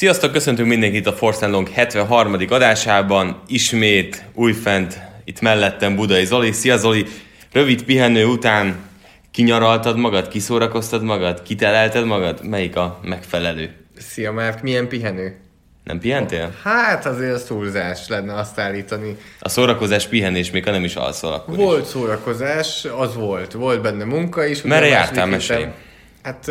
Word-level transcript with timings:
Sziasztok, 0.00 0.32
köszöntünk 0.32 0.68
mindenkit 0.68 1.06
a 1.06 1.14
Long 1.40 1.68
73. 1.68 2.36
adásában. 2.48 3.42
Ismét 3.46 4.24
újfent 4.34 5.00
itt 5.24 5.40
mellettem 5.40 5.96
Budai 5.96 6.24
Zoli. 6.24 6.52
Szia 6.52 6.76
Zoli! 6.76 7.06
Rövid 7.52 7.82
pihenő 7.82 8.24
után 8.24 8.76
kinyaraltad 9.30 9.96
magad, 9.96 10.28
kiszórakoztad 10.28 11.02
magad, 11.02 11.42
kitelelted 11.42 12.04
magad? 12.04 12.48
Melyik 12.48 12.76
a 12.76 13.00
megfelelő? 13.02 13.70
Szia 13.98 14.32
Márk, 14.32 14.62
milyen 14.62 14.88
pihenő? 14.88 15.36
Nem 15.84 15.98
pihentél? 15.98 16.54
Hát 16.62 17.06
azért 17.06 17.34
az 17.34 17.42
túlzás 17.42 18.08
lenne 18.08 18.34
azt 18.34 18.58
állítani. 18.58 19.16
A 19.40 19.48
szórakozás 19.48 20.06
pihenés 20.06 20.50
még 20.50 20.64
ha 20.64 20.70
nem 20.70 20.84
is 20.84 20.94
alszol 20.94 21.32
akkor 21.32 21.56
Volt 21.56 21.84
is. 21.84 21.88
szórakozás, 21.88 22.86
az 22.96 23.14
volt. 23.14 23.52
Volt 23.52 23.82
benne 23.82 24.04
munka 24.04 24.44
is. 24.44 24.62
Merre 24.62 24.86
jártál, 24.86 25.26
mesélj. 25.26 25.66
Hát 26.22 26.50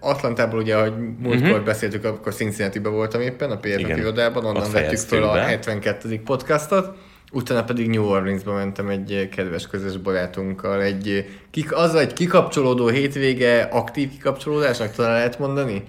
Atlantából 0.00 0.58
ugye, 0.58 0.76
ahogy 0.76 0.92
múltkor 1.18 1.50
uh-huh. 1.50 1.64
beszéltük, 1.64 2.04
akkor 2.04 2.34
cincinnati 2.34 2.78
voltam 2.78 3.20
éppen, 3.20 3.50
a 3.50 3.56
PFF 3.56 3.96
irodában, 3.96 4.44
onnan 4.44 4.72
vettük 4.72 4.98
föl 4.98 5.22
a 5.22 5.32
be. 5.32 5.40
72. 5.40 6.20
podcastot. 6.24 6.96
Utána 7.32 7.64
pedig 7.64 7.88
New 7.88 8.04
Orleansba 8.04 8.52
mentem 8.52 8.88
egy 8.88 9.28
kedves 9.36 9.66
közös 9.66 9.96
barátunkkal. 9.96 10.82
Egy, 10.82 11.26
kik, 11.50 11.72
az 11.72 11.94
egy 11.94 12.12
kikapcsolódó 12.12 12.88
hétvége, 12.88 13.62
aktív 13.62 14.10
kikapcsolódásnak 14.10 14.92
talán 14.92 15.12
lehet 15.12 15.38
mondani. 15.38 15.82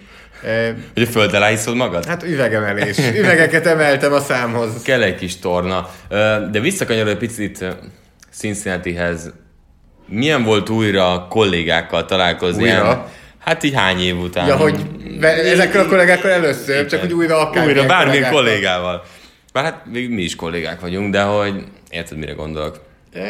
Hogy 0.93 1.03
a 1.03 1.05
föld 1.05 1.33
alá 1.33 1.51
iszod 1.51 1.75
magad? 1.75 2.05
Hát 2.05 2.23
üvegemelés. 2.23 2.97
Üvegeket 2.97 3.65
emeltem 3.65 4.13
a 4.13 4.19
számhoz. 4.19 4.81
Kell 4.81 5.01
egy 5.01 5.15
kis 5.15 5.39
torna. 5.39 5.89
De 6.51 6.59
visszakanyarodva 6.59 7.11
egy 7.11 7.17
picit 7.17 7.65
Cincinnatihez. 8.31 9.33
Milyen 10.07 10.43
volt 10.43 10.69
újra 10.69 11.25
kollégákkal 11.29 12.05
találkozni? 12.05 12.61
Újra? 12.63 12.73
Ilyen- 12.83 13.05
Hát 13.39 13.63
így 13.63 13.73
hány 13.73 13.99
év 13.99 14.19
után? 14.19 14.47
Ja, 14.47 14.55
hogy 14.55 14.85
ezekkel 15.21 15.85
a 15.85 15.87
kollégákkal 15.87 16.31
először, 16.31 16.85
csak 16.85 16.99
hogy 16.99 17.13
újra 17.13 17.39
akár 17.39 17.63
Újra 17.63 17.73
milyen 17.73 17.87
bármilyen 17.87 18.31
kollégával. 18.31 19.03
Bár 19.53 19.63
hát 19.63 19.85
még 19.91 20.09
mi 20.09 20.21
is 20.21 20.35
kollégák 20.35 20.79
vagyunk, 20.79 21.11
de 21.11 21.21
hogy 21.21 21.63
érted, 21.89 22.17
mire 22.17 22.31
gondolok. 22.31 22.79
E, 23.13 23.21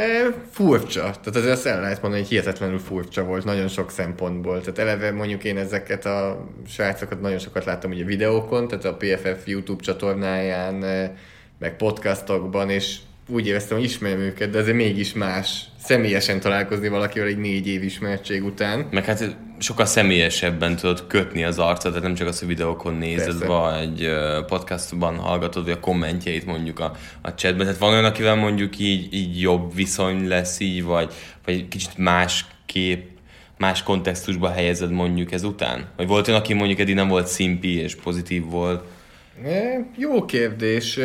furcsa. 0.52 1.02
Tehát 1.02 1.36
azért 1.36 1.52
azt 1.53 1.66
el 1.66 1.81
lehet 1.81 2.02
mondani, 2.02 2.22
hogy 2.22 2.31
hihetetlenül 2.31 2.80
furcsa 2.80 3.23
volt 3.23 3.44
nagyon 3.45 3.67
sok 3.67 3.91
szempontból. 3.91 4.59
Tehát 4.62 4.80
eleve 4.80 5.12
mondjuk 5.12 5.44
én 5.44 5.58
ezeket 5.58 6.06
a 6.06 6.45
srácokat 6.69 7.22
nagyon 7.22 7.40
sokat 7.40 7.66
láttam 7.66 7.91
ugye 7.91 8.03
videókon, 8.03 8.68
tehát 8.68 8.85
a 8.85 8.96
PFF 8.96 9.46
YouTube 9.47 9.84
csatornáján, 9.84 10.84
e, 10.84 11.13
meg 11.59 11.75
podcastokban, 11.75 12.69
és 12.69 12.96
úgy 13.28 13.48
éreztem, 13.48 13.78
hogy 13.78 13.86
ismerem 13.86 14.20
őket, 14.20 14.50
de 14.50 14.58
azért 14.58 14.76
mégis 14.76 15.14
más 15.14 15.62
személyesen 15.84 16.40
találkozni 16.40 16.88
valakivel 16.88 17.28
egy 17.28 17.38
négy 17.38 17.68
év 17.68 17.84
ismertség 17.84 18.44
után. 18.44 18.88
Meg 18.92 19.06
hát 19.06 19.36
sokkal 19.60 19.86
személyesebben 19.86 20.76
tudod 20.76 21.08
kötni 21.08 21.44
az 21.44 21.60
arcot, 21.60 21.92
tehát 21.92 22.02
nem 22.02 22.14
csak 22.14 22.28
az, 22.28 22.40
hogy 22.40 22.48
videókon 22.48 22.94
nézed, 22.94 23.46
vagy 23.46 24.04
ö, 24.04 24.40
podcastban 24.48 25.16
hallgatod, 25.16 25.64
vagy 25.64 25.74
a 25.74 25.80
kommentjeit 25.80 26.46
mondjuk 26.46 26.80
a, 26.80 26.96
a 27.22 27.34
chatben. 27.34 27.66
Tehát 27.66 27.80
van 27.80 27.92
olyan, 27.92 28.06
akivel 28.06 28.36
mondjuk 28.36 28.80
így, 28.80 29.14
így 29.14 29.42
jobb 29.42 29.76
viszony 29.76 30.28
lesz 30.28 30.59
így, 30.59 30.84
vagy, 30.84 31.14
vagy 31.46 31.54
egy 31.54 31.68
kicsit 31.68 31.98
más 31.98 32.46
kép, 32.66 33.06
más 33.58 33.84
kontextusba 33.84 34.50
helyezed 34.50 34.92
mondjuk 34.92 35.32
ezután? 35.32 35.86
Vagy 35.98 36.08
volt 36.08 36.28
olyan, 36.28 36.40
aki 36.40 36.54
mondjuk 36.54 36.80
eddig 36.80 36.96
nem 36.96 37.08
volt 37.08 37.28
szimpi 37.28 37.78
és 37.78 37.96
pozitív 37.96 38.46
volt? 38.46 38.84
E, 39.44 39.86
Jó 39.98 40.26
kérdés. 40.26 41.00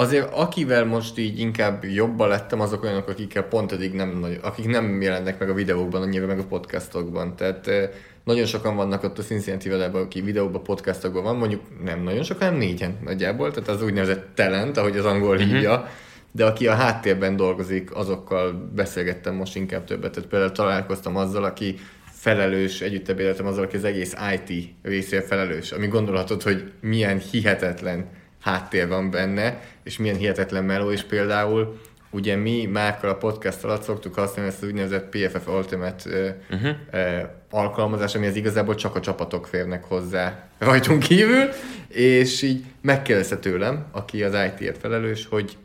Azért 0.00 0.28
akivel 0.32 0.84
most 0.84 1.18
így 1.18 1.38
inkább 1.38 1.84
jobban 1.84 2.28
lettem, 2.28 2.60
azok 2.60 2.82
olyanok, 2.82 3.08
akikkel 3.08 3.42
pont 3.42 3.72
eddig 3.72 3.92
nem, 3.92 4.18
nagy- 4.18 4.38
akik 4.42 4.66
nem 4.66 5.00
jelennek 5.00 5.38
meg 5.38 5.50
a 5.50 5.54
videókban, 5.54 6.02
annyira 6.02 6.26
meg 6.26 6.38
a 6.38 6.44
podcastokban. 6.44 7.36
Tehát 7.36 7.66
e, 7.66 7.90
nagyon 8.24 8.46
sokan 8.46 8.76
vannak 8.76 9.02
ott 9.02 9.18
a 9.18 9.22
Cincinnati 9.22 9.68
velében, 9.68 10.02
aki 10.02 10.20
videóban, 10.20 10.62
podcastokban 10.62 11.22
van, 11.22 11.36
mondjuk 11.36 11.62
nem 11.84 12.02
nagyon 12.02 12.22
sokan, 12.22 12.46
hanem 12.46 12.58
négyen 12.58 12.98
nagyjából, 13.04 13.50
tehát 13.50 13.68
az 13.68 13.82
úgynevezett 13.82 14.26
talent, 14.34 14.76
ahogy 14.76 14.96
az 14.96 15.04
angol 15.04 15.36
uh-huh. 15.36 15.50
hívja, 15.50 15.88
de 16.32 16.44
aki 16.44 16.66
a 16.66 16.74
háttérben 16.74 17.36
dolgozik, 17.36 17.96
azokkal 17.96 18.70
beszélgettem 18.74 19.34
most 19.34 19.56
inkább 19.56 19.84
többet. 19.84 20.12
Tehát 20.12 20.28
például 20.28 20.52
találkoztam 20.52 21.16
azzal, 21.16 21.44
aki 21.44 21.74
felelős, 22.12 22.80
együtt 22.80 23.08
ebédeltem 23.08 23.46
azzal, 23.46 23.64
aki 23.64 23.76
az 23.76 23.84
egész 23.84 24.16
IT 24.34 24.68
részért 24.82 25.26
felelős, 25.26 25.72
ami 25.72 25.86
gondolhatod, 25.86 26.42
hogy 26.42 26.72
milyen 26.80 27.18
hihetetlen 27.30 28.18
háttér 28.40 28.88
van 28.88 29.10
benne, 29.10 29.60
és 29.82 29.98
milyen 29.98 30.16
hihetetlen 30.16 30.64
meló, 30.64 30.90
és 30.90 31.02
például. 31.02 31.80
Ugye 32.12 32.36
mi 32.36 32.66
Márkkal 32.66 33.10
a 33.10 33.16
podcast 33.16 33.64
alatt 33.64 33.82
szoktuk 33.82 34.14
használni 34.14 34.50
ezt 34.50 34.62
az 34.62 34.68
úgynevezett 34.68 35.08
PFF 35.08 35.46
Ultimate 35.46 36.36
uh-huh. 36.50 36.70
uh, 36.92 37.28
alkalmazás, 37.50 38.14
ami 38.14 38.26
az 38.26 38.36
igazából 38.36 38.74
csak 38.74 38.96
a 38.96 39.00
csapatok 39.00 39.46
férnek 39.46 39.84
hozzá 39.84 40.48
rajtunk 40.58 41.02
kívül, 41.02 41.48
és 41.88 42.42
így 42.42 42.64
megkérdezte 42.80 43.36
tőlem, 43.36 43.86
aki 43.92 44.22
az 44.22 44.34
IT-ért 44.46 44.78
felelős, 44.78 45.26
hogy 45.26 45.56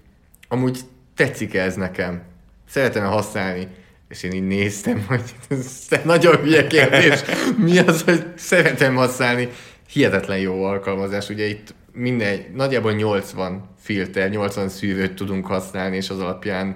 amúgy 0.48 0.80
tetszik 1.16 1.54
ez 1.54 1.76
nekem, 1.76 2.22
szeretem 2.70 3.06
használni, 3.06 3.68
és 4.10 4.24
én 4.24 4.32
így 4.32 4.48
néztem, 4.48 5.06
hogy 5.08 5.36
ez 5.48 5.88
nagyon 6.04 6.36
hülye 6.36 6.68
kérdés, 6.68 7.24
mi 7.58 7.78
az, 7.78 8.02
hogy 8.02 8.26
szeretem 8.36 8.96
használni. 8.96 9.50
Hihetetlen 9.90 10.38
jó 10.38 10.64
alkalmazás, 10.64 11.30
ugye 11.30 11.46
itt 11.48 11.74
minden, 11.96 12.46
nagyjából 12.54 12.94
80 12.94 13.70
filter, 13.80 14.30
80 14.30 14.70
szűrőt 14.70 15.14
tudunk 15.14 15.46
használni, 15.46 15.96
és 15.96 16.10
az 16.10 16.20
alapján 16.20 16.76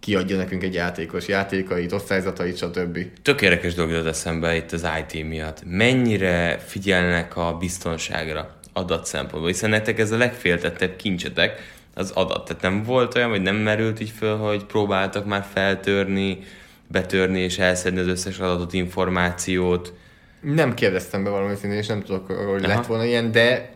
kiadja 0.00 0.36
nekünk 0.36 0.62
egy 0.62 0.74
játékos 0.74 1.28
játékait, 1.28 1.92
osztályzatait, 1.92 2.56
stb. 2.56 2.98
Tök 3.22 3.42
érdekes 3.42 3.74
dolog 3.74 3.90
jutott 3.90 4.06
eszembe 4.06 4.56
itt 4.56 4.72
az 4.72 4.86
IT 4.98 5.28
miatt. 5.28 5.62
Mennyire 5.66 6.58
figyelnek 6.58 7.36
a 7.36 7.56
biztonságra 7.60 8.56
adat 8.72 9.06
szempontból, 9.06 9.50
hiszen 9.50 9.70
nektek 9.70 9.98
ez 9.98 10.10
a 10.10 10.16
legféltettebb 10.16 10.96
kincsetek, 10.96 11.60
az 11.94 12.10
adat. 12.10 12.44
Tehát 12.44 12.62
nem 12.62 12.82
volt 12.82 13.14
olyan, 13.14 13.30
vagy 13.30 13.42
nem 13.42 13.56
merült 13.56 14.00
így 14.00 14.12
föl, 14.16 14.36
hogy 14.36 14.64
próbáltak 14.64 15.26
már 15.26 15.46
feltörni, 15.52 16.38
betörni 16.86 17.40
és 17.40 17.58
elszedni 17.58 18.00
az 18.00 18.06
összes 18.06 18.38
adatot, 18.38 18.72
információt. 18.72 19.92
Nem 20.40 20.74
kérdeztem 20.74 21.24
be 21.24 21.30
valami 21.30 21.54
szintén, 21.54 21.78
és 21.78 21.86
nem 21.86 22.02
tudok, 22.02 22.26
hogy 22.26 22.64
Aha. 22.64 22.74
lett 22.74 22.86
volna 22.86 23.04
ilyen, 23.04 23.32
de 23.32 23.71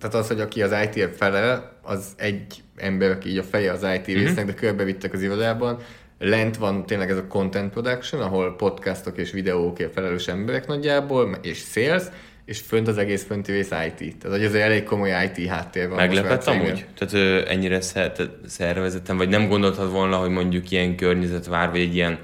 tehát 0.00 0.14
az, 0.14 0.26
hogy 0.28 0.40
aki 0.40 0.62
az 0.62 0.74
IT-ért 0.84 1.16
felel, 1.16 1.72
az 1.82 2.12
egy 2.16 2.62
ember, 2.76 3.10
aki 3.10 3.28
így 3.28 3.38
a 3.38 3.42
feje 3.42 3.72
az 3.72 3.86
IT 3.94 4.06
résznek, 4.06 4.46
de 4.46 4.54
körbevittek 4.54 5.12
az 5.12 5.22
irodában. 5.22 5.78
Lent 6.18 6.56
van 6.56 6.86
tényleg 6.86 7.10
ez 7.10 7.16
a 7.16 7.26
content 7.26 7.72
production, 7.72 8.22
ahol 8.22 8.56
podcastok 8.56 9.18
és 9.18 9.30
videókért 9.30 9.92
felelős 9.92 10.28
emberek 10.28 10.66
nagyjából, 10.66 11.38
és 11.42 11.58
sales, 11.58 12.02
és 12.44 12.60
fönt 12.60 12.88
az 12.88 12.98
egész 12.98 13.24
fönti 13.24 13.52
rész 13.52 13.70
IT. 13.70 14.16
Tehát 14.18 14.36
hogy 14.36 14.44
azért 14.44 14.64
elég 14.64 14.82
komoly 14.84 15.10
IT 15.24 15.48
háttér 15.48 15.88
van. 15.88 15.96
Meglepett 15.96 16.44
amúgy? 16.44 16.86
Tehát 16.98 17.12
ö, 17.12 17.50
ennyire 17.50 17.80
szer- 17.80 18.12
tehát 18.16 18.32
szervezettem, 18.46 19.16
vagy 19.16 19.28
nem 19.28 19.48
gondoltad 19.48 19.90
volna, 19.90 20.16
hogy 20.16 20.30
mondjuk 20.30 20.70
ilyen 20.70 20.96
környezet 20.96 21.46
vár, 21.46 21.70
vagy 21.70 21.80
egy 21.80 21.94
ilyen, 21.94 22.18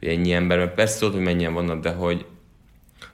vagy 0.00 0.08
ennyi 0.08 0.32
ember, 0.32 0.58
mert 0.58 0.74
persze 0.74 0.98
tudod, 0.98 1.14
hogy 1.14 1.24
mennyien 1.24 1.52
vannak, 1.52 1.82
de 1.82 1.90
hogy 1.90 2.26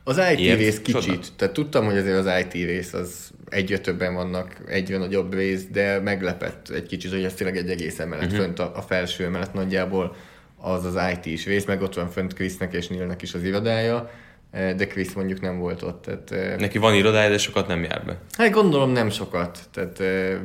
Az 0.04 0.20
IT 0.32 0.38
Ilyet 0.38 0.58
rész 0.58 0.81
kicsit. 0.81 1.02
csoda. 1.02 1.20
Tehát 1.36 1.54
tudtam, 1.54 1.84
hogy 1.84 1.96
azért 1.96 2.26
az 2.26 2.31
IT 2.40 2.52
rész 2.52 2.92
az 2.92 3.31
egyre 3.48 3.78
többen 3.78 4.14
vannak, 4.14 4.56
egyre 4.66 4.98
nagyobb 4.98 5.34
rész, 5.34 5.64
de 5.72 6.00
meglepett 6.00 6.69
egy 6.69 6.86
kicsit, 6.86 7.10
hogy 7.12 7.25
ez 7.25 7.34
tényleg 7.34 7.56
egy 7.56 7.70
egész 7.70 7.98
emelet 7.98 8.25
uh-huh. 8.25 8.40
fönt, 8.40 8.58
a, 8.58 8.72
a 8.76 8.81
felső 8.81 9.25
emelet 9.25 9.52
nagyjából 9.54 10.16
az 10.56 10.84
az 10.84 10.98
IT 11.12 11.26
is 11.26 11.46
rész, 11.46 11.64
meg 11.64 11.82
ott 11.82 11.94
van 11.94 12.08
fönt 12.08 12.34
Krisznek 12.34 12.72
és 12.72 12.88
Nilnek 12.88 13.22
is 13.22 13.34
az 13.34 13.42
irodája, 13.42 14.10
eh, 14.50 14.75
de 14.75 14.86
Krisz 14.86 15.12
mondjuk 15.12 15.40
nem 15.40 15.58
volt 15.58 15.82
ott. 15.82 16.02
Tehát, 16.02 16.31
eh, 16.31 16.56
neki 16.56 16.78
van 16.78 16.94
irodája, 16.94 17.31
de 17.31 17.38
sokat 17.38 17.66
nem 17.66 17.82
jár 17.82 18.04
be. 18.04 18.19
hát 18.36 18.50
gondolom 18.50 18.90
nem 18.90 19.10
sokat. 19.10 19.58
Tehát 19.72 20.00
eh, 20.00 20.38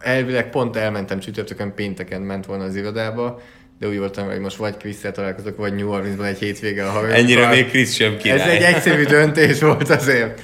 elvileg 0.00 0.50
pont 0.50 0.76
elmentem 0.76 1.18
csütörtökön, 1.18 1.74
pénteken 1.74 2.22
ment 2.22 2.46
volna 2.46 2.64
az 2.64 2.76
irodába, 2.76 3.40
de 3.82 3.88
úgy 3.88 3.98
voltam, 3.98 4.26
hogy 4.26 4.38
most 4.38 4.56
vagy 4.56 4.76
chris 4.76 4.96
találkozok, 5.12 5.56
vagy 5.56 5.74
New 5.74 5.88
Orleansban 5.88 6.26
egy 6.26 6.38
hétvége 6.38 6.86
a 6.86 6.90
haverokkal. 6.90 7.22
Ennyire 7.22 7.48
még 7.48 7.68
Chris 7.68 7.94
sem 7.94 8.16
király. 8.16 8.40
Ez 8.40 8.48
egy 8.48 8.74
egyszerű 8.74 9.04
döntés 9.04 9.60
volt 9.60 9.88
azért. 9.88 10.40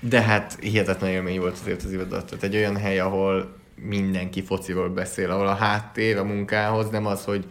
De 0.00 0.20
hát 0.20 0.56
hihetetlen 0.60 1.10
élmény 1.10 1.40
volt 1.40 1.58
azért 1.62 1.82
az 1.82 1.92
iroda. 1.92 2.24
Tehát 2.24 2.44
egy 2.44 2.56
olyan 2.56 2.76
hely, 2.76 2.98
ahol 2.98 3.56
mindenki 3.88 4.42
fociról 4.42 4.88
beszél, 4.88 5.30
ahol 5.30 5.46
a 5.46 5.54
háttér 5.54 6.16
a 6.16 6.24
munkához 6.24 6.90
nem 6.90 7.06
az, 7.06 7.24
hogy 7.24 7.44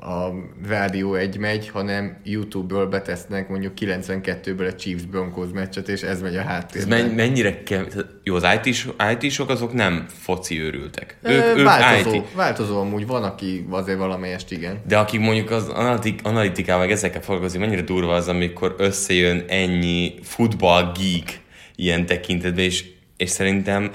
a 0.00 0.28
rádió 0.68 1.14
egy 1.14 1.38
megy, 1.38 1.68
hanem 1.68 2.16
YouTube-ról 2.24 2.86
betesznek 2.86 3.48
mondjuk 3.48 3.72
92-ből 3.80 4.72
a 4.72 4.74
Chiefs 4.74 5.02
Broncos 5.02 5.48
meccset, 5.52 5.88
és 5.88 6.00
ez 6.02 6.22
megy 6.22 6.36
a 6.36 6.40
Ez 6.40 6.46
háttérben. 6.46 7.04
men- 7.04 7.14
mennyire 7.14 7.62
kell... 7.62 7.84
Jó, 8.22 8.34
az 8.34 8.46
IT-s, 8.62 8.88
IT-sok 9.18 9.48
azok 9.50 9.72
nem 9.72 10.06
foci 10.22 10.60
őrültek. 10.60 11.18
Ők, 11.22 11.56
ők 11.58 11.64
változó, 11.64 12.14
IT. 12.16 12.32
változó 12.34 12.80
amúgy, 12.80 13.06
van, 13.06 13.22
aki 13.24 13.66
azért 13.70 13.98
valamelyest 13.98 14.50
igen. 14.50 14.80
De 14.86 14.98
akik 14.98 15.20
mondjuk 15.20 15.50
az 15.50 15.68
analitik, 15.68 16.20
analitikával, 16.22 16.82
meg 16.82 16.92
ezekkel 16.92 17.22
foglalkozik, 17.22 17.60
mennyire 17.60 17.82
durva 17.82 18.14
az, 18.14 18.28
amikor 18.28 18.74
összejön 18.78 19.44
ennyi 19.48 20.14
futball 20.22 20.92
geek 20.98 21.40
ilyen 21.76 22.06
tekintetben, 22.06 22.64
és, 22.64 22.84
és 23.16 23.30
szerintem 23.30 23.90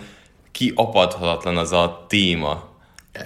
kiapadhatatlan 0.51 1.57
az 1.57 1.71
a 1.71 2.05
téma, 2.09 2.68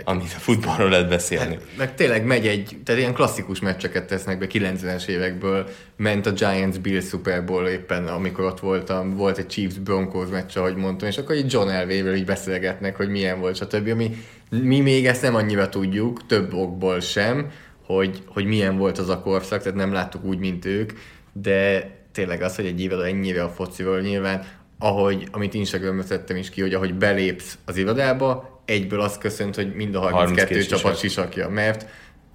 amit 0.03 0.33
a 0.35 0.39
futballról 0.39 0.89
lehet 0.89 1.09
beszélni. 1.09 1.53
Hát, 1.53 1.63
meg 1.77 1.95
tényleg 1.95 2.25
megy 2.25 2.47
egy, 2.47 2.77
tehát 2.83 3.01
ilyen 3.01 3.13
klasszikus 3.13 3.59
meccseket 3.59 4.07
tesznek 4.07 4.38
be 4.38 4.47
90-es 4.50 5.07
évekből, 5.07 5.69
ment 5.95 6.25
a 6.25 6.31
Giants 6.31 6.80
Bill 6.80 7.01
Super 7.01 7.45
Bowl 7.45 7.68
éppen, 7.68 8.07
amikor 8.07 8.45
ott 8.45 8.59
voltam, 8.59 9.15
volt 9.15 9.38
egy 9.38 9.47
Chiefs 9.47 9.77
Broncos 9.77 10.30
meccs, 10.30 10.57
ahogy 10.57 10.75
mondtam, 10.75 11.07
és 11.07 11.18
akkor 11.18 11.35
így 11.35 11.51
John 11.53 11.69
Elway-ről 11.69 12.15
így 12.15 12.25
beszélgetnek, 12.25 12.95
hogy 12.95 13.09
milyen 13.09 13.39
volt, 13.39 13.56
stb. 13.56 13.88
Ami, 13.88 14.18
mi 14.50 14.80
még 14.80 15.06
ezt 15.06 15.21
nem 15.21 15.35
annyira 15.35 15.69
tudjuk, 15.69 16.25
több 16.25 16.53
okból 16.53 17.00
sem, 17.00 17.51
hogy, 17.85 18.24
hogy 18.27 18.45
milyen 18.45 18.77
volt 18.77 18.97
az 18.97 19.09
a 19.09 19.19
korszak, 19.19 19.62
tehát 19.62 19.77
nem 19.77 19.94
láttuk 19.94 20.24
úgy, 20.24 20.39
mint 20.39 20.65
ők, 20.65 20.91
de 21.33 21.89
tényleg 22.12 22.41
az, 22.41 22.56
hogy 22.56 22.65
egy 22.65 22.81
évvel 22.81 23.06
ennyire 23.06 23.44
a 23.44 23.50
fociról 23.50 24.00
nyilván, 24.00 24.44
ahogy, 24.80 25.27
amit 25.31 25.53
Instagramra 25.53 26.03
tettem 26.03 26.38
is 26.38 26.50
ki, 26.50 26.62
hogy 26.62 26.74
ahogy 26.74 26.94
belépsz 26.94 27.57
az 27.65 27.77
irodába, 27.77 28.53
egyből 28.65 29.01
azt 29.01 29.19
köszönt, 29.19 29.56
hogy 29.56 29.75
mind 29.75 29.95
a 29.95 30.00
32, 30.00 30.25
32 30.25 30.62
csapat 30.62 30.98
sisak. 30.98 31.00
sisakja, 31.00 31.50
mert 31.50 31.86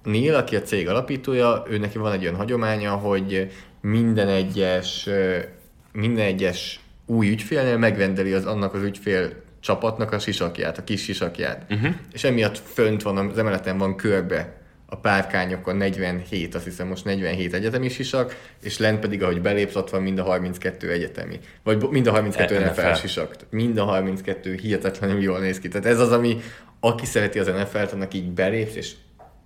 Neil, 0.03 0.35
aki 0.35 0.55
a 0.55 0.61
cég 0.61 0.87
alapítója, 0.87 1.63
ő 1.69 1.77
neki 1.77 1.97
van 1.97 2.11
egy 2.11 2.21
olyan 2.21 2.35
hagyománya, 2.35 2.91
hogy 2.91 3.51
minden 3.81 4.27
egyes, 4.27 5.09
minden 5.91 6.25
egyes 6.25 6.79
új 7.05 7.29
ügyfélnél 7.29 7.77
megvendeli 7.77 8.33
az 8.33 8.45
annak 8.45 8.73
az 8.73 8.83
ügyfél 8.83 9.31
csapatnak 9.59 10.11
a 10.11 10.19
sisakját, 10.19 10.77
a 10.77 10.83
kis 10.83 11.03
sisakját. 11.03 11.65
Uh-huh. 11.69 11.93
És 12.13 12.23
emiatt 12.23 12.57
fönt 12.57 13.01
van, 13.01 13.17
az 13.17 13.37
emeleten 13.37 13.77
van 13.77 13.95
körbe 13.95 14.58
a 14.89 14.95
párkányokon 14.95 15.75
47, 15.75 16.55
azt 16.55 16.63
hiszem 16.63 16.87
most 16.87 17.05
47 17.05 17.53
egyetemi 17.53 17.89
sisak, 17.89 18.35
és 18.61 18.77
lent 18.77 18.99
pedig, 18.99 19.23
ahogy 19.23 19.41
belépsz, 19.41 19.75
ott 19.75 19.89
van 19.89 20.01
mind 20.01 20.19
a 20.19 20.23
32 20.23 20.91
egyetemi. 20.91 21.39
Vagy 21.63 21.89
mind 21.89 22.07
a 22.07 22.11
32 22.11 22.59
NFL. 22.59 22.81
NFL 22.81 22.93
sisak. 22.93 23.35
Mind 23.49 23.77
a 23.77 23.83
32 23.83 24.55
hihetetlenül 24.61 25.21
jól 25.21 25.39
néz 25.39 25.59
ki. 25.59 25.67
Tehát 25.67 25.87
ez 25.87 25.99
az, 25.99 26.11
ami 26.11 26.37
aki 26.79 27.05
szereti 27.05 27.39
az 27.39 27.47
NFL-t, 27.47 27.91
annak 27.91 28.13
így 28.13 28.29
belépsz, 28.29 28.75
és 28.75 28.93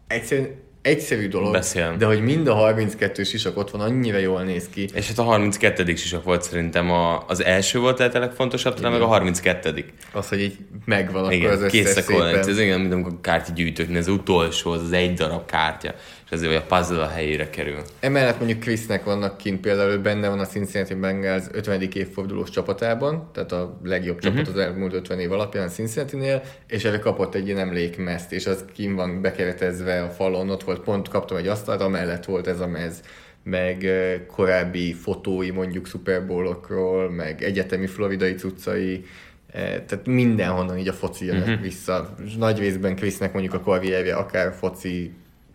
egyszerűen 0.07 0.49
egyszerű 0.83 1.27
dolog, 1.27 1.51
Beszél. 1.51 1.95
de 1.97 2.05
hogy 2.05 2.21
mind 2.21 2.47
a 2.47 2.53
32 2.53 3.23
sisak 3.23 3.57
ott 3.57 3.69
van, 3.71 3.81
annyira 3.81 4.17
jól 4.17 4.43
néz 4.43 4.69
ki. 4.73 4.87
És 4.93 5.07
hát 5.07 5.17
a 5.19 5.23
32. 5.23 5.95
sisak 5.95 6.23
volt 6.23 6.41
szerintem 6.43 6.91
a, 6.91 7.23
az 7.27 7.43
első 7.43 7.79
volt 7.79 7.97
lehet 7.97 8.15
a 8.15 8.19
legfontosabb, 8.19 8.73
talán 8.75 8.91
meg 8.91 9.01
a 9.01 9.05
32. 9.05 9.85
Az, 10.11 10.29
hogy 10.29 10.41
így 10.41 10.57
megvan 10.85 11.23
akkor 11.23 11.33
az 11.33 11.39
Igen, 11.39 11.51
összes 11.51 11.71
készszakolni. 11.71 12.31
szépen. 12.33 12.49
Ez 12.49 12.59
igen, 12.59 12.79
mint 12.79 12.93
amikor 12.93 13.13
kártya 13.21 13.51
gyűjtökni, 13.53 13.97
az 13.97 14.07
utolsó, 14.07 14.71
az, 14.71 14.81
az 14.81 14.91
egy 14.91 15.13
darab 15.13 15.45
kártya, 15.45 15.93
és 16.25 16.31
azért, 16.31 16.51
hogy 16.51 16.61
a 16.67 16.75
puzzle 16.75 17.03
a 17.03 17.07
helyére 17.07 17.49
kerül. 17.49 17.81
Emellett 17.99 18.37
mondjuk 18.37 18.59
Chrisnek 18.59 19.03
vannak 19.03 19.37
kint, 19.37 19.59
például 19.59 19.97
benne 19.97 20.29
van 20.29 20.39
a 20.39 20.45
Cincinnati 20.45 20.93
Bengals 20.93 21.43
50. 21.51 21.81
évfordulós 21.81 22.49
csapatában, 22.49 23.29
tehát 23.33 23.51
a 23.51 23.79
legjobb 23.83 24.15
Mhm. 24.15 24.25
csapat 24.25 24.47
az 24.47 24.57
elmúlt 24.57 24.93
50 24.93 25.19
év 25.19 25.31
alapján 25.31 25.69
Cincinnati-nél, 25.69 26.41
és 26.67 26.83
erre 26.83 26.99
kapott 26.99 27.35
egy 27.35 27.45
ilyen 27.45 27.59
emlékmezt, 27.59 28.31
és 28.31 28.45
az 28.45 28.65
kim 28.73 28.95
van 28.95 29.21
bekeretezve 29.21 30.01
a 30.03 30.09
falon, 30.09 30.49
ott 30.49 30.63
volt, 30.63 30.79
pont 30.79 31.07
kaptam 31.07 31.37
egy 31.37 31.47
asztalt, 31.47 31.81
amellett 31.81 32.25
volt 32.25 32.47
ez 32.47 32.59
a 32.59 32.67
mez 32.67 33.01
meg 33.43 33.87
korábbi 34.27 34.93
fotói 34.93 35.49
mondjuk 35.49 35.87
Super 35.87 36.25
Bowl-okról, 36.25 37.11
meg 37.11 37.43
egyetemi 37.43 37.87
floridai 37.87 38.35
cuccai, 38.35 39.05
Eh, 39.53 39.81
tehát 39.87 40.05
mindenhonnan 40.05 40.77
így 40.77 40.87
a 40.87 40.93
foci 40.93 41.25
jön 41.25 41.37
uh-huh. 41.37 41.61
vissza. 41.61 42.15
Nagy 42.37 42.59
részben 42.59 42.95
Krisznek 42.95 43.33
mondjuk 43.33 43.53
a 43.53 43.59
karrierje, 43.59 44.15
akár 44.15 44.53
foci 44.53 45.11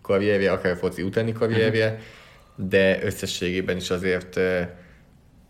karrierje, 0.09 0.51
akár 0.51 0.77
foci 0.77 1.01
utáni 1.01 1.31
karrierje, 1.31 1.87
uh-huh. 1.87 2.67
de 2.69 3.03
összességében 3.03 3.77
is 3.77 3.89
azért 3.89 4.39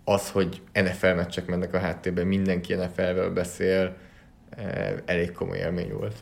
az, 0.03 0.29
hogy 0.29 0.61
NFL 0.73 1.07
meccsek 1.07 1.45
mennek 1.45 1.73
a 1.73 1.79
háttérben, 1.79 2.27
mindenki 2.27 2.73
NFL-vel 2.73 3.29
beszél, 3.29 3.95
elég 5.05 5.31
komoly 5.31 5.57
élmény 5.57 5.91
volt. 5.93 6.15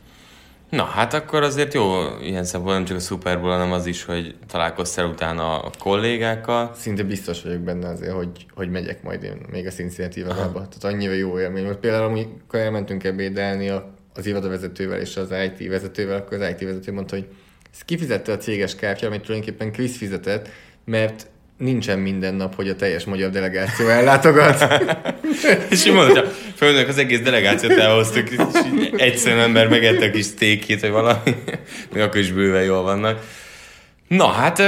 Na, 0.70 0.84
hát 0.84 1.14
akkor 1.14 1.42
azért 1.42 1.74
jó 1.74 1.82
ilyen 2.20 2.44
szempontból 2.44 2.74
nem 2.74 2.84
csak 2.84 2.96
a 2.96 3.00
Super 3.00 3.40
Bowl, 3.40 3.52
hanem 3.52 3.72
az 3.72 3.86
is, 3.86 4.04
hogy 4.04 4.34
találkoztál 4.46 5.06
utána 5.06 5.58
a 5.58 5.70
kollégákkal. 5.78 6.70
Szinte 6.74 7.02
biztos 7.02 7.42
vagyok 7.42 7.60
benne 7.60 7.88
azért, 7.88 8.12
hogy, 8.12 8.46
hogy 8.54 8.70
megyek 8.70 9.02
majd 9.02 9.22
én 9.22 9.40
még 9.50 9.66
a 9.66 9.70
Cincinnati 9.70 10.20
irodába. 10.20 10.68
Tehát 10.68 10.84
annyira 10.94 11.12
jó 11.12 11.40
élmény 11.40 11.64
volt. 11.64 11.78
Például, 11.78 12.04
amikor 12.04 12.58
elmentünk 12.58 13.04
ebédelni 13.04 13.68
a, 13.68 13.94
az 14.14 14.26
irodavezetővel 14.26 15.00
és 15.00 15.16
az 15.16 15.30
IT 15.44 15.68
vezetővel, 15.68 16.16
akkor 16.16 16.40
az 16.42 16.48
IT 16.48 16.64
vezető 16.64 16.92
mondta, 16.92 17.14
hogy 17.14 17.26
ez 17.72 17.80
kifizette 17.84 18.32
a 18.32 18.36
céges 18.36 18.74
kártya, 18.74 19.06
amit 19.06 19.20
tulajdonképpen 19.20 19.72
Chris 19.72 19.96
fizetett, 19.96 20.48
mert 20.84 21.26
nincsen 21.58 21.98
minden 21.98 22.34
nap, 22.34 22.54
hogy 22.54 22.68
a 22.68 22.76
teljes 22.76 23.04
magyar 23.04 23.30
delegáció 23.30 23.88
ellátogat. 23.88 24.66
És 25.70 25.86
így 25.86 25.92
mondta, 25.92 26.24
fölnök 26.54 26.88
az 26.88 26.98
egész 26.98 27.20
delegációt 27.20 27.78
elhoztuk, 27.78 28.30
és 28.30 28.38
egyszerűen 28.96 29.42
ember 29.42 29.68
megette 29.68 30.06
a 30.06 30.10
kis 30.10 30.26
steakjét, 30.26 30.80
vagy 30.80 30.90
valami, 30.90 31.34
még 31.92 32.02
akkor 32.02 32.20
is 32.20 32.32
bőven 32.32 32.62
jól 32.62 32.82
vannak. 32.82 33.20
Na 34.08 34.26
hát, 34.26 34.62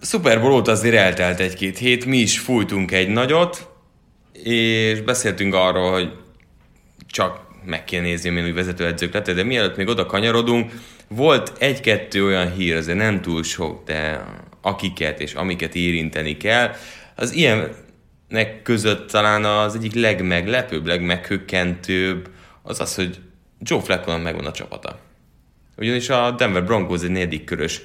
Super 0.00 0.40
Bowl 0.40 0.52
óta 0.52 0.70
azért 0.70 0.94
eltelt 0.94 1.40
egy-két 1.40 1.78
hét, 1.78 2.04
mi 2.04 2.16
is 2.16 2.38
fújtunk 2.38 2.92
egy 2.92 3.08
nagyot, 3.08 3.68
és 4.42 5.00
beszéltünk 5.00 5.54
arról, 5.54 5.92
hogy 5.92 6.12
csak 7.10 7.40
meg 7.64 7.84
kell 7.84 8.00
nézni, 8.00 8.42
új 8.42 8.52
vezetőedzők 8.52 9.12
lettek, 9.12 9.34
de 9.34 9.42
mielőtt 9.42 9.76
még 9.76 9.88
oda 9.88 10.06
kanyarodunk, 10.06 10.72
volt 11.08 11.52
egy-kettő 11.58 12.24
olyan 12.24 12.52
hír, 12.52 12.76
azért 12.76 12.98
nem 12.98 13.20
túl 13.20 13.42
sok, 13.42 13.84
de 13.84 14.24
akiket 14.60 15.20
és 15.20 15.34
amiket 15.34 15.74
érinteni 15.74 16.36
kell, 16.36 16.70
az 17.14 17.32
ilyenek 17.32 18.62
között 18.62 19.10
talán 19.10 19.44
az 19.44 19.74
egyik 19.74 19.94
legmeglepőbb, 19.94 20.86
legmeghökkentőbb 20.86 22.30
az 22.62 22.80
az, 22.80 22.94
hogy 22.94 23.18
Joe 23.60 23.80
Flacco-nak 23.80 24.22
megvan 24.22 24.46
a 24.46 24.52
csapata. 24.52 24.98
Ugyanis 25.76 26.08
a 26.08 26.30
Denver 26.30 26.64
Broncos 26.64 27.02
egy 27.02 27.10
negyedik 27.10 27.44
körös 27.44 27.80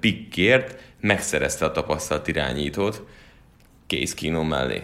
pickért 0.00 0.76
megszerezte 1.00 1.64
a 1.64 1.72
tapasztalt 1.72 2.28
irányítót 2.28 3.02
Case 3.86 4.14
Keenum 4.14 4.48
mellé. 4.48 4.82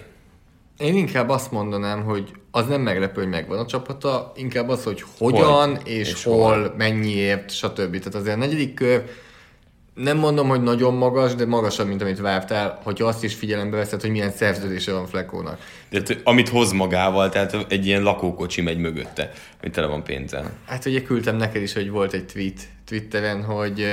Én 0.78 0.97
inkább 0.97 1.28
azt 1.28 1.50
mondanám, 1.50 2.02
hogy 2.02 2.30
az 2.50 2.66
nem 2.66 2.80
meglepő, 2.80 3.21
hogy 3.21 3.30
megvan 3.30 3.59
a 3.59 3.66
csapata, 3.66 4.33
inkább 4.37 4.69
az, 4.69 4.85
hogy 4.85 5.04
hogyan 5.19 5.76
Hogy 5.76 5.88
és, 5.88 6.11
és 6.11 6.25
hol, 6.25 6.37
hol. 6.37 6.75
mennyiért, 6.76 7.50
stb. 7.50 7.99
Tehát 7.99 8.14
azért 8.14 8.37
a 8.37 8.38
negyedik 8.38 8.75
kör 8.75 9.04
nem 9.95 10.16
mondom, 10.16 10.49
hogy 10.49 10.62
nagyon 10.62 10.95
magas, 10.95 11.35
de 11.35 11.47
magasabb, 11.47 11.87
mint 11.88 12.02
amit 12.02 12.21
vártál, 12.21 12.80
hogyha 12.83 13.07
azt 13.07 13.25
is 13.25 13.35
figyelembe 13.35 13.76
veszed, 13.76 14.00
hogy 14.00 14.11
milyen 14.11 14.30
szerződése 14.30 14.92
van 14.92 15.07
Flekónak. 15.07 15.59
De 15.90 16.02
t- 16.02 16.21
amit 16.25 16.49
hoz 16.49 16.73
magával, 16.73 17.28
tehát 17.28 17.66
egy 17.69 17.87
ilyen 17.87 18.02
lakókocsi 18.02 18.61
megy 18.61 18.78
mögötte, 18.78 19.33
hogy 19.61 19.71
tele 19.71 19.87
van 19.87 20.04
pénzzel. 20.04 20.50
Hát 20.66 20.87
ugye 20.87 21.02
küldtem 21.02 21.37
neked 21.37 21.62
is, 21.62 21.73
hogy 21.73 21.90
volt 21.90 22.12
egy 22.12 22.25
tweet 22.26 22.59
Twitteren, 22.87 23.45
hogy 23.45 23.87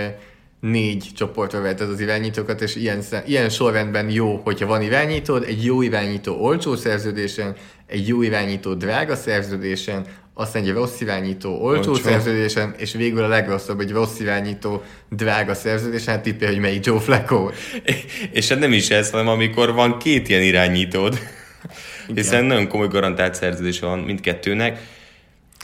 négy 0.60 1.10
csoportra 1.16 1.62
vetted 1.62 1.90
az 1.90 2.00
irányítókat, 2.00 2.62
és 2.62 2.76
ilyen, 2.76 3.04
ilyen 3.26 3.50
sorrendben 3.50 4.10
jó, 4.10 4.42
hogyha 4.44 4.66
van 4.66 4.82
irányítód, 4.82 5.44
egy 5.44 5.66
jó 5.66 5.82
irányító 5.82 6.36
olcsó 6.36 6.76
szerződésen, 6.76 7.56
egy 7.88 8.08
jó 8.08 8.22
irányító 8.22 8.74
drága 8.74 9.16
szerződésen, 9.16 10.06
aztán 10.34 10.64
egy 10.64 10.72
rossz 10.72 11.02
irányító 11.02 11.62
olcsó, 11.62 11.90
Olcsó. 11.90 12.04
szerződésen, 12.04 12.74
és 12.78 12.94
végül 12.94 13.24
a 13.24 13.28
legrosszabb 13.28 13.80
egy 13.80 13.92
rossz 13.92 14.20
irányító 14.20 14.84
drága 15.10 15.54
szerződésen, 15.54 16.14
hát 16.14 16.24
tippelj, 16.24 16.52
hogy 16.52 16.62
melyik 16.62 16.86
Joe 16.86 17.00
Flacco. 17.00 17.50
És 18.32 18.50
hát 18.50 18.60
nem 18.60 18.74
is 18.74 18.90
ez, 18.90 19.12
hanem 19.12 19.28
amikor 19.28 19.74
van 19.74 19.98
két 19.98 20.30
ilyen 20.30 20.42
irányítód, 20.42 21.20
hiszen 22.16 22.46
nagyon 22.46 22.68
komoly 22.68 22.88
garantált 22.88 23.36
szerződése 23.36 23.86
van 23.86 24.00
mindkettőnek. 24.00 24.96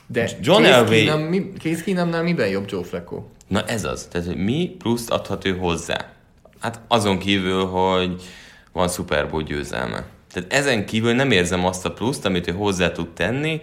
De 0.08 0.30
John 0.42 0.63
Elway- 0.63 1.30
mi, 1.30 1.51
Case 1.62 1.84
Keenumnál 1.84 2.24
miben 2.24 2.48
jobb 2.48 2.65
Joe 2.70 2.84
Flacco? 2.84 3.24
Na 3.48 3.63
ez 3.65 3.84
az, 3.84 4.08
tehát 4.12 4.27
hogy 4.27 4.38
mi 4.44 4.75
pluszt 4.77 5.10
adhat 5.10 5.46
ő 5.46 5.58
hozzá? 5.58 6.12
Hát 6.60 6.80
azon 6.88 7.18
kívül, 7.20 7.65
hogy 7.65 8.22
van 8.72 8.89
Super 8.89 9.30
Bowl 9.30 9.44
győzelme. 9.44 10.06
Tehát 10.33 10.53
ezen 10.53 10.85
kívül 10.85 11.13
nem 11.13 11.31
érzem 11.31 11.65
azt 11.65 11.85
a 11.85 11.91
pluszt, 11.91 12.25
amit 12.25 12.47
ő 12.47 12.51
hozzá 12.51 12.91
tud 12.91 13.09
tenni, 13.09 13.61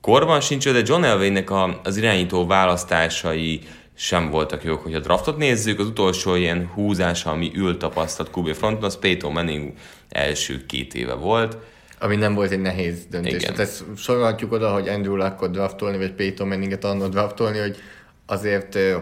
korban 0.00 0.40
sincs, 0.40 0.68
de 0.68 0.82
John 0.84 1.04
Elwaynek 1.04 1.50
a, 1.50 1.80
az 1.84 1.96
irányító 1.96 2.46
választásai 2.46 3.60
sem 3.94 4.30
voltak 4.30 4.64
jók, 4.64 4.82
hogy 4.82 4.94
a 4.94 5.00
draftot 5.00 5.36
nézzük. 5.36 5.78
Az 5.78 5.86
utolsó 5.86 6.34
ilyen 6.34 6.70
húzása, 6.74 7.30
ami 7.30 7.50
ült 7.54 7.78
tapasztalt 7.78 8.36
QB 8.36 8.54
fronton, 8.54 8.84
az 8.84 8.98
Peyton 8.98 9.32
Manning 9.32 9.72
első 10.08 10.66
két 10.66 10.94
éve 10.94 11.14
volt. 11.14 11.56
Ami 11.98 12.16
nem 12.16 12.34
volt 12.34 12.50
egy 12.50 12.60
nehéz 12.60 13.06
döntés. 13.10 13.32
Igen. 13.32 13.54
Tehát 13.54 13.58
ezt 13.58 13.84
sorolhatjuk 13.96 14.52
oda, 14.52 14.72
hogy 14.72 14.88
Andrew 14.88 15.16
Luckot 15.16 15.50
draftolni, 15.50 15.98
vagy 15.98 16.12
Peyton 16.12 16.48
Manninget 16.48 16.84
annól 16.84 17.08
draftolni, 17.08 17.58
hogy 17.58 17.76
azért 18.26 18.74
ö, 18.74 18.96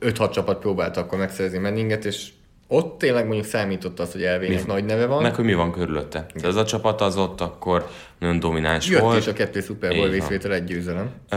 5-6 0.00 0.32
csapat 0.32 0.58
próbálta 0.58 1.00
akkor 1.00 1.18
megszerezni 1.18 1.58
Manninget, 1.58 2.04
és 2.04 2.28
ott 2.68 2.98
tényleg 2.98 3.24
mondjuk 3.26 3.46
számított 3.46 3.98
az, 4.00 4.12
hogy 4.12 4.22
elvének 4.22 4.66
nagy 4.66 4.84
neve 4.84 5.06
van. 5.06 5.22
Meg 5.22 5.34
hogy 5.34 5.44
mi 5.44 5.54
van 5.54 5.72
körülötte. 5.72 6.26
Tehát 6.26 6.44
ez 6.48 6.56
a 6.56 6.64
csapat 6.64 7.00
az 7.00 7.16
ott 7.16 7.40
akkor 7.40 7.88
nagyon 8.18 8.38
domináns 8.40 8.88
Jött 8.88 9.00
volt. 9.00 9.18
is 9.18 9.26
a 9.26 9.32
kettő 9.32 9.60
Super 9.60 9.94
Bowl 9.94 10.08
részvétel 10.10 10.52
egy 10.52 10.64
győzelem. 10.64 11.10
Ö, 11.28 11.36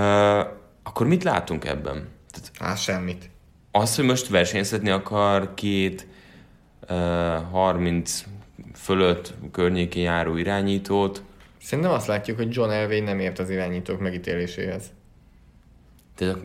akkor 0.84 1.08
mit 1.08 1.24
látunk 1.24 1.66
ebben? 1.66 2.08
Tehát 2.32 2.72
Á, 2.72 2.76
semmit. 2.76 3.30
az, 3.72 3.96
hogy 3.96 4.06
most 4.06 4.28
versenyztetni 4.28 4.90
akar 4.90 5.54
két 5.54 6.08
uh, 6.90 6.98
30 7.52 8.24
fölött 8.76 9.34
környékén 9.52 10.04
járó 10.04 10.36
irányítót, 10.38 11.24
Szerintem 11.62 11.94
azt 11.94 12.08
látjuk, 12.08 12.38
hogy 12.38 12.56
John 12.56 12.70
Elway 12.70 13.00
nem 13.00 13.20
ért 13.20 13.40
az 13.40 13.50
irányítók 13.50 14.00
megítéléséhez. 14.00 14.84
tehát 16.16 16.38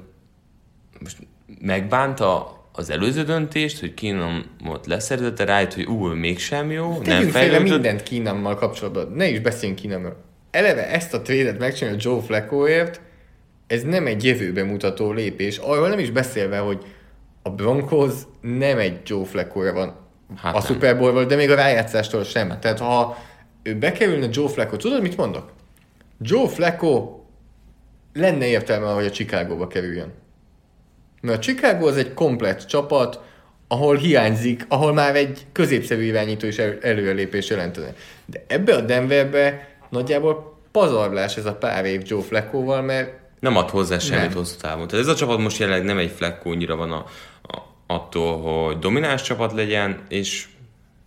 most 1.01 1.19
megbánta 1.61 2.54
az 2.77 2.91
előző 2.91 3.23
döntést, 3.23 3.81
hogy 3.81 3.95
Keenumot 3.95 4.87
leszerzette, 4.87 5.45
rájött, 5.45 5.75
hogy 5.75 5.85
ú, 5.85 6.07
mégsem 6.07 6.71
jó, 6.71 6.93
nem 6.93 7.03
Tegyünk 7.03 7.31
félre 7.31 7.49
fejlődött. 7.49 7.73
mindent 7.73 8.03
Keenummal 8.03 8.55
kapcsolatban. 8.55 9.13
Ne 9.13 9.29
is 9.29 9.41
beszéljünk 9.41 9.81
Keenumról. 9.81 10.17
Eleve 10.51 10.91
ezt 10.91 11.15
a 11.15 11.23
trédet 11.23 11.59
megcsinálni 11.59 11.99
Joe 12.03 12.21
Flaccoért, 12.21 13.01
ez 13.67 13.83
nem 13.83 14.07
egy 14.07 14.25
jövőbe 14.25 14.65
mutató 14.65 15.13
lépés. 15.13 15.59
Arról 15.59 15.89
nem 15.89 15.99
is 15.99 16.11
beszélve, 16.11 16.59
hogy 16.59 16.85
a 17.43 17.51
Broncos 17.51 18.13
nem 18.41 18.79
egy 18.79 18.99
Joe 19.05 19.25
Flacco 19.25 19.73
van 19.73 19.97
Hát 20.37 20.55
a 20.55 20.59
nem. 20.59 20.67
Super 20.67 20.99
Bowl-ból, 20.99 21.25
de 21.25 21.37
még 21.37 21.51
a 21.51 21.55
rájátszástól 21.55 22.25
sem. 22.25 22.59
Tehát 22.61 22.79
ha 22.79 23.19
ő 23.63 23.79
bekerülne 23.79 24.29
Joe 24.31 24.49
Flacco, 24.49 24.77
tudod 24.77 25.03
mit 25.03 25.17
mondok? 25.17 25.53
Joe 26.21 26.49
Flacco 26.49 27.21
lenne 28.13 28.47
értelme, 28.47 28.93
hogy 28.93 29.05
a 29.05 29.11
Chicagóba 29.11 29.67
kerüljön. 29.67 30.13
Mert 31.25 31.39
a 31.39 31.41
Chicago 31.41 31.87
az 31.87 31.97
egy 31.97 32.15
komplett 32.15 32.67
csapat, 32.67 33.21
ahol 33.69 33.97
hiányzik, 33.97 34.65
ahol 34.69 34.93
már 34.93 35.17
egy 35.17 35.47
középszerű 35.53 36.03
irányító 36.03 36.47
is 36.47 36.59
el- 36.59 36.79
előrelépés 36.83 37.49
jelentene. 37.49 37.95
De 38.27 38.45
ebbe 38.47 38.75
a 38.75 38.81
Denverbe 38.81 39.69
nagyjából 39.89 40.59
pazarlás 40.73 41.37
ez 41.37 41.47
a 41.47 41.55
pár 41.55 41.85
év 41.85 42.03
Joe 42.05 42.23
Flaccoval, 42.23 42.83
mert 42.83 43.13
Nem 43.41 43.57
ad 43.57 43.71
hozzá 43.71 43.99
semmit 43.99 44.29
Nem. 44.29 44.37
hosszú 44.37 44.57
távon. 44.61 44.89
Tehát 44.89 45.05
ez 45.05 45.11
a 45.13 45.17
csapat 45.17 45.39
most 45.39 45.59
jelenleg 45.59 45.85
nem 45.85 45.99
egy 45.99 46.13
flekkónyira 46.17 46.77
van 46.77 46.93
a, 46.93 47.05
a, 47.43 47.59
attól, 47.87 48.41
hogy 48.41 48.79
domináns 48.79 49.23
csapat 49.23 49.53
legyen, 49.53 50.01
és 50.09 50.47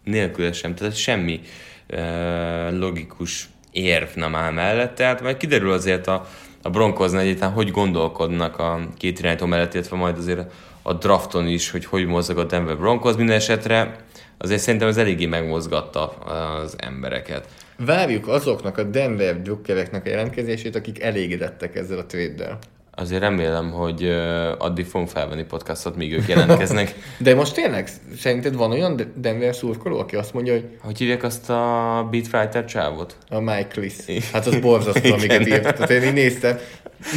nélküle 0.03 0.51
sem. 0.51 0.75
Tehát 0.75 0.95
semmi 0.95 1.41
e, 1.87 2.69
logikus 2.69 3.49
érv 3.71 4.09
nem 4.15 4.35
áll 4.35 4.51
mellett. 4.51 4.95
Tehát 4.95 5.21
majd 5.21 5.37
kiderül 5.37 5.71
azért 5.71 6.07
a, 6.07 6.27
a 6.61 6.69
Broncosnál 6.69 7.21
egyáltalán, 7.21 7.53
hogy 7.53 7.71
gondolkodnak 7.71 8.59
a 8.59 8.79
két 8.97 9.19
irányító 9.19 9.45
mellett, 9.45 9.73
illetve 9.73 9.97
majd 9.97 10.17
azért 10.17 10.51
a 10.81 10.93
drafton 10.93 11.47
is, 11.47 11.71
hogy 11.71 11.85
hogy 11.85 12.05
mozog 12.05 12.37
a 12.37 12.43
Denver 12.43 12.77
Broncos 12.77 13.15
minden 13.15 13.35
esetre. 13.35 13.95
Azért 14.37 14.61
szerintem 14.61 14.87
ez 14.89 14.97
eléggé 14.97 15.25
megmozgatta 15.25 16.09
az 16.09 16.75
embereket. 16.77 17.47
várjuk 17.77 18.27
azoknak 18.27 18.77
a 18.77 18.83
Denver 18.83 19.41
drukkereknek 19.41 20.05
a 20.05 20.09
jelentkezését, 20.09 20.75
akik 20.75 21.01
elégedettek 21.01 21.75
ezzel 21.75 21.97
a 21.97 22.05
trade 22.05 22.57
Azért 22.99 23.21
remélem, 23.21 23.71
hogy 23.71 24.15
addig 24.57 24.85
fogunk 24.85 25.09
felvenni 25.09 25.43
podcastot, 25.43 25.95
míg 25.95 26.13
ők 26.13 26.27
jelentkeznek. 26.27 26.95
De 27.17 27.35
most 27.35 27.53
tényleg, 27.53 27.89
szerinted 28.19 28.55
van 28.55 28.71
olyan 28.71 28.95
De- 28.95 29.11
Denver 29.15 29.55
szurkoló, 29.55 29.99
aki 29.99 30.15
azt 30.15 30.33
mondja, 30.33 30.53
hogy 30.53 30.65
Hogy 30.83 30.97
hívják 30.97 31.23
azt 31.23 31.49
a 31.49 32.07
Beatwriter 32.11 32.65
csávot? 32.65 33.15
a 33.29 33.39
Mike 33.39 33.67
Liss. 33.75 34.29
Hát 34.31 34.45
az 34.45 34.59
borzasztó, 34.59 35.13
amiket 35.13 35.47
írt. 35.47 35.61
Tehát 35.61 35.89
én 35.89 36.03
így 36.03 36.13
néztem. 36.13 36.57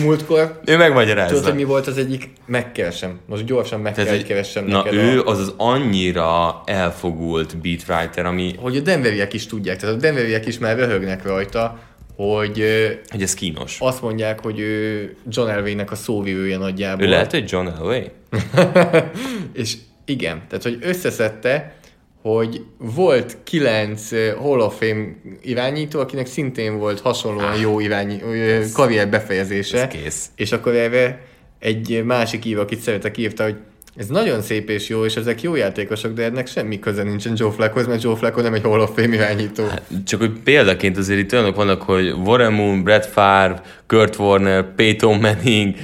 Múltkor, 0.03 0.39
Ő 0.41 0.61
tudod, 0.65 0.81
megmagyarázza. 0.81 1.43
hogy 1.45 1.55
mi 1.55 1.65
volt 1.65 1.87
az 1.87 1.99
egyik? 1.99 2.31
Megkeresem. 2.47 3.19
Most 3.27 3.45
gyorsan 3.45 3.81
meg 3.81 3.93
kell, 3.95 4.05
Tehát, 4.05 4.19
hogy 4.19 4.29
keressem 4.29 4.65
na 4.65 4.77
neked 4.83 4.95
ő 4.95 5.21
a... 5.21 5.27
az 5.27 5.39
az 5.39 5.55
annyira 5.57 6.63
elfogult 6.65 7.57
beatwriter, 7.57 8.27
ami, 8.27 8.55
Hogy 8.59 8.77
a 8.77 8.81
denveriek 8.81 9.33
is 9.33 9.47
tudják, 9.47 9.77
tehát 9.77 9.95
a 9.95 9.99
denveriek 9.99 10.47
is 10.47 10.59
már 10.59 10.77
röhögnek 10.77 11.23
rajta, 11.27 11.79
hogy 12.21 12.65
hogy 13.09 13.23
ez 13.23 13.35
kínos. 13.35 13.77
azt 13.81 14.03
mondják, 14.03 14.41
hogy 14.41 14.59
ő 14.59 15.17
John 15.29 15.49
Elway-nek 15.49 15.91
a 15.91 15.95
szóvivője 15.95 16.57
nagyjából. 16.57 17.07
Ő 17.07 17.09
lehet, 17.09 17.31
hogy 17.31 17.51
John 17.51 17.67
Elway? 17.67 18.11
És 19.53 19.77
igen, 20.05 20.43
tehát 20.49 20.63
hogy 20.63 20.79
összeszedte, 20.81 21.75
hogy 22.23 22.65
volt 22.79 23.37
kilenc 23.45 24.11
Hall 24.39 24.61
of 24.61 24.79
Fame 24.79 25.07
irányító, 25.43 26.01
akinek 26.01 26.27
szintén 26.27 26.79
volt 26.79 27.01
hasonlóan 27.01 27.59
jó 27.59 27.81
irányi, 27.81 28.23
ö, 28.23 28.65
karrier 28.73 29.09
befejezése. 29.09 29.81
ez 29.83 29.89
kész. 29.89 30.31
És 30.37 30.53
akkor 30.53 30.75
erre 30.75 31.27
egy 31.59 32.03
másik 32.05 32.45
író, 32.45 32.61
akit 32.61 32.81
szeretek, 32.81 33.17
írta, 33.17 33.43
hogy 33.43 33.57
ez 34.01 34.09
nagyon 34.09 34.41
szép 34.43 34.71
és 34.71 34.89
jó, 34.89 35.05
és 35.05 35.17
ezek 35.17 35.43
jó 35.43 35.55
játékosok, 35.55 36.13
de 36.13 36.25
ennek 36.25 36.47
semmi 36.47 36.79
köze 36.79 37.03
nincsen 37.03 37.33
Joe 37.37 37.51
Flaccohoz, 37.51 37.87
mert 37.87 38.03
Joe 38.03 38.17
Flacco 38.17 38.41
nem 38.41 38.55
egy 38.55 38.63
Hall 38.63 38.81
of 38.81 38.91
Fame 38.95 39.15
irányító. 39.15 39.65
Csak 40.05 40.21
hogy 40.21 40.33
példaként 40.45 40.97
azért 40.97 41.21
itt 41.21 41.33
olyanok 41.33 41.57
vannak, 41.57 41.83
hogy 41.83 42.11
Warren 42.11 42.53
Moon, 42.53 42.83
Brett 42.83 43.07
Favre, 43.07 43.63
Kurt 43.87 44.19
Warner, 44.19 44.75
Peyton 44.75 45.19
Manning, 45.19 45.75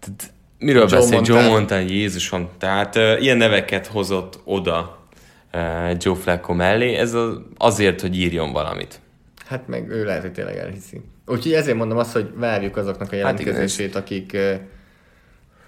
tehát 0.00 0.32
miről 0.58 0.86
Joe 0.88 0.98
beszél? 0.98 1.20
Joe 1.24 1.36
Montana. 1.36 1.58
Montana, 1.58 1.80
Jézusom. 1.80 2.48
Tehát 2.58 2.96
uh, 2.96 3.22
ilyen 3.22 3.36
neveket 3.36 3.86
hozott 3.86 4.38
oda 4.44 5.06
uh, 5.52 5.60
Joe 5.98 6.14
Flacco 6.14 6.52
mellé, 6.52 6.94
ez 6.94 7.14
az, 7.14 7.40
azért, 7.56 8.00
hogy 8.00 8.18
írjon 8.18 8.52
valamit. 8.52 9.00
Hát 9.46 9.68
meg 9.68 9.90
ő 9.90 10.04
lehet, 10.04 10.22
hogy 10.22 10.32
tényleg 10.32 10.56
elhiszi. 10.56 11.00
Úgyhogy 11.26 11.52
ezért 11.52 11.76
mondom 11.76 11.98
azt, 11.98 12.12
hogy 12.12 12.30
várjuk 12.34 12.76
azoknak 12.76 13.12
a 13.12 13.16
Hát 13.16 13.16
igen, 13.16 13.24
jelentkezését, 13.24 13.94
akik, 13.94 14.32
ö, 14.32 14.54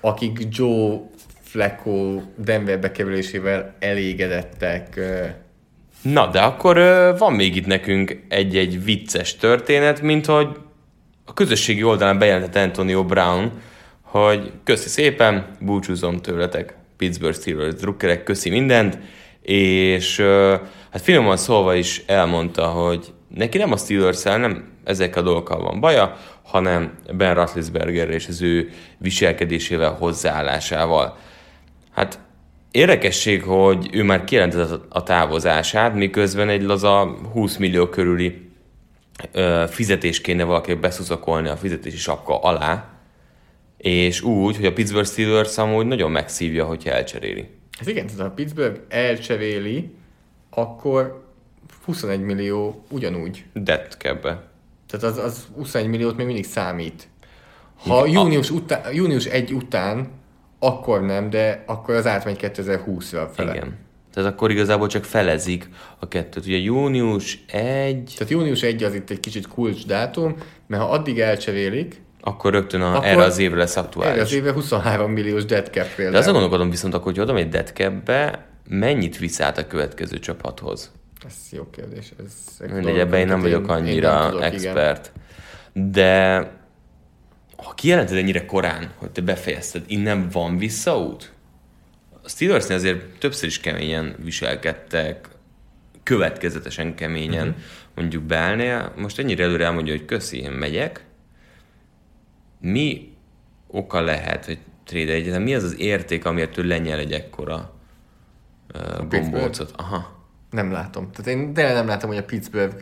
akik 0.01 0.47
Joe 0.51 1.13
Flacco 1.55 2.21
Denverbe 2.37 2.91
kerülésével 2.91 3.75
elégedettek. 3.79 5.01
Na, 6.03 6.27
de 6.27 6.41
akkor 6.41 6.77
van 7.19 7.33
még 7.33 7.57
itt 7.57 7.67
nekünk 7.67 8.25
egy-egy 8.29 8.85
vicces 8.85 9.37
történet, 9.37 10.01
mint 10.01 10.27
hogy 10.27 10.49
a 11.25 11.33
közösségi 11.33 11.83
oldalán 11.83 12.19
bejelentett 12.19 12.63
Antonio 12.63 13.05
Brown, 13.05 13.53
hogy 14.03 14.53
köszi 14.65 14.89
szépen, 14.89 15.57
búcsúzom 15.61 16.21
tőletek, 16.21 16.75
Pittsburgh 16.97 17.39
Steelers 17.39 17.75
drukkerek, 17.75 18.23
köszi 18.23 18.51
mindent, 18.51 18.99
és 19.43 20.21
hát 20.91 21.03
finoman 21.03 21.37
szólva 21.37 21.75
is 21.75 22.03
elmondta, 22.07 22.67
hogy 22.67 23.13
neki 23.35 23.59
nem 23.59 23.73
a 23.73 23.77
steelers 23.77 24.23
nem 24.23 24.73
ezekkel 24.85 25.23
a 25.23 25.25
dolgokkal 25.25 25.63
van 25.63 25.81
baja, 25.81 26.17
hanem 26.43 26.99
Ben 27.13 27.35
Roethlisberger 27.35 28.11
és 28.11 28.29
az 28.29 28.43
ő 28.43 28.71
viselkedésével, 28.99 29.93
hozzáállásával. 29.93 31.17
Hát 31.95 32.19
érdekesség, 32.71 33.43
hogy 33.43 33.89
ő 33.93 34.03
már 34.03 34.25
kijelentette 34.25 34.77
a 34.89 35.03
távozását, 35.03 35.95
miközben 35.95 36.49
egy 36.49 36.63
laza 36.63 37.17
20 37.33 37.57
millió 37.57 37.89
körüli 37.89 38.51
ö, 39.33 39.65
fizetés 39.69 40.21
kéne 40.21 40.45
valakinek 40.45 40.81
beszuszakolni 40.81 41.49
a 41.49 41.57
fizetési 41.57 41.97
sapka 41.97 42.41
alá, 42.41 42.89
és 43.77 44.23
úgy, 44.23 44.57
hogy 44.57 44.65
a 44.65 44.73
Pittsburgh 44.73 45.09
Steelers 45.09 45.59
amúgy 45.59 45.87
nagyon 45.87 46.11
megszívja, 46.11 46.65
hogyha 46.65 46.91
elcseréli. 46.91 47.49
Hát 47.79 47.89
igen, 47.89 48.07
tehát 48.07 48.21
ha 48.21 48.27
a 48.27 48.31
Pittsburgh 48.31 48.81
elcseréli, 48.89 49.95
akkor 50.51 51.25
21 51.85 52.21
millió 52.21 52.85
ugyanúgy. 52.91 53.45
Dead 53.53 53.97
kebbe. 53.97 54.43
Tehát 54.87 55.17
az, 55.17 55.25
az 55.25 55.47
21 55.57 55.89
milliót 55.89 56.17
még 56.17 56.27
mindig 56.27 56.45
számít. 56.45 57.09
Ha 57.77 58.07
június, 58.07 58.51
után, 58.51 58.95
június 58.95 59.25
1 59.25 59.53
után, 59.53 60.09
akkor 60.67 61.03
nem, 61.03 61.31
de 61.31 61.63
akkor 61.67 61.95
az 61.95 62.07
átmegy 62.07 62.39
2020-ra 62.43 63.29
fele. 63.35 63.55
Igen. 63.55 63.77
Tehát 64.15 64.33
akkor 64.33 64.51
igazából 64.51 64.87
csak 64.87 65.05
felezik 65.05 65.69
a 65.99 66.09
kettőt. 66.09 66.47
Ugye 66.47 66.57
június 66.57 67.45
1, 67.53 68.13
Tehát 68.17 68.33
június 68.33 68.63
1 68.63 68.83
az 68.83 68.95
itt 68.95 69.11
egy 69.11 69.21
kicsit 69.21 69.49
kulcs 69.49 69.87
dátum, 69.87 70.37
mert 70.67 70.83
ha 70.83 70.89
addig 70.91 71.21
elcserélik, 71.21 72.03
akkor 72.21 72.53
rögtön 72.53 72.81
a, 72.81 72.95
Akkor 72.95 73.07
erre 73.07 73.23
az 73.23 73.39
évre 73.39 73.57
lesz 73.59 73.77
erre 73.77 73.87
aktuális. 73.87 74.23
az 74.23 74.33
éve 74.33 74.53
23 74.53 75.11
milliós 75.11 75.45
dead 75.45 75.65
cap 75.65 75.73
De 75.85 75.93
például. 75.97 76.17
azon 76.17 76.33
gondolkodom 76.33 76.71
viszont 76.71 76.95
akkor, 76.95 77.13
hogy 77.13 77.21
oda 77.21 77.33
megy 77.33 77.49
dead 77.49 77.71
capbe, 77.75 78.47
mennyit 78.69 79.19
visz 79.19 79.41
át 79.41 79.59
a 79.59 79.67
következő 79.67 80.19
csapathoz? 80.19 80.93
Ez 81.27 81.35
jó 81.51 81.67
kérdés. 81.71 82.13
Ez 82.25 82.67
Mindegy, 82.73 82.99
ebben 82.99 83.21
én 83.21 83.27
nem 83.27 83.41
vagyok 83.41 83.69
annyira 83.69 84.13
nem 84.19 84.31
tudok, 84.31 84.41
igen. 84.41 84.53
expert. 84.53 85.13
De 85.73 86.51
ha 87.57 87.75
kijelented 87.75 88.17
ennyire 88.17 88.45
korán, 88.47 88.93
hogy 88.97 89.11
te 89.11 89.21
befejezted, 89.21 89.85
innen 89.87 90.29
van 90.29 90.59
visszaút? 90.59 91.33
A 92.23 92.29
Steelersnél 92.29 92.77
azért 92.77 93.19
többször 93.19 93.49
is 93.49 93.61
keményen 93.61 94.17
viselkedtek, 94.23 95.29
következetesen 96.03 96.95
keményen, 96.95 97.49
uh-huh. 97.49 97.63
mondjuk 97.95 98.23
Belnél. 98.23 98.93
Most 98.97 99.19
ennyire 99.19 99.45
előre 99.45 99.65
elmondja, 99.65 99.93
hogy 99.93 100.05
köszi, 100.05 100.41
én 100.41 100.51
megyek. 100.51 101.05
mi 102.61 103.13
oka 103.67 104.01
lehet, 104.01 104.45
hogy 104.45 104.59
trade 104.85 105.13
egyetlen, 105.13 105.43
mi 105.43 105.55
az 105.55 105.63
az 105.63 105.79
érték, 105.79 106.25
amiért 106.25 106.59
ő 106.59 106.63
lenyel 106.63 106.99
egy 106.99 107.13
ekkora 107.13 107.75
uh, 108.75 109.09
gombócot? 109.09 109.73
Aha, 109.77 110.27
Nem 110.51 110.73
látom. 110.73 111.11
Tehát 111.11 111.41
én 111.41 111.53
de 111.53 111.73
nem 111.73 111.87
látom, 111.87 112.09
hogy 112.09 112.19
a 112.19 112.25
Pittsburgh 112.25 112.77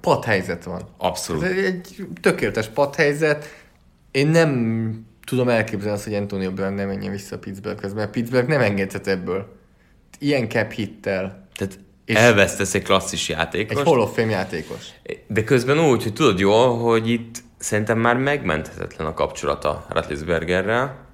padhelyzet 0.00 0.64
van. 0.64 0.88
abszolút. 0.96 1.42
Ez 1.42 1.64
egy 1.64 2.06
tökéletes 2.20 2.68
padhelyzet. 2.68 3.66
Én 4.10 4.26
nem 4.26 5.06
tudom 5.26 5.48
elképzelni 5.48 5.94
azt, 5.94 6.04
hogy 6.04 6.14
Antonio 6.14 6.52
Brown 6.52 6.72
nem 6.72 6.86
menjen 6.86 7.12
vissza 7.12 7.36
a 7.36 7.38
Pittsburghhez, 7.38 7.92
mert 7.92 8.10
Pittsburgh 8.10 8.48
nem 8.48 8.60
engedhet 8.60 9.06
ebből. 9.06 9.56
Ilyen 10.18 10.48
cap 10.48 10.72
hittel. 10.72 11.48
Tehát 11.54 11.78
És- 12.04 12.14
elvesztesz 12.16 12.74
egy 12.74 12.82
klasszis 12.82 13.28
Egy 13.28 13.36
játékost, 13.36 13.84
Hall 13.86 13.98
of 14.00 14.14
Fame 14.14 14.30
játékos. 14.30 14.86
de 15.26 15.44
közben 15.44 15.78
úgy, 15.80 16.02
hogy 16.02 16.12
tudod 16.12 16.38
jól, 16.38 16.78
hogy 16.78 17.08
itt 17.10 17.42
szerintem 17.58 17.98
már 17.98 18.16
megmenthetetlen 18.16 19.06
a 19.06 19.14
kapcsolata 19.14 19.86
Ratlisbergerrel, 19.88 21.06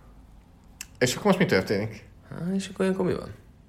És 0.98 1.12
akkor 1.14 1.24
most 1.26 1.38
mi 1.38 1.44
történik? 1.44 2.04
Há, 2.30 2.54
és 2.54 2.68
akkor 2.68 2.84
ilyenkor 2.84 3.06
mi 3.06 3.14
van? 3.14 3.28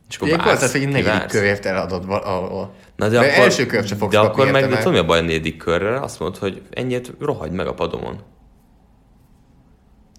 És 0.10 0.16
akkor 0.16 0.28
Ilyenkor 0.28 0.52
az 0.52 0.72
hogy 0.72 0.82
egy 0.82 0.88
negyedik 0.90 1.28
körért 1.28 1.66
eladod 1.66 2.06
val- 2.06 2.24
ahol. 2.24 2.74
Na 2.96 3.10
de, 3.10 3.12
de 3.12 3.18
akkor, 3.18 3.44
első 3.44 3.66
kört 3.66 3.88
se 3.88 3.96
fogsz 3.96 4.12
De 4.12 4.20
akkor 4.20 4.52
meg, 4.52 4.70
de 4.70 4.78
tudom, 4.78 4.94
mi 4.94 5.00
a 5.00 5.06
baj 5.06 5.20
a 5.20 5.22
negyedik 5.22 5.58
körrel? 5.58 6.04
Azt 6.04 6.20
mondod, 6.20 6.40
hogy 6.40 6.62
ennyit 6.72 7.14
rohagy 7.20 7.52
meg 7.52 7.68
a 7.68 7.74
padomon. 7.74 8.22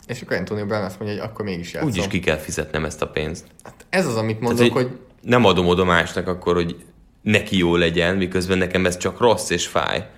És 0.07 0.21
akkor 0.21 0.37
Antonio 0.37 0.67
Brown 0.67 0.85
azt 0.85 0.99
mondja, 0.99 1.19
hogy 1.19 1.29
akkor 1.31 1.45
mégis 1.45 1.73
játszom. 1.73 1.91
Úgyis 1.91 2.07
ki 2.07 2.21
kell 2.21 2.37
fizetnem 2.37 2.85
ezt 2.85 3.03
a 3.03 3.09
pénzt. 3.09 3.47
Hát 3.63 3.87
ez 3.91 4.07
az, 4.07 4.17
amit 4.17 4.39
Tehát, 4.39 4.55
mondok, 4.55 4.77
hogy, 4.77 4.83
hogy 4.85 4.99
nem 5.21 5.45
adom 5.45 5.67
oda 5.67 5.85
másnak 5.85 6.29
akkor, 6.29 6.55
hogy 6.55 6.77
neki 7.23 7.57
jó 7.59 7.77
legyen, 7.77 8.17
miközben 8.17 8.59
nekem 8.59 8.87
ez 8.87 8.97
csak 8.97 9.21
rossz 9.21 9.51
és 9.51 9.67
fáj. 9.67 10.09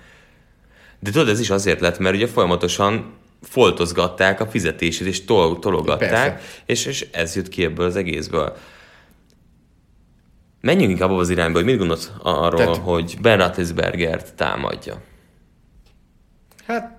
De 0.99 1.11
tudod, 1.11 1.29
ez 1.29 1.39
is 1.39 1.49
azért 1.49 1.79
lett, 1.79 1.99
mert 1.99 2.15
ugye 2.15 2.27
folyamatosan 2.27 3.13
foltozgatták 3.41 4.39
a 4.39 4.47
fizetését, 4.47 5.07
és 5.07 5.25
tol- 5.25 5.59
tologatták, 5.59 6.09
Persze. 6.09 6.41
és, 6.65 6.85
és 6.85 7.07
ez 7.11 7.35
jött 7.35 7.49
ki 7.49 7.63
ebből 7.63 7.85
az 7.85 7.95
egészből. 7.95 8.57
Menjünk 10.61 10.91
inkább 10.91 11.09
abba 11.09 11.19
az 11.19 11.29
irányba, 11.29 11.57
hogy 11.57 11.67
mit 11.67 11.77
gondolsz 11.77 12.11
arról, 12.23 12.59
Tehát- 12.59 12.73
Tehát... 12.73 12.89
hogy 12.89 13.17
Ben 13.21 13.37
Roethlisbergert 13.37 14.33
támadja. 14.33 15.01
Hát 16.65 16.98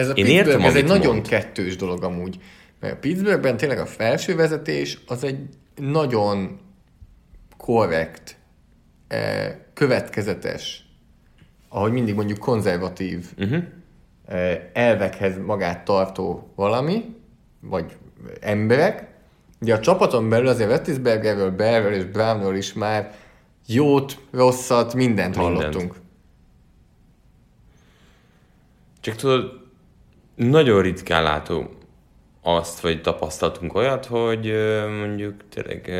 ez 0.00 0.08
a 0.08 0.12
Én 0.12 0.24
Pittsburgh, 0.24 0.48
értem, 0.48 0.60
ez 0.66 0.74
egy 0.74 0.82
amit 0.84 0.96
nagyon 0.98 1.14
mond. 1.14 1.28
kettős 1.28 1.76
dolog 1.76 2.02
amúgy. 2.04 2.38
Mert 2.80 2.94
a 2.94 2.98
Pittsburghben 2.98 3.56
tényleg 3.56 3.78
a 3.78 3.86
felső 3.86 4.36
vezetés 4.36 4.98
az 5.06 5.24
egy 5.24 5.38
nagyon 5.76 6.58
korrekt, 7.56 8.36
eh, 9.08 9.54
következetes, 9.74 10.84
ahogy 11.68 11.92
mindig 11.92 12.14
mondjuk 12.14 12.38
konzervatív 12.38 13.26
Uh-huh. 13.38 13.62
elvekhez 14.72 15.38
magát 15.46 15.84
tartó 15.84 16.52
valami, 16.56 17.04
vagy 17.60 17.96
emberek. 18.40 19.08
Ugye 19.60 19.74
a 19.74 19.80
csapaton 19.80 20.28
belül 20.28 20.48
azért 20.48 20.68
Vettisbergerről, 20.68 21.50
Berről 21.50 21.92
és 21.92 22.04
Brownról 22.04 22.56
is 22.56 22.72
már 22.72 23.14
jót, 23.66 24.18
rosszat, 24.30 24.94
mindent, 24.94 25.36
Mindent. 25.36 25.56
hallottunk. 25.56 25.94
Csak 29.00 29.14
tudod, 29.14 29.59
nagyon 30.48 30.82
ritkán 30.82 31.22
látom 31.22 31.68
azt, 32.42 32.80
vagy 32.80 33.00
tapasztaltunk 33.02 33.74
olyat, 33.74 34.06
hogy 34.06 34.52
mondjuk 35.00 35.34
tényleg 35.48 35.90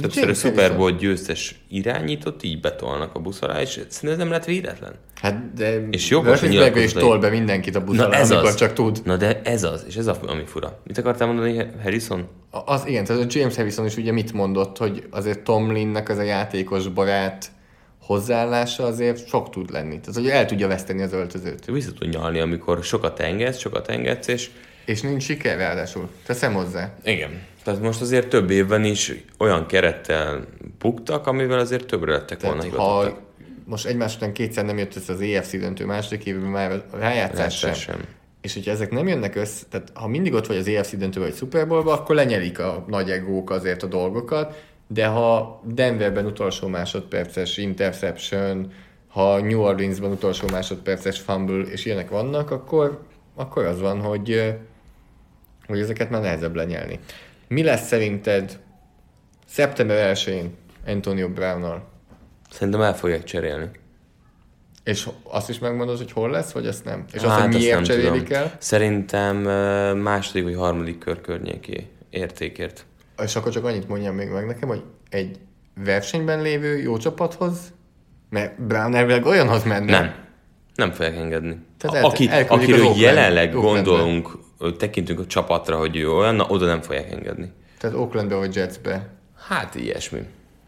többször 0.00 0.28
a 0.28 0.34
Super. 0.34 0.76
Bowl 0.76 0.90
győztes 0.90 1.64
irányított, 1.68 2.42
így 2.42 2.60
betolnak 2.60 3.14
a 3.14 3.18
busz 3.18 3.42
alá, 3.42 3.60
és 3.60 3.68
szerintem 3.68 4.10
ez 4.10 4.16
nem 4.16 4.30
lett 4.30 4.44
véletlen. 4.44 4.94
Hát 5.14 5.52
de 5.54 5.88
És 5.90 6.08
jogos, 6.08 6.40
hogy 6.40 6.48
nyilatkozott 6.48 7.02
tol 7.02 7.18
be 7.18 7.28
mindenkit 7.28 7.76
a 7.76 7.78
Na 7.78 7.84
buszalá, 7.84 8.18
ez 8.18 8.30
amikor 8.30 8.48
az. 8.48 8.54
csak 8.54 8.72
tud. 8.72 9.00
Na 9.04 9.16
de 9.16 9.40
ez 9.44 9.62
az, 9.62 9.84
és 9.88 9.96
ez 9.96 10.06
a, 10.06 10.16
ami 10.26 10.44
fura. 10.46 10.80
Mit 10.84 10.98
akartál 10.98 11.26
mondani, 11.26 11.66
Harrison? 11.82 12.28
Az, 12.50 12.86
igen, 12.86 13.04
tehát 13.04 13.22
a 13.22 13.26
James 13.28 13.56
Harrison 13.56 13.86
is 13.86 13.96
ugye 13.96 14.12
mit 14.12 14.32
mondott, 14.32 14.78
hogy 14.78 15.06
azért 15.10 15.40
Tomlinnek 15.40 16.08
az 16.08 16.18
a 16.18 16.22
játékos 16.22 16.88
barát 16.88 17.50
hozzáállása 18.10 18.84
azért 18.84 19.28
sok 19.28 19.50
tud 19.50 19.70
lenni. 19.70 20.00
Tehát, 20.00 20.14
hogy 20.14 20.28
el 20.28 20.46
tudja 20.46 20.68
veszteni 20.68 21.02
az 21.02 21.12
öltözőt. 21.12 21.64
Vissza 21.64 21.92
tud 21.92 22.08
nyalni, 22.08 22.40
amikor 22.40 22.84
sokat 22.84 23.20
engedsz, 23.20 23.58
sokat 23.58 23.88
engedsz, 23.88 24.26
és 24.28 24.50
És 24.84 25.00
nincs 25.00 25.22
siker 25.22 25.56
ráadásul. 25.56 26.08
Teszem 26.26 26.52
hozzá. 26.54 26.94
igen. 27.04 27.42
Tehát 27.64 27.80
most 27.80 28.00
azért 28.00 28.28
több 28.28 28.50
évben 28.50 28.84
is 28.84 29.12
olyan 29.38 29.66
kerettel 29.66 30.44
buktak, 30.78 31.26
amivel 31.26 31.58
azért 31.58 31.86
többre 31.86 32.12
lettek 32.12 32.40
volna 32.40 32.58
Tehát, 32.60 32.72
hivatottak. 32.72 33.12
ha 33.12 33.20
most 33.64 33.86
egymás 33.86 34.16
után 34.16 34.32
kétszer 34.32 34.64
nem 34.64 34.78
jött 34.78 34.96
össze 34.96 35.12
az 35.12 35.20
EFC 35.20 35.58
döntő 35.58 35.84
második 35.84 36.24
évben 36.24 36.50
már 36.50 36.72
a 36.72 36.96
rájátszás 36.96 37.58
sem. 37.58 37.74
Sem. 37.74 38.04
És 38.40 38.54
hogyha 38.54 38.70
ezek 38.70 38.90
nem 38.90 39.08
jönnek 39.08 39.34
össze, 39.36 39.64
tehát 39.70 39.88
ha 39.94 40.08
mindig 40.08 40.32
ott 40.34 40.46
vagy 40.46 40.56
az 40.56 40.68
EFC 40.68 40.96
döntő 40.96 41.20
vagy 41.20 41.34
Super 41.34 41.66
Bowlba, 41.66 41.92
akkor 41.92 42.14
lenyelik 42.14 42.58
a 42.58 42.84
nagy 42.88 43.10
egók 43.10 43.50
azért 43.50 43.82
a 43.82 43.86
dolgokat, 43.86 44.68
de 44.92 45.06
ha 45.06 45.60
Denverben 45.64 46.26
utolsó 46.26 46.68
másodperces 46.68 47.56
interception, 47.56 48.72
ha 49.08 49.40
New 49.40 49.60
Orleansban 49.60 50.10
utolsó 50.10 50.48
másodperces 50.50 51.18
fumble, 51.18 51.62
és 51.62 51.84
ilyenek 51.84 52.10
vannak, 52.10 52.50
akkor, 52.50 53.02
akkor 53.34 53.64
az 53.64 53.80
van, 53.80 54.00
hogy, 54.00 54.54
hogy 55.66 55.78
ezeket 55.80 56.10
már 56.10 56.20
nehezebb 56.20 56.54
lenyelni. 56.54 56.98
Mi 57.48 57.62
lesz 57.62 57.86
szerinted 57.86 58.58
szeptember 59.46 60.16
1-én 60.16 60.56
Antonio 60.86 61.28
Brownnal? 61.28 61.88
Szerintem 62.50 62.82
el 62.82 62.94
fogják 62.96 63.24
cserélni. 63.24 63.70
És 64.84 65.08
azt 65.22 65.48
is 65.48 65.58
megmondod, 65.58 65.96
hogy 65.96 66.12
hol 66.12 66.30
lesz, 66.30 66.52
vagy 66.52 66.66
ezt 66.66 66.84
nem? 66.84 67.04
És 67.12 67.20
Hát, 67.20 67.30
azt, 67.30 67.40
hogy 67.40 67.48
azt 67.48 67.58
miért 67.58 67.74
nem 67.74 67.84
cserélik 67.84 68.22
tudom. 68.22 68.42
el? 68.42 68.56
Szerintem 68.58 69.36
második 69.98 70.42
vagy 70.42 70.54
harmadik 70.54 70.98
kör 70.98 71.20
környéki 71.20 71.90
értékért. 72.10 72.84
És 73.22 73.36
akkor 73.36 73.52
csak 73.52 73.64
annyit 73.64 73.88
mondjam 73.88 74.14
még 74.14 74.28
meg 74.28 74.46
nekem, 74.46 74.68
hogy 74.68 74.82
egy 75.10 75.38
versenyben 75.84 76.42
lévő 76.42 76.78
jó 76.78 76.96
csapathoz, 76.96 77.72
mert 78.28 78.62
Brown 78.62 78.94
elvileg 78.94 79.26
olyanhoz 79.26 79.64
menne. 79.64 80.00
Nem. 80.00 80.14
Nem 80.74 80.90
fogják 80.90 81.16
engedni. 81.16 81.58
Tehát 81.78 81.96
el- 81.96 82.04
Aki, 82.04 82.28
akiről 82.48 82.92
jelenleg 82.96 83.52
gondolunk, 83.52 84.38
tekintünk 84.76 85.18
a 85.18 85.26
csapatra, 85.26 85.76
hogy 85.76 85.96
ő 85.96 86.10
olyan, 86.10 86.34
na, 86.34 86.44
oda 86.48 86.66
nem 86.66 86.80
fogják 86.80 87.10
engedni. 87.12 87.52
Tehát 87.78 87.96
Oaklandbe 87.96 88.34
vagy 88.34 88.54
Jetsbe. 88.54 89.08
Hát 89.48 89.74
ilyesmi. 89.74 90.20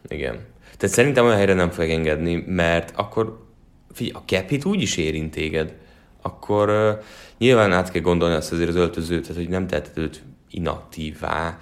Igen. 0.09 0.41
Tehát 0.77 0.95
szerintem 0.95 1.25
olyan 1.25 1.37
helyre 1.37 1.55
nem 1.55 1.71
fogják 1.71 1.97
engedni, 1.97 2.45
mert 2.47 2.93
akkor 2.97 3.47
figyelj, 3.93 4.17
a 4.17 4.23
cap 4.27 4.49
hit 4.49 4.65
úgy 4.65 4.81
is 4.81 4.97
érint 4.97 5.31
téged. 5.31 5.75
Akkor 6.23 6.69
uh, 6.69 7.05
nyilván 7.39 7.73
át 7.73 7.91
kell 7.91 8.03
gondolni 8.03 8.35
azt 8.35 8.53
azért 8.53 8.69
az 8.69 8.75
öltözőt, 8.75 9.23
tehát 9.23 9.37
hogy 9.37 9.49
nem 9.49 9.67
teheted 9.67 9.99
őt 9.99 10.23
inaktívá, 10.51 11.59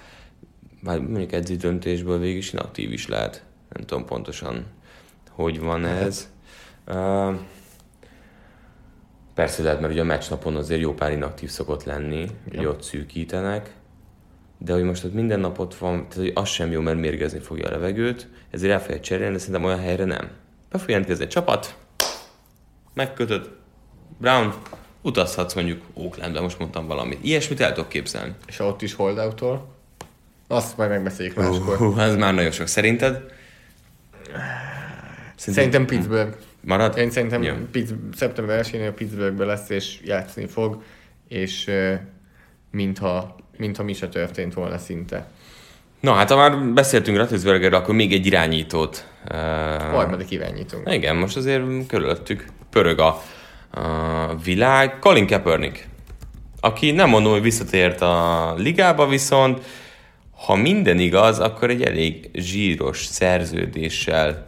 vagy 0.83 1.01
mondjuk 1.01 1.31
edző 1.31 1.55
döntésből 1.55 2.19
végig 2.19 2.37
is 2.37 2.53
inaktív 2.53 2.91
is 2.91 3.07
lehet. 3.07 3.43
Nem 3.69 3.85
tudom 3.85 4.05
pontosan, 4.05 4.65
hogy 5.29 5.59
van 5.59 5.85
ez. 5.85 6.29
Uh, 6.87 7.35
persze 9.33 9.63
lehet, 9.63 9.79
mert 9.79 9.93
ugye 9.93 10.01
a 10.01 10.05
meccsnapon 10.05 10.55
azért 10.55 10.81
jó 10.81 10.93
pár 10.93 11.11
inaktív 11.11 11.49
szokott 11.49 11.83
lenni, 11.83 12.29
hogy 12.55 12.65
ott 12.65 12.83
szűkítenek, 12.83 13.75
de 14.57 14.73
hogy 14.73 14.83
most 14.83 15.03
ott 15.03 15.13
minden 15.13 15.39
nap 15.39 15.59
ott 15.59 15.75
van, 15.75 15.97
tehát 15.97 16.13
hogy 16.13 16.31
az 16.35 16.49
sem 16.49 16.71
jó, 16.71 16.81
mert 16.81 16.99
mérgezni 16.99 17.39
fogja 17.39 17.67
a 17.67 17.71
levegőt, 17.71 18.29
ezért 18.49 18.73
el 18.73 18.81
fogja 18.81 18.99
cserélni, 18.99 19.33
de 19.33 19.39
szerintem 19.39 19.63
olyan 19.63 19.79
helyre 19.79 20.05
nem. 20.05 20.29
Be 20.69 20.77
fog 20.77 20.89
jelentkezni 20.89 21.23
egy 21.23 21.29
csapat, 21.29 21.75
megkötöd, 22.93 23.49
Brown, 24.17 24.53
utazhatsz 25.01 25.53
mondjuk 25.53 25.81
Oaklandbe, 25.93 26.41
most 26.41 26.59
mondtam 26.59 26.87
valamit. 26.87 27.23
Ilyesmit 27.23 27.59
el 27.59 27.73
tudok 27.73 27.89
képzelni. 27.89 28.33
És 28.47 28.59
ott 28.59 28.81
is 28.81 28.93
holdout 28.93 29.41
azt 30.51 30.77
majd 30.77 30.89
megbeszéljük 30.89 31.35
máskor. 31.35 31.77
Hú, 31.77 31.99
ez 31.99 32.15
már 32.15 32.33
nagyon 32.33 32.51
sok. 32.51 32.67
Szerinted? 32.67 33.21
Szerintem 35.35 35.85
Pittsburgh. 35.85 36.35
Marad? 36.61 36.97
Én 36.97 37.11
szerintem 37.11 37.43
Jó. 37.43 37.53
Pittsburgh, 37.71 38.15
szeptember 38.15 38.65
1-én 38.65 38.87
a 38.87 38.91
Pittsburghbe 38.91 39.45
lesz, 39.45 39.69
és 39.69 39.99
játszani 40.03 40.47
fog, 40.47 40.83
és 41.27 41.69
mintha, 42.71 43.35
mintha 43.57 43.83
mi 43.83 43.93
se 43.93 44.07
történt 44.07 44.53
volna 44.53 44.77
szinte. 44.77 45.27
Na 45.99 46.13
hát, 46.13 46.29
ha 46.29 46.35
már 46.35 46.57
beszéltünk 46.73 47.17
Rattlesbergerről, 47.17 47.79
akkor 47.79 47.95
még 47.95 48.13
egy 48.13 48.25
irányítót. 48.25 49.07
Uh, 49.31 49.37
Harmadik 49.91 50.31
irányítunk. 50.31 50.93
igen, 50.93 51.15
most 51.15 51.37
azért 51.37 51.63
körülöttük 51.87 52.45
pörög 52.69 52.99
a, 52.99 53.21
a 53.79 54.35
világ. 54.43 54.99
Colin 54.99 55.27
Kaepernick, 55.27 55.87
aki 56.59 56.91
nem 56.91 57.09
mondom, 57.09 57.31
hogy 57.31 57.41
visszatért 57.41 58.01
a 58.01 58.53
ligába, 58.57 59.07
viszont 59.07 59.61
ha 60.45 60.55
minden 60.55 60.99
igaz, 60.99 61.39
akkor 61.39 61.69
egy 61.69 61.81
elég 61.81 62.29
zsíros 62.33 63.05
szerződéssel 63.05 64.45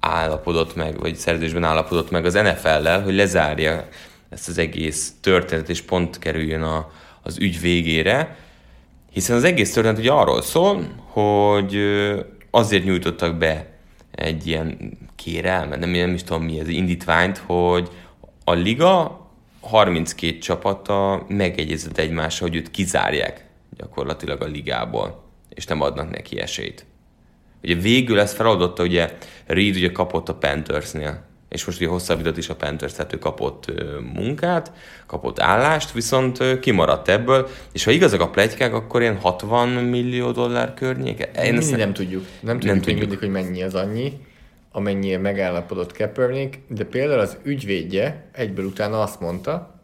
állapodott 0.00 0.74
meg, 0.74 0.98
vagy 0.98 1.16
szerződésben 1.16 1.64
állapodott 1.64 2.10
meg 2.10 2.24
az 2.24 2.34
NFL-lel, 2.34 3.02
hogy 3.02 3.14
lezárja 3.14 3.88
ezt 4.30 4.48
az 4.48 4.58
egész 4.58 5.12
történetet, 5.20 5.70
és 5.70 5.82
pont 5.82 6.18
kerüljön 6.18 6.62
a, 6.62 6.90
az 7.22 7.38
ügy 7.38 7.60
végére. 7.60 8.36
Hiszen 9.12 9.36
az 9.36 9.44
egész 9.44 9.72
történet 9.72 9.98
ugye 9.98 10.10
arról 10.10 10.42
szól, 10.42 10.86
hogy 11.06 11.78
azért 12.50 12.84
nyújtottak 12.84 13.36
be 13.36 13.66
egy 14.10 14.46
ilyen 14.46 14.98
kérelmet, 15.16 15.78
nem, 15.78 15.90
nem 15.90 16.14
is 16.14 16.22
tudom 16.22 16.42
mi 16.42 16.58
ez, 16.58 16.68
indítványt, 16.68 17.38
hogy 17.38 17.88
a 18.44 18.52
liga 18.52 19.26
32 19.60 20.38
csapata 20.38 21.24
megegyezett 21.28 21.98
egymással, 21.98 22.48
hogy 22.48 22.56
őt 22.56 22.70
kizárják 22.70 23.45
gyakorlatilag 23.76 24.42
a 24.42 24.46
ligából, 24.46 25.24
és 25.48 25.66
nem 25.66 25.80
adnak 25.80 26.10
neki 26.10 26.40
esélyt. 26.40 26.86
Ugye 27.62 27.74
végül 27.74 28.20
ezt 28.20 28.34
feloldotta, 28.34 28.82
ugye 28.82 29.16
Reed 29.46 29.76
ugye 29.76 29.92
kapott 29.92 30.28
a 30.28 30.34
Panthersnél, 30.34 31.24
és 31.48 31.64
most 31.64 31.80
ugye 31.80 31.88
hosszabbított 31.88 32.36
is 32.36 32.48
a 32.48 32.56
Panthers, 32.56 32.92
tehát 32.92 33.12
ő 33.12 33.18
kapott 33.18 33.72
munkát, 34.14 34.72
kapott 35.06 35.40
állást, 35.40 35.92
viszont 35.92 36.60
kimaradt 36.60 37.08
ebből, 37.08 37.48
és 37.72 37.84
ha 37.84 37.90
igazak 37.90 38.20
a 38.20 38.30
plegykák, 38.30 38.74
akkor 38.74 39.00
ilyen 39.00 39.16
60 39.16 39.68
millió 39.68 40.30
dollár 40.30 40.74
környéke. 40.74 41.24
Én 41.24 41.42
Mindig 41.42 41.58
ezt 41.58 41.76
nem 41.76 41.92
tudjuk. 41.92 42.24
Nem 42.40 42.58
tudjuk, 42.58 42.72
nem 42.72 42.82
tudjuk. 42.82 43.00
mindig, 43.00 43.18
hogy 43.18 43.30
mennyi 43.30 43.62
az 43.62 43.74
annyi, 43.74 44.12
amennyire 44.72 45.18
megállapodott 45.18 45.96
Kaepernick, 45.96 46.58
de 46.68 46.84
például 46.84 47.20
az 47.20 47.36
ügyvédje 47.42 48.28
egyből 48.32 48.64
utána 48.64 49.02
azt 49.02 49.20
mondta, 49.20 49.75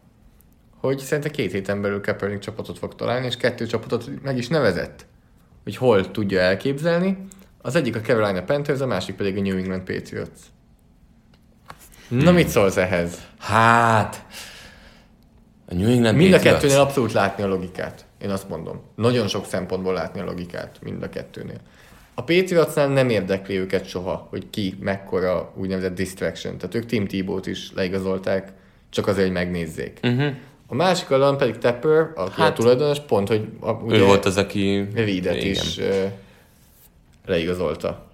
hogy 0.87 0.99
szerinte 0.99 1.29
két 1.29 1.51
héten 1.51 1.81
belül 1.81 2.01
Kaepernick 2.01 2.41
csapatot 2.41 2.77
fog 2.77 2.95
találni, 2.95 3.25
és 3.25 3.37
kettő 3.37 3.65
csapatot 3.65 4.09
meg 4.23 4.37
is 4.37 4.47
nevezett, 4.47 5.05
hogy 5.63 5.75
hol 5.75 6.11
tudja 6.11 6.39
elképzelni. 6.39 7.17
Az 7.61 7.75
egyik 7.75 7.95
a 7.95 8.01
Carolina 8.01 8.43
Panthers, 8.43 8.79
a 8.79 8.85
másik 8.85 9.15
pedig 9.15 9.37
a 9.37 9.41
New 9.41 9.57
England 9.57 9.81
Patriots. 9.81 10.39
Na 12.07 12.31
mit 12.31 12.47
szólsz 12.47 12.77
ehhez? 12.77 13.21
Hát, 13.39 14.25
a 15.65 15.73
New 15.73 15.89
England 15.89 16.17
Mind 16.17 16.33
a 16.33 16.35
Patriots- 16.35 16.61
kettőnél 16.61 16.79
abszolút 16.79 17.11
látni 17.11 17.43
a 17.43 17.47
logikát. 17.47 18.05
Én 18.21 18.29
azt 18.29 18.49
mondom. 18.49 18.81
Nagyon 18.95 19.27
sok 19.27 19.45
szempontból 19.45 19.93
látni 19.93 20.19
a 20.19 20.23
logikát 20.25 20.79
mind 20.81 21.03
a 21.03 21.09
kettőnél. 21.09 21.59
A 22.13 22.23
Patriotsnál 22.23 22.87
nem 22.87 23.09
érdekli 23.09 23.57
őket 23.57 23.87
soha, 23.87 24.27
hogy 24.29 24.49
ki 24.49 24.77
mekkora 24.79 25.53
úgynevezett 25.55 25.95
distraction. 25.95 26.57
Tehát 26.57 26.75
ők 26.75 26.85
Tim 26.85 27.07
Tebow-t 27.07 27.47
is 27.47 27.71
leigazolták, 27.75 28.51
csak 28.89 29.07
azért, 29.07 29.25
hogy 29.25 29.35
megnézzék. 29.35 29.99
Uh-huh. 30.03 30.33
A 30.73 30.75
másik 30.75 31.11
oldalon 31.11 31.37
pedig 31.37 31.57
Tepper, 31.57 31.99
aki 31.99 32.29
hát, 32.29 32.37
a 32.37 32.41
Hát- 32.41 32.53
tulajdonos, 32.53 32.99
pont, 32.99 33.27
hogy 33.27 33.47
a, 33.59 33.71
ugye 33.71 33.97
Ő 33.97 34.05
volt 34.05 34.25
az, 34.25 34.37
aki... 34.37 34.87
Reedet 34.93 35.35
Igen. 35.35 35.51
is 35.51 35.77
uh, 35.77 36.11
leigazolta. 37.25 38.05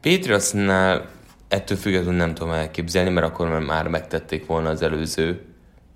Patriotsnál 0.00 1.08
ettől 1.48 1.76
függetlenül 1.76 2.18
nem 2.18 2.34
tudom 2.34 2.52
elképzelni, 2.52 3.10
mert 3.10 3.26
akkor 3.26 3.48
már- 3.48 3.64
már 3.66 3.88
megtették 3.88 4.46
volna 4.46 4.68
az 4.68 4.82
előző 4.82 5.44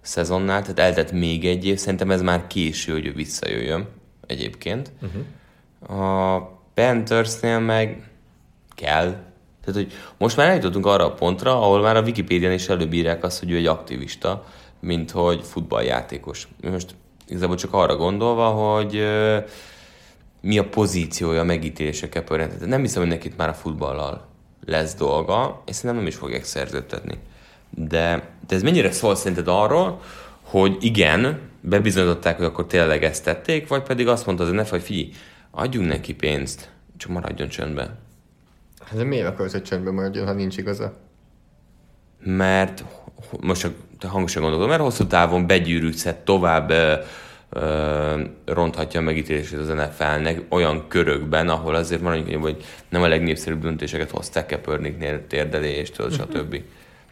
szezonnál, 0.01 0.61
tehát 0.61 0.79
eltett 0.79 1.13
még 1.13 1.47
egy 1.47 1.67
év, 1.67 1.79
szerintem 1.79 2.11
ez 2.11 2.23
már 2.23 2.47
késő, 2.47 2.93
hogy 2.93 3.07
ő 3.07 3.13
visszajöjjön 3.13 3.89
egyébként. 4.27 4.93
Uh-huh. 5.03 6.01
A 6.01 6.39
Panthersnél 6.75 7.59
meg 7.59 8.11
kell. 8.75 9.17
Tehát, 9.69 9.89
hogy 9.89 9.99
most 10.19 10.37
már 10.37 10.49
eljutottunk 10.49 10.87
arra 10.87 11.05
a 11.05 11.13
pontra, 11.13 11.63
ahol 11.63 11.81
már 11.81 11.97
a 11.97 12.03
Wikipédián 12.03 12.53
is 12.53 12.69
előbírják 12.69 13.25
azt, 13.25 13.39
hogy 13.39 13.51
ő 13.51 13.57
egy 13.57 13.67
aktivista, 13.67 14.45
mint 14.81 15.11
hogy 15.11 15.41
futballjátékos. 15.45 16.49
Most 16.63 16.95
igazából 17.27 17.57
csak 17.57 17.73
arra 17.73 17.97
gondolva, 17.97 18.49
hogy 18.49 19.03
mi 20.41 20.59
a 20.59 20.69
pozíciója, 20.69 21.41
a 21.41 21.45
megítélése. 21.45 22.09
Tehát 22.09 22.67
Nem 22.67 22.81
hiszem, 22.81 23.03
hogy 23.03 23.11
nekik 23.11 23.37
már 23.37 23.49
a 23.49 23.55
futballal 23.55 24.27
lesz 24.67 24.95
dolga, 24.95 25.63
és 25.67 25.75
szerintem 25.75 25.99
nem 25.99 26.09
is 26.09 26.15
fogják 26.15 26.45
szerződtetni. 26.45 27.19
De, 27.71 28.29
de 28.47 28.55
ez 28.55 28.63
mennyire 28.63 28.93
szól 28.93 29.15
szerinted 29.15 29.49
arról, 29.49 30.01
hogy 30.43 30.77
igen, 30.81 31.41
bebizonyították, 31.61 32.37
hogy 32.37 32.47
akkor 32.47 32.67
tényleg 32.67 33.05
ezt 33.05 33.25
tették, 33.25 33.69
vagy 33.69 33.83
pedig 33.83 34.09
azt 34.09 34.27
mondta 34.27 34.45
az 34.45 34.51
NFL, 34.51 34.71
hogy 34.71 34.83
figyelj, 34.83 35.11
adjunk 35.51 35.89
neki 35.89 36.15
pénzt, 36.15 36.71
csak 36.97 37.11
maradjon 37.11 37.49
csöndbe. 37.49 37.99
Hát 38.85 38.97
De 38.97 39.05
miért 39.05 39.27
akarsz, 39.27 39.53
hogy 39.53 39.63
csöndben 39.63 39.95
maradjon, 39.95 40.27
ha 40.27 40.33
nincs 40.33 40.57
igaza? 40.57 41.07
mert 42.25 42.85
most 43.41 43.63
csak 43.99 44.11
hangosan 44.11 44.43
gondolom, 44.43 44.69
mert 44.69 44.81
hosszú 44.81 45.07
távon 45.07 45.47
begyűrűzhet 45.47 46.17
tovább 46.17 46.71
ö, 46.71 46.95
ö, 47.51 48.21
ronthatja 48.45 49.01
a 49.01 49.03
megítélését 49.03 49.59
az 49.59 49.69
NFL-nek 49.69 50.43
olyan 50.49 50.89
körökben, 50.89 51.49
ahol 51.49 51.75
azért 51.75 52.01
maradjunk, 52.01 52.45
hogy 52.45 52.65
nem 52.89 53.03
a 53.03 53.09
legnépszerűbb 53.09 53.61
döntéseket 53.61 54.11
hozták 54.11 54.47
Kaepernicknél 54.47 55.27
térdeléstől, 55.27 56.11
stb. 56.11 56.63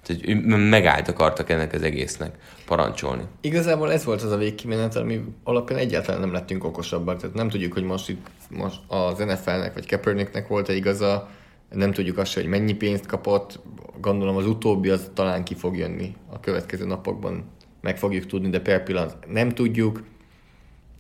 Tehát 0.03 0.45
megállt 0.71 1.09
akartak 1.09 1.51
ennek 1.51 1.73
az 1.73 1.83
egésznek 1.83 2.35
parancsolni. 2.67 3.23
Igazából 3.41 3.93
ez 3.93 4.05
volt 4.05 4.23
az 4.23 4.31
a 4.31 4.37
végkimenet, 4.37 4.97
ami 4.97 5.25
alapján 5.45 5.79
egyáltalán 5.79 6.21
nem 6.21 6.33
lettünk 6.33 6.65
okosabbak. 6.65 7.21
Tehát 7.21 7.35
nem 7.35 7.49
tudjuk, 7.49 7.73
hogy 7.73 7.83
most 7.83 8.09
itt 8.09 8.27
most 8.51 8.81
az 8.87 9.19
NFL-nek 9.19 9.75
vagy 9.75 9.89
Kaepernicknek 9.89 10.49
volt-e 10.49 10.73
igaza, 10.73 11.29
nem 11.71 11.93
tudjuk 11.93 12.19
azt 12.19 12.35
hogy 12.35 12.47
mennyi 12.47 12.73
pénzt 12.73 13.07
kapott. 13.07 13.61
Gondolom 14.01 14.37
az 14.37 14.47
utóbbi 14.47 14.89
az 14.89 15.11
talán 15.15 15.45
ki 15.45 15.55
fog 15.55 15.77
jönni 15.77 16.15
a 16.33 16.41
következő 16.41 16.87
napokban. 16.87 17.45
Meg 17.81 17.99
fogjuk 17.99 18.27
tudni, 18.27 18.49
de 18.49 18.61
per 18.61 18.83
pillanat 18.83 19.17
nem 19.29 19.49
tudjuk. 19.49 20.03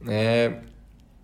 E, 0.06 0.62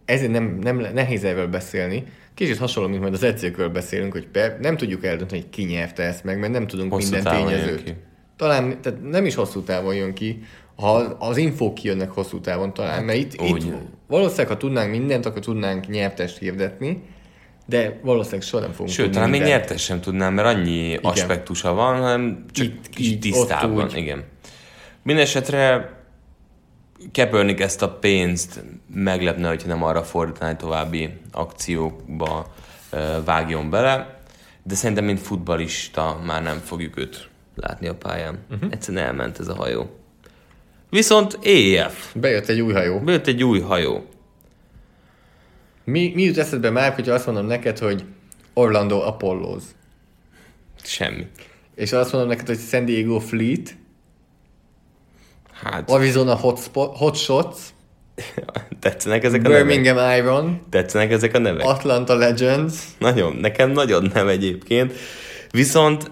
Ezért 0.04 0.30
nem, 0.30 0.58
nem 0.62 0.76
nehéz 0.76 1.24
erről 1.24 1.46
beszélni. 1.46 2.04
Kicsit 2.34 2.58
hasonló, 2.58 2.88
mint 2.88 3.00
majd 3.00 3.14
az 3.14 3.22
edzőkről 3.22 3.68
beszélünk, 3.68 4.12
hogy 4.12 4.26
per, 4.26 4.58
nem 4.60 4.76
tudjuk 4.76 5.04
eldönteni, 5.04 5.40
hogy 5.40 5.50
ki 5.50 5.64
nyerte 5.64 6.02
ezt 6.02 6.24
meg, 6.24 6.38
mert 6.38 6.52
nem 6.52 6.66
tudunk 6.66 6.92
Hosszú 6.92 7.10
minden 7.10 7.36
tényezőt. 7.36 7.94
Talán, 8.36 8.80
tehát 8.80 9.02
nem 9.02 9.24
is 9.24 9.34
hosszú 9.34 9.60
távon 9.60 9.94
jön 9.94 10.14
ki, 10.14 10.42
ha 10.76 10.92
az 11.18 11.36
infók 11.36 11.74
kijönnek 11.74 12.10
hosszú 12.10 12.40
távon 12.40 12.74
talán, 12.74 13.04
mert 13.04 13.18
itt, 13.18 13.40
úgy. 13.40 13.64
itt 13.64 13.72
valószínűleg, 14.06 14.48
ha 14.48 14.56
tudnánk 14.56 14.90
mindent, 14.90 15.26
akkor 15.26 15.40
tudnánk 15.40 15.86
nyertest 15.86 16.38
hirdetni, 16.38 17.02
de 17.72 17.98
valószínűleg 18.02 18.42
soha 18.42 18.62
nem 18.62 18.72
fogunk 18.72 18.94
Sőt, 18.94 19.10
talán 19.10 19.30
még 19.30 19.42
nyertes 19.42 19.82
sem 19.82 20.00
tudnám, 20.00 20.34
mert 20.34 20.48
annyi 20.48 20.88
Igen. 20.88 21.00
aspektusa 21.02 21.72
van, 21.72 22.00
hanem 22.00 22.44
csak 22.50 22.66
Itt, 22.66 22.88
kicsit 22.88 23.20
tisztában. 23.20 23.96
Igen. 23.96 24.24
Mindenesetre 25.02 25.92
Kaepernick 27.12 27.60
ezt 27.60 27.82
a 27.82 27.90
pénzt 27.90 28.64
meglepne, 28.94 29.48
hogyha 29.48 29.68
nem 29.68 29.82
arra 29.82 30.02
fordítaná, 30.02 30.56
további 30.56 31.08
akciókba 31.32 32.54
vágjon 33.24 33.70
bele, 33.70 34.20
de 34.62 34.74
szerintem, 34.74 35.04
mint 35.04 35.20
futbalista 35.20 36.20
már 36.26 36.42
nem 36.42 36.58
fogjuk 36.64 36.98
őt 36.98 37.28
látni 37.56 37.86
a 37.88 37.94
pályán. 37.94 38.38
Uh-huh. 38.50 38.72
Egyszerűen 38.72 39.04
elment 39.04 39.38
ez 39.38 39.48
a 39.48 39.54
hajó. 39.54 39.96
Viszont 40.90 41.38
EF. 41.42 42.14
Bejött 42.14 42.48
egy 42.48 42.60
új 42.60 42.72
hajó. 42.72 42.98
Bejött 42.98 43.26
egy 43.26 43.44
új 43.44 43.60
hajó. 43.60 44.04
Mi, 45.84 46.12
mi 46.14 46.22
jut 46.22 46.38
eszedbe 46.38 46.70
már, 46.70 46.94
hogyha 46.94 47.12
azt 47.12 47.26
mondom 47.26 47.46
neked, 47.46 47.78
hogy 47.78 48.04
Orlando 48.54 49.00
Apollos, 49.00 49.62
Semmi. 50.82 51.26
és 51.74 51.92
azt 51.92 52.12
mondom 52.12 52.30
neked, 52.30 52.46
hogy 52.46 52.58
San 52.58 52.84
Diego 52.84 53.18
Fleet, 53.18 53.76
Hát, 55.62 55.90
Arizona 55.90 56.34
Hotspot, 56.34 56.96
Hot 56.96 57.16
Shots, 57.16 57.58
tetszenek 58.80 59.24
ezek 59.24 59.44
a 59.44 59.48
nevek? 59.48 59.66
Birmingham 59.66 60.16
Iron, 60.18 60.60
Tetszenek 60.70 61.10
ezek 61.10 61.34
a 61.34 61.38
nevek? 61.38 61.66
Atlanta 61.66 62.14
Legends, 62.14 62.74
Nagyon, 62.98 63.36
nekem 63.36 63.70
nagyon 63.70 64.10
nem 64.14 64.28
egyébként. 64.28 64.92
Viszont 65.50 66.10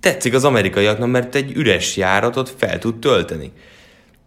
tetszik 0.00 0.34
az 0.34 0.44
amerikaiaknak, 0.44 1.10
mert 1.10 1.34
egy 1.34 1.52
üres 1.56 1.96
járatot 1.96 2.54
fel 2.56 2.78
tud 2.78 2.98
tölteni. 2.98 3.52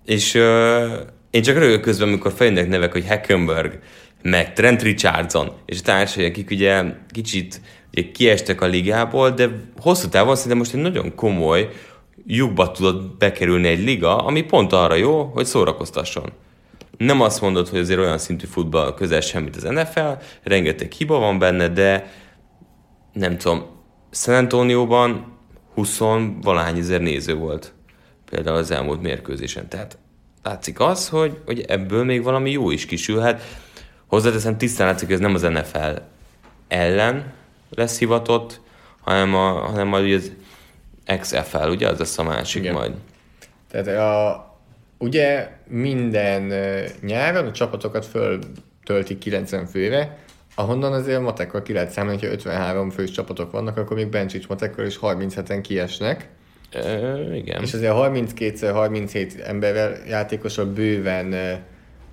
És 0.06 0.34
uh, 0.34 0.92
én 1.30 1.42
csak 1.42 1.58
rögök 1.58 1.82
közben, 1.82 2.08
amikor 2.08 2.32
feljönnek 2.32 2.68
nevek, 2.68 2.92
hogy 2.92 3.08
Hackenberg, 3.08 3.80
meg 4.22 4.54
Trent 4.54 4.82
Richardson, 4.82 5.52
és 5.66 5.82
társai, 5.82 6.26
akik 6.26 6.50
ugye 6.50 6.84
kicsit 7.10 7.62
ugye 7.92 8.12
kiestek 8.12 8.62
a 8.62 8.66
ligából, 8.66 9.30
de 9.30 9.50
hosszú 9.82 10.08
távon 10.08 10.36
szerintem 10.36 10.58
most 10.58 10.74
egy 10.74 10.82
nagyon 10.82 11.16
komoly 11.16 11.70
lyukba 12.26 12.72
tudott 12.72 13.18
bekerülni 13.18 13.68
egy 13.68 13.84
liga, 13.84 14.18
ami 14.18 14.42
pont 14.42 14.74
arra 14.74 14.96
jó, 14.96 15.24
hogy 15.24 15.46
szórakoztasson. 15.46 16.32
Nem 16.98 17.22
azt 17.22 17.42
mondod, 17.42 17.68
hogy 17.68 17.80
azért 17.80 18.00
olyan 18.00 18.18
szintű 18.18 18.46
futball 18.46 18.94
közel 18.94 19.22
semmit 19.22 19.56
az 19.56 19.64
NFL, 19.64 20.10
rengeteg 20.44 20.92
hiba 20.92 21.20
van 21.20 21.40
benne, 21.40 21.68
de 21.68 22.12
nem 23.14 23.38
tudom, 23.38 23.66
San 24.12 24.36
Antonioban 24.36 25.38
20 25.74 25.98
valahány 26.42 26.78
ezer 26.78 27.02
néző 27.02 27.36
volt 27.36 27.74
például 28.30 28.58
az 28.58 28.72
elmúlt 28.72 29.02
mérkőzésen. 29.02 29.70
Tehát 29.70 29.98
látszik 30.44 30.80
az, 30.80 31.10
hogy, 31.10 31.38
hogy 31.46 31.60
ebből 31.60 32.04
még 32.04 32.24
valami 32.24 32.52
jó 32.52 32.72
is 32.72 32.86
kisülhet. 32.86 33.44
Hozzáteszem, 34.10 34.58
tisztán 34.58 34.88
látszik, 34.88 35.08
hogy 35.08 35.16
ez 35.16 35.22
nem 35.22 35.34
az 35.34 35.42
NFL 35.42 36.02
ellen 36.68 37.34
lesz 37.70 38.00
hivatott, 38.00 38.62
hanem, 39.02 39.36
a, 39.36 39.52
hanem 39.52 39.88
majd 39.88 40.14
az 40.14 40.32
XFL, 41.20 41.70
ugye? 41.70 41.88
Az 41.88 42.00
lesz 42.00 42.18
a 42.18 42.24
másik 42.24 42.62
Igen. 42.62 42.74
majd. 42.74 42.94
Tehát 43.72 43.88
a, 43.88 44.46
ugye 44.98 45.50
minden 45.68 46.54
nyáron 47.02 47.46
a 47.46 47.52
csapatokat 47.52 48.06
föltöltik 48.06 49.18
90 49.18 49.66
főre, 49.66 50.18
ahonnan 50.56 50.94
azért 50.94 51.22
matekkal 51.22 51.62
ki 51.62 51.74
lehet 51.74 51.92
számolni, 51.92 52.18
hogyha 52.18 52.34
53 52.34 52.90
fős 52.90 53.12
csapatok 53.12 53.52
vannak, 53.52 53.78
akkor 53.78 53.96
még 53.96 54.08
Bencsics 54.08 54.48
matekkal 54.48 54.86
is 54.86 55.00
37-en 55.02 55.60
kiesnek. 55.62 56.28
Ö, 56.74 57.34
igen. 57.34 57.62
És 57.62 57.74
azért 57.74 57.94
32-37 57.96 59.46
emberrel 59.46 59.98
játékosra 60.08 60.74
bőven, 60.74 61.34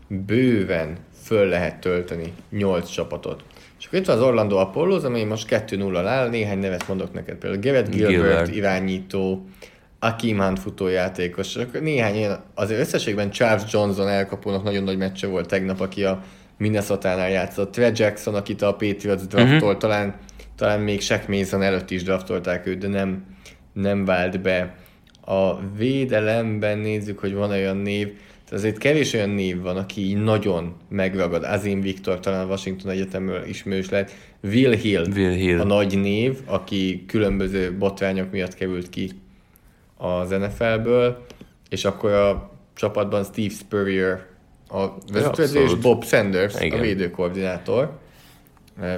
bőven 0.08 0.96
föl 1.22 1.46
lehet 1.46 1.80
tölteni 1.80 2.32
8 2.50 2.90
csapatot. 2.90 3.44
És 3.78 3.86
akkor 3.86 3.98
itt 3.98 4.06
van 4.06 4.16
az 4.16 4.22
Orlando 4.22 4.56
Apollos, 4.56 5.02
amely 5.02 5.24
most 5.24 5.46
2-0 5.68 6.02
áll, 6.06 6.28
néhány 6.28 6.58
nevet 6.58 6.88
mondok 6.88 7.12
neked. 7.12 7.36
Például 7.36 7.62
Garrett 7.62 7.90
Gilbert, 7.90 8.12
Gilbert. 8.12 8.54
irányító, 8.54 9.46
Akeem 9.98 10.40
Hunt 10.40 10.58
futójátékos. 10.58 11.58
Néhány 11.80 12.14
ilyen, 12.14 12.44
azért 12.54 12.80
összességben 12.80 13.30
Charles 13.30 13.72
Johnson 13.72 14.08
elkapónak 14.08 14.62
nagyon 14.62 14.82
nagy 14.82 14.96
meccse 14.96 15.26
volt 15.26 15.48
tegnap, 15.48 15.80
aki 15.80 16.04
a 16.04 16.22
Minnesota-nál 16.58 17.30
játszott. 17.30 17.72
Tre 17.72 17.90
Jackson, 17.94 18.34
akit 18.34 18.62
a 18.62 18.72
Patriots 18.72 19.22
draftolt, 19.22 19.62
uh-huh. 19.62 19.76
talán, 19.76 20.14
talán 20.56 20.80
még 20.80 21.00
Shaq 21.00 21.24
Mason 21.28 21.62
előtt 21.62 21.90
is 21.90 22.02
draftolták 22.02 22.66
őt, 22.66 22.78
de 22.78 22.88
nem, 22.88 23.24
nem 23.72 24.04
vált 24.04 24.40
be. 24.40 24.74
A 25.24 25.60
védelemben 25.76 26.78
nézzük, 26.78 27.18
hogy 27.18 27.34
van 27.34 27.50
olyan 27.50 27.76
név, 27.76 28.12
tehát 28.48 28.64
azért 28.64 28.78
kevés 28.78 29.12
olyan 29.12 29.28
név 29.28 29.60
van, 29.60 29.76
aki 29.76 30.00
így 30.00 30.16
nagyon 30.22 30.76
megragad. 30.88 31.44
Azim 31.44 31.80
Viktor 31.80 32.20
talán 32.20 32.48
Washington 32.48 32.90
Egyetemről 32.90 33.44
ismerős 33.44 33.88
lehet. 33.88 34.14
Will 34.40 34.72
Hill, 34.72 35.06
Will 35.14 35.30
Hill. 35.32 35.60
a 35.60 35.64
nagy 35.64 35.98
név, 36.00 36.38
aki 36.44 37.04
különböző 37.06 37.76
botrányok 37.78 38.30
miatt 38.30 38.54
került 38.54 38.88
ki 38.90 39.10
az 39.96 40.28
NFL-ből, 40.28 41.26
és 41.68 41.84
akkor 41.84 42.10
a 42.12 42.50
csapatban 42.74 43.24
Steve 43.24 43.54
Spurrier 43.54 44.26
a 44.68 44.86
vezetőedző, 45.12 45.62
és. 45.62 45.74
Bob 45.74 46.04
Sanders 46.04 46.60
Igen. 46.60 46.78
a 46.78 46.82
védőkoordinátor. 46.82 47.98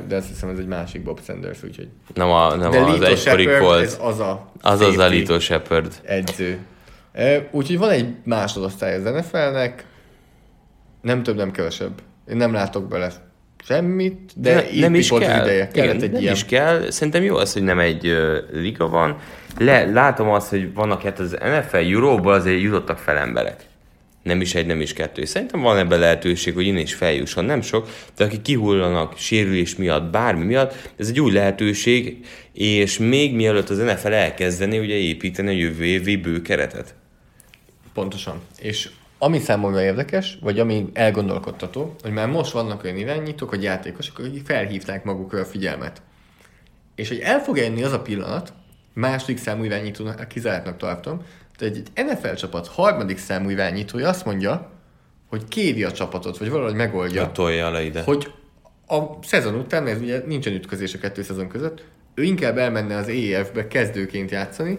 De 0.08 0.16
azt 0.16 0.28
hiszem, 0.28 0.48
ez 0.48 0.58
egy 0.58 0.66
másik 0.66 1.02
Bob 1.02 1.20
Sanders, 1.24 1.62
úgyhogy... 1.62 1.88
Nem, 2.14 2.30
a, 2.30 2.54
nem 2.56 2.70
De 2.70 2.80
az 2.80 2.92
Lito 2.98 3.04
egykori 3.04 3.44
Colt. 3.44 3.82
ez 3.82 3.98
az 4.02 4.18
a 4.20 4.50
Az 4.60 4.80
az 4.80 4.86
safety 4.86 5.00
Alito 5.00 5.38
Shepard. 5.40 5.94
edző. 6.04 6.58
Úgyhogy 7.50 7.78
van 7.78 7.90
egy 7.90 8.14
másodosztály 8.24 8.94
az 8.94 9.02
NFL-nek, 9.02 9.86
nem 11.02 11.22
több, 11.22 11.36
nem 11.36 11.50
kevesebb. 11.50 12.02
Én 12.28 12.36
nem 12.36 12.52
látok 12.52 12.88
bele 12.88 13.12
semmit, 13.64 14.32
de 14.36 14.54
ne, 14.54 14.68
itt 14.70 14.80
nem 14.80 14.94
is 14.94 15.08
volt 15.08 15.22
az 15.22 15.28
kell. 15.28 15.44
ideje. 15.44 15.68
Kellett 15.68 15.94
Igen, 15.94 16.04
egy 16.04 16.12
nem 16.12 16.20
ilyen. 16.20 16.32
is 16.32 16.44
kell. 16.44 16.90
Szerintem 16.90 17.22
jó 17.22 17.36
az, 17.36 17.52
hogy 17.52 17.62
nem 17.62 17.78
egy 17.78 18.06
uh, 18.06 18.36
liga 18.52 18.88
van. 18.88 19.16
Le, 19.58 19.84
látom 19.84 20.28
azt, 20.28 20.48
hogy 20.48 20.74
vannak 20.74 21.02
hát 21.02 21.18
az 21.18 21.30
NFL 21.40 21.76
Euróba 21.76 22.32
azért 22.32 22.60
jutottak 22.60 22.98
fel 22.98 23.16
emberek. 23.16 23.64
Nem 24.28 24.40
is 24.40 24.54
egy, 24.54 24.66
nem 24.66 24.80
is 24.80 24.92
kettő. 24.92 25.24
Szerintem 25.24 25.60
van 25.60 25.78
ebben 25.78 25.98
lehetőség, 25.98 26.54
hogy 26.54 26.66
innen 26.66 26.82
is 26.82 26.94
feljusson. 26.94 27.44
Nem 27.44 27.60
sok, 27.60 27.88
de 28.16 28.24
akik 28.24 28.42
kihullanak 28.42 29.16
sérülés 29.16 29.76
miatt, 29.76 30.10
bármi 30.10 30.44
miatt, 30.44 30.90
ez 30.96 31.08
egy 31.08 31.20
új 31.20 31.32
lehetőség, 31.32 32.26
és 32.52 32.98
még 32.98 33.34
mielőtt 33.34 33.68
az 33.68 33.78
NFL 33.78 34.12
elkezdeni, 34.12 34.78
ugye 34.78 34.94
építeni 34.94 35.48
a 35.48 35.58
jövő 35.58 35.84
évi 35.84 36.16
bő 36.16 36.42
keretet. 36.42 36.94
Pontosan. 37.92 38.40
És 38.58 38.90
ami 39.18 39.38
számomra 39.38 39.82
érdekes, 39.82 40.38
vagy 40.40 40.58
ami 40.58 40.86
elgondolkodtató, 40.92 41.96
hogy 42.02 42.12
már 42.12 42.28
most 42.28 42.52
vannak 42.52 42.84
olyan 42.84 42.96
irányítók, 42.96 43.48
hogy 43.48 43.62
játékosok, 43.62 44.18
akik 44.18 44.46
felhívták 44.46 45.04
magukra 45.04 45.40
a 45.40 45.44
figyelmet. 45.44 46.02
És 46.94 47.08
hogy 47.08 47.18
el 47.18 47.40
fog 47.40 47.56
jönni 47.56 47.82
az 47.82 47.92
a 47.92 48.02
pillanat, 48.02 48.52
második 48.92 49.38
számú 49.38 49.64
irányítónak, 49.64 50.28
kizártnak 50.28 50.76
tartom, 50.76 51.22
hogy 51.58 51.82
egy 51.94 52.04
NFL 52.06 52.32
csapat 52.32 52.66
harmadik 52.66 53.18
számú 53.18 53.50
irányítója 53.50 54.08
azt 54.08 54.24
mondja, 54.24 54.70
hogy 55.28 55.48
kéri 55.48 55.84
a 55.84 55.92
csapatot, 55.92 56.38
vagy 56.38 56.50
valahogy 56.50 56.74
megoldja, 56.74 57.20
Ja. 57.20 57.32
Tolja 57.32 57.70
le 57.70 57.82
ide. 57.82 58.02
hogy 58.02 58.32
a 58.86 59.02
szezon 59.22 59.54
után, 59.54 59.86
ez 59.86 60.00
ugye 60.00 60.22
nincsen 60.26 60.52
ütközés 60.52 60.94
a 60.94 60.98
kettő 60.98 61.22
szezon 61.22 61.48
között, 61.48 61.84
ő 62.14 62.22
inkább 62.22 62.58
elmenne 62.58 62.96
az 62.96 63.08
EF-be 63.08 63.66
kezdőként 63.66 64.30
játszani, 64.30 64.78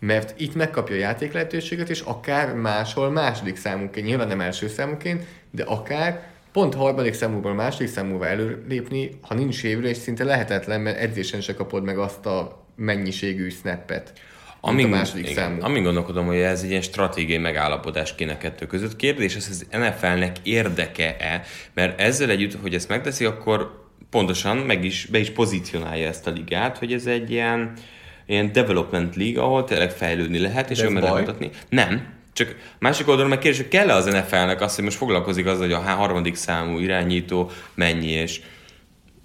mert 0.00 0.40
itt 0.40 0.54
megkapja 0.54 0.94
a 0.94 0.98
játék 0.98 1.32
lehetőséget, 1.32 1.90
és 1.90 2.00
akár 2.00 2.54
máshol 2.54 3.10
második 3.10 3.56
számúként, 3.56 4.06
nyilván 4.06 4.28
nem 4.28 4.40
első 4.40 4.68
számúként, 4.68 5.24
de 5.50 5.62
akár 5.62 6.28
pont 6.52 6.74
harmadik 6.74 7.14
számúból 7.14 7.54
második 7.54 7.88
számúval 7.88 8.26
előlépni, 8.26 9.18
ha 9.20 9.34
nincs 9.34 9.54
sérülés, 9.54 9.96
szinte 9.96 10.24
lehetetlen, 10.24 10.80
mert 10.80 10.98
edzésen 10.98 11.40
se 11.40 11.54
kapod 11.54 11.84
meg 11.84 11.98
azt 11.98 12.26
a 12.26 12.64
mennyiségű 12.76 13.48
snappet, 13.48 14.12
mint 14.60 14.84
a 14.84 14.88
második 14.88 15.30
igen, 15.30 15.34
számú. 15.34 15.62
Amin 15.62 15.82
gondolkodom, 15.82 16.26
hogy 16.26 16.36
ez 16.36 16.62
egy 16.62 16.70
ilyen 16.70 16.82
stratégiai 16.82 17.38
megállapodás 17.38 18.14
kéne 18.14 18.38
kettő 18.38 18.66
között. 18.66 18.96
Kérdés, 18.96 19.36
ez 19.36 19.48
az 19.50 19.66
NFL-nek 19.70 20.36
érdeke-e? 20.42 21.42
Mert 21.74 22.00
ezzel 22.00 22.30
együtt, 22.30 22.60
hogy 22.60 22.74
ezt 22.74 22.88
megteszi, 22.88 23.24
akkor 23.24 23.88
pontosan 24.10 24.56
meg 24.56 24.84
is, 24.84 25.06
be 25.06 25.18
is 25.18 25.30
pozícionálja 25.30 26.08
ezt 26.08 26.26
a 26.26 26.30
ligát, 26.30 26.78
hogy 26.78 26.92
ez 26.92 27.06
egy 27.06 27.30
ilyen, 27.30 27.72
ilyen 28.26 28.52
development 28.52 29.16
league, 29.16 29.42
ahol 29.42 29.64
tényleg 29.64 29.90
fejlődni 29.90 30.38
lehet, 30.38 30.70
és 30.70 30.80
lehet 30.80 31.18
mutatni. 31.18 31.50
Nem. 31.68 32.18
Csak 32.32 32.56
másik 32.78 33.08
oldalon 33.08 33.30
meg 33.30 33.38
kérdés, 33.38 33.60
hogy 33.60 33.68
kell-e 33.68 33.94
az 33.94 34.04
NFL-nek 34.04 34.60
azt, 34.60 34.74
hogy 34.74 34.84
most 34.84 34.96
foglalkozik 34.96 35.46
azzal, 35.46 35.62
hogy 35.62 35.72
a 35.72 35.78
harmadik 35.78 36.34
számú 36.34 36.78
irányító 36.78 37.50
mennyi, 37.74 38.10
és, 38.10 38.40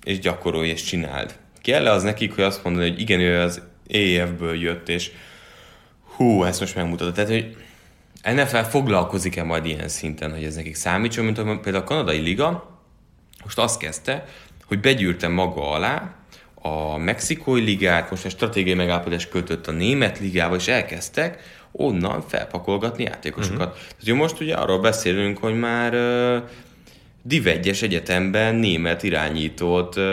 és 0.03 0.19
gyakorolj, 0.19 0.69
és 0.69 0.83
csináld. 0.83 1.35
Kell-e 1.61 1.91
az 1.91 2.03
nekik, 2.03 2.35
hogy 2.35 2.43
azt 2.43 2.63
mondani, 2.63 2.89
hogy 2.89 2.99
igen, 2.99 3.19
ő 3.19 3.39
az 3.39 3.61
EF-ből 3.89 4.55
jött, 4.55 4.89
és 4.89 5.11
hú, 6.15 6.43
ezt 6.43 6.59
most 6.59 6.75
megmutatod. 6.75 7.13
Tehát, 7.13 7.29
hogy 7.29 7.55
NFL 8.35 8.57
foglalkozik-e 8.57 9.43
majd 9.43 9.65
ilyen 9.65 9.87
szinten, 9.87 10.31
hogy 10.31 10.43
ez 10.43 10.55
nekik 10.55 10.75
számítson, 10.75 11.25
mint 11.25 11.35
például 11.37 11.83
a 11.83 11.83
kanadai 11.83 12.19
liga 12.19 12.73
most 13.43 13.59
azt 13.59 13.79
kezdte, 13.79 14.25
hogy 14.65 14.79
begyűrte 14.79 15.27
maga 15.27 15.71
alá 15.71 16.15
a 16.61 16.97
mexikói 16.97 17.61
ligát, 17.61 18.09
most 18.09 18.25
egy 18.25 18.31
stratégiai 18.31 18.75
megállapodás 18.75 19.27
kötött 19.27 19.67
a 19.67 19.71
német 19.71 20.19
ligával, 20.19 20.57
és 20.57 20.67
elkezdtek 20.67 21.43
onnan 21.71 22.21
felpakolgatni 22.21 23.03
játékosokat. 23.03 23.67
Uh-huh. 23.67 24.03
Tehát 24.03 24.19
most 24.19 24.39
ugye 24.39 24.55
arról 24.55 24.79
beszélünk, 24.79 25.37
hogy 25.37 25.59
már 25.59 25.93
Div 27.27 27.47
1 27.47 27.77
egyetemben 27.81 28.55
német 28.55 29.03
irányítót 29.03 29.95
uh, 29.95 30.03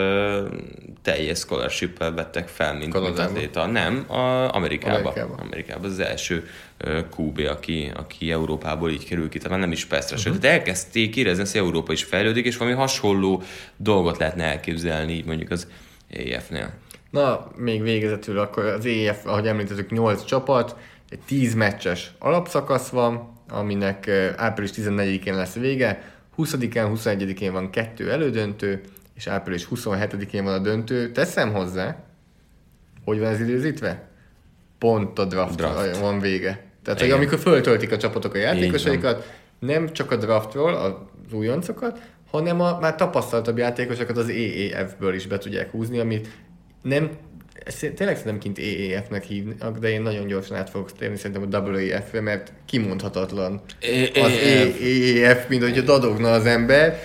teljes 1.01 1.37
scholarship 1.37 1.97
vettek 1.97 2.47
fel, 2.47 2.73
mint, 2.73 2.95
atléta. 2.95 3.65
Nem, 3.65 4.05
a 4.07 4.55
Amerikába. 4.55 4.97
Amerikába. 4.97 5.35
Amerikában 5.35 5.89
az 5.89 5.99
első 5.99 6.47
QB, 7.17 7.39
aki, 7.39 7.91
aki 7.95 8.31
Európából 8.31 8.91
így 8.91 9.05
kerül 9.05 9.29
ki, 9.29 9.37
tehát 9.37 9.59
nem 9.59 9.71
is 9.71 9.85
persze. 9.85 10.15
Uh-huh. 10.15 10.37
Tehát 10.37 10.57
elkezdték 10.57 11.15
érezni, 11.15 11.43
hogy 11.43 11.61
Európa 11.61 11.91
is 11.91 12.03
fejlődik, 12.03 12.45
és 12.45 12.57
valami 12.57 12.75
hasonló 12.75 13.43
dolgot 13.77 14.17
lehetne 14.17 14.43
elképzelni, 14.43 15.13
így 15.13 15.25
mondjuk 15.25 15.51
az 15.51 15.67
EF-nél. 16.09 16.73
Na, 17.09 17.51
még 17.55 17.81
végezetül 17.81 18.39
akkor 18.39 18.65
az 18.65 18.85
EF, 18.85 19.25
ahogy 19.25 19.47
említettük, 19.47 19.91
8 19.91 20.25
csapat, 20.25 20.75
egy 21.09 21.19
10 21.19 21.53
meccses 21.53 22.11
alapszakasz 22.19 22.89
van, 22.89 23.41
aminek 23.49 24.09
április 24.37 24.71
14-én 24.75 25.35
lesz 25.35 25.53
vége, 25.53 26.12
20-án, 26.37 26.91
21-én 26.95 27.51
van 27.51 27.69
kettő 27.69 28.11
elődöntő, 28.11 28.81
és 29.15 29.27
április 29.27 29.67
27-én 29.75 30.43
van 30.43 30.53
a 30.53 30.59
döntő. 30.59 31.11
Teszem 31.11 31.53
hozzá, 31.53 32.03
hogy 33.05 33.19
van 33.19 33.27
ez 33.27 33.39
időzítve? 33.39 34.07
Pont 34.77 35.19
a 35.19 35.25
draft, 35.25 35.55
Draft. 35.55 35.99
van 35.99 36.19
vége. 36.19 36.63
Tehát, 36.83 36.99
hogy 36.99 37.11
amikor 37.11 37.39
föltöltik 37.39 37.91
a 37.91 37.97
csapatok 37.97 38.33
a 38.33 38.37
játékosaikat, 38.37 39.31
nem 39.59 39.93
csak 39.93 40.11
a 40.11 40.15
draftról, 40.15 40.73
az 40.73 41.33
újoncokat, 41.33 42.01
hanem 42.31 42.61
a 42.61 42.79
már 42.79 42.95
tapasztaltabb 42.95 43.57
játékosokat 43.57 44.17
az 44.17 44.29
EEF-ből 44.29 45.13
is 45.13 45.27
be 45.27 45.37
tudják 45.37 45.71
húzni, 45.71 45.99
amit 45.99 46.27
nem, 46.81 47.09
ezt 47.65 47.79
tényleg 47.79 48.17
szerintem 48.17 48.37
kint 48.37 48.57
EEF-nek 48.57 49.23
hívnak, 49.23 49.77
de 49.77 49.89
én 49.89 50.01
nagyon 50.01 50.27
gyorsan 50.27 50.57
át 50.57 50.69
fogok 50.69 50.91
térni 50.91 51.17
szerintem 51.17 51.49
a 51.51 51.69
WEF-re, 51.69 52.21
mert 52.21 52.51
kimondhatatlan 52.65 53.61
az 54.13 54.31
EEF, 54.81 55.47
mint 55.47 55.63
hogy 55.63 55.83
dadogna 55.83 56.31
az 56.31 56.45
ember. 56.45 57.03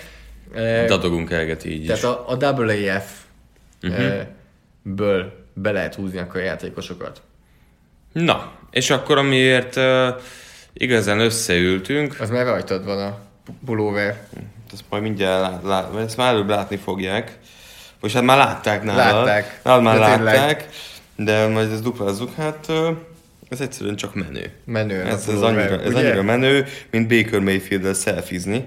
Dadogunk 0.87 1.31
elget 1.31 1.65
így 1.65 1.85
tehát 1.85 2.03
a, 2.03 2.29
a 2.29 2.35
WAF 2.35 3.19
uh-huh. 3.83 4.21
ből 4.81 5.33
be 5.53 5.71
lehet 5.71 5.95
húzni 5.95 6.17
akkor 6.17 6.41
a 6.41 6.43
játékosokat. 6.43 7.21
Na, 8.11 8.51
és 8.71 8.89
akkor 8.89 9.17
amiért 9.17 9.75
uh, 9.75 10.07
igazán 10.73 11.19
összeültünk, 11.19 12.15
Az 12.19 12.29
már 12.29 12.45
rajtad 12.45 12.85
van 12.85 12.99
a 12.99 13.19
pulóver. 13.65 14.27
ezt 14.73 14.83
majd 14.89 15.03
mindjárt 15.03 15.63
lát, 15.63 15.95
ezt 15.95 16.17
már 16.17 16.33
előbb 16.33 16.49
látni 16.49 16.77
fogják. 16.77 17.37
Vagy 17.99 18.13
hát 18.13 18.23
már 18.23 18.37
látták 18.37 18.83
nálad. 18.83 19.25
Látták. 19.25 19.59
Nálad 19.63 19.83
már 19.83 19.99
De 19.99 20.05
tényleg. 20.15 20.33
látták, 20.35 20.65
de 21.15 21.47
majd 21.47 21.71
ezt 21.71 21.83
duplázzuk. 21.83 22.33
Hát 22.37 22.67
ez 23.49 23.61
egyszerűen 23.61 23.95
csak 23.95 24.15
menő. 24.15 24.51
Menő. 24.65 25.01
Ez, 25.03 25.27
a 25.27 25.31
ez, 25.31 25.41
annyira, 25.41 25.81
ez 25.81 25.87
ugye? 25.89 25.97
annyira 25.99 26.21
menő, 26.23 26.65
mint 26.91 27.07
Baker 27.07 27.39
Mayfield-del 27.39 27.93
szelfizni. 27.93 28.65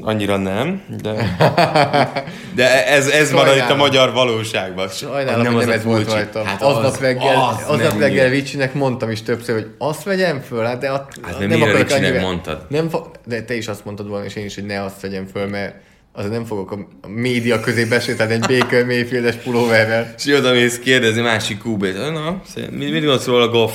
Annyira 0.00 0.36
nem, 0.36 0.82
de, 1.02 1.36
de 2.54 2.86
ez, 2.86 3.06
ez 3.08 3.30
van 3.32 3.42
itt 3.46 3.48
a 3.48 3.54
Sajnálom. 3.54 3.78
magyar 3.78 4.12
valóságban. 4.12 4.88
Sajnálom, 4.88 5.42
nem 5.42 5.52
hogy 5.52 5.62
nem 5.64 5.70
a 5.70 5.76
ez 5.76 5.84
volt 5.84 5.96
kulcsi. 6.04 6.16
rajta. 6.16 6.44
Hát 6.44 6.62
aznap 6.62 7.00
reggel, 7.00 7.36
az 7.36 7.56
aznap 7.66 7.90
nem 7.90 8.00
reggel. 8.00 8.28
Vicsinek 8.28 8.74
mondtam 8.74 9.10
is 9.10 9.22
többször, 9.22 9.54
hogy 9.54 9.70
azt 9.78 10.02
vegyem 10.02 10.40
föl, 10.40 10.64
hát 10.64 10.78
de 10.78 10.88
at, 10.90 11.12
Hát, 11.22 11.38
mert 11.38 11.50
miért 11.50 11.68
akarok 11.70 11.90
annyira- 11.90 12.20
mondtad? 12.20 12.66
Nem 12.68 12.90
de 13.24 13.42
te 13.42 13.54
is 13.54 13.68
azt 13.68 13.84
mondtad 13.84 14.08
volna, 14.08 14.24
és 14.24 14.34
én 14.36 14.44
is, 14.44 14.54
hogy 14.54 14.66
ne 14.66 14.82
azt 14.82 15.00
vegyem 15.00 15.26
föl, 15.26 15.46
mert 15.46 15.74
azért 16.12 16.32
nem 16.32 16.44
fogok 16.44 16.72
a 17.02 17.08
média 17.08 17.60
közé 17.60 17.84
besétálni 17.84 18.32
egy 18.32 18.40
Baker 18.40 18.84
Mayfieldes 18.84 19.34
pulóverrel. 19.34 20.14
És 20.16 20.26
oda 20.26 20.52
mész 20.52 20.78
kérdezni 20.78 21.20
másik 21.20 21.64
QB-t. 21.64 21.94
Na, 21.94 22.42
mit, 22.54 22.78
mit 22.78 22.92
gondolsz 22.92 23.26
róla 23.26 23.48
Goff? 23.48 23.72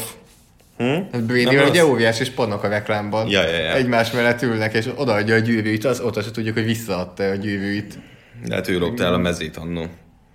Hm? 0.78 0.84
Hát 1.12 1.24
Brady 1.24 1.46
ugye 1.58 1.82
az? 1.82 1.88
óriás 1.88 2.20
és 2.20 2.30
pannak 2.30 2.64
a 2.64 2.68
reklámban. 2.68 3.28
Ja, 3.28 3.42
ja, 3.44 3.58
ja. 3.58 3.74
Egymás 3.74 4.12
mellett 4.12 4.42
ülnek, 4.42 4.74
és 4.74 4.90
odaadja 4.96 5.36
a 5.36 5.40
gyűrűit, 5.40 5.86
az 5.86 6.00
ott 6.00 6.24
se 6.24 6.32
tudjuk, 6.32 6.54
hogy 6.54 6.66
visszaadta 6.66 7.24
a 7.24 7.36
gyűrűit. 7.36 8.00
Lehet 8.46 8.70
ő 8.70 8.80
lopta 8.80 9.04
el 9.04 9.14
a 9.14 9.18
mezét 9.18 9.58
annó. 9.58 9.86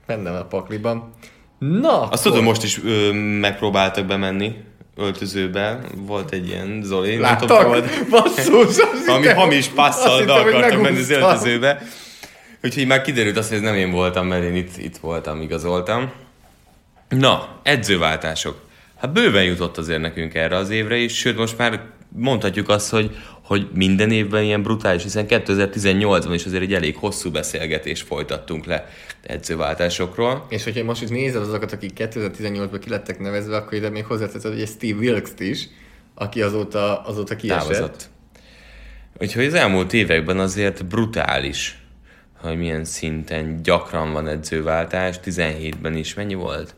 Benne 0.07 0.31
a 0.31 0.45
pakliban. 0.45 1.15
Na, 1.59 2.03
Azt 2.09 2.23
tudom, 2.23 2.45
most 2.45 2.63
is 2.63 2.81
ö, 2.85 3.13
megpróbáltak 3.41 4.07
bemenni 4.07 4.55
öltözőben 4.97 5.85
volt 5.97 6.33
egy 6.33 6.49
ilyen 6.49 6.83
Zoli, 6.85 7.17
Láttak? 7.17 7.49
nem 7.49 7.73
tudom, 7.73 8.09
Basszus! 8.11 8.77
ami 9.07 9.17
hittem- 9.19 9.37
hamis 9.37 9.67
passzal 9.67 10.25
be 10.25 10.33
akartak 10.33 10.81
menni 10.81 10.99
az 10.99 11.11
öltözőbe. 11.11 11.83
Úgyhogy 12.63 12.87
már 12.87 13.03
kiderült 13.03 13.37
azt, 13.37 13.49
hogy 13.49 13.57
ez 13.57 13.63
nem 13.63 13.75
én 13.75 13.91
voltam, 13.91 14.27
mert 14.27 14.45
én 14.45 14.55
itt, 14.55 14.77
itt 14.77 14.97
voltam, 14.97 15.41
igazoltam. 15.41 16.13
Na, 17.09 17.61
edzőváltások. 17.63 18.61
Hát 18.99 19.13
bőven 19.13 19.45
jutott 19.45 19.79
azért 19.79 20.01
nekünk 20.01 20.35
erre 20.35 20.57
az 20.57 20.71
évre 20.71 20.97
is, 20.97 21.17
sőt 21.17 21.37
most 21.37 21.59
már 21.59 21.81
mondhatjuk 22.09 22.69
azt, 22.69 22.91
hogy, 22.91 23.17
hogy 23.43 23.69
minden 23.75 24.11
évben 24.11 24.43
ilyen 24.43 24.63
brutális, 24.63 25.03
hiszen 25.03 25.27
2018-ban 25.29 26.31
is 26.33 26.45
azért 26.45 26.63
egy 26.63 26.75
elég 26.75 26.97
hosszú 26.97 27.31
beszélgetést 27.31 28.07
folytattunk 28.07 28.65
le 28.65 28.89
edzőváltásokról. 29.23 30.47
És 30.49 30.65
hogyha 30.65 30.85
most 30.85 31.03
is 31.03 31.09
nézed 31.09 31.43
azokat, 31.43 31.73
akik 31.73 31.91
2018-ban 31.97 32.79
kilettek 32.81 33.19
nevezve, 33.19 33.57
akkor 33.57 33.73
ide 33.73 33.91
még 33.91 34.05
hozzáteszed, 34.05 34.53
hogy 34.53 34.61
egy 34.61 34.69
Steve 34.69 34.99
Wilkes-t 34.99 35.41
is, 35.41 35.69
aki 36.15 36.43
azóta, 36.43 37.03
azóta 37.03 37.37
kiesett. 37.37 37.61
távozott. 37.61 38.09
Úgyhogy 39.21 39.45
az 39.45 39.55
elmúlt 39.55 39.93
években 39.93 40.39
azért 40.39 40.87
brutális, 40.87 41.83
hogy 42.41 42.59
milyen 42.59 42.85
szinten 42.85 43.63
gyakran 43.63 44.13
van 44.13 44.29
edzőváltás. 44.29 45.17
17-ben 45.25 45.97
is 45.97 46.15
mennyi 46.15 46.35
volt? 46.35 46.75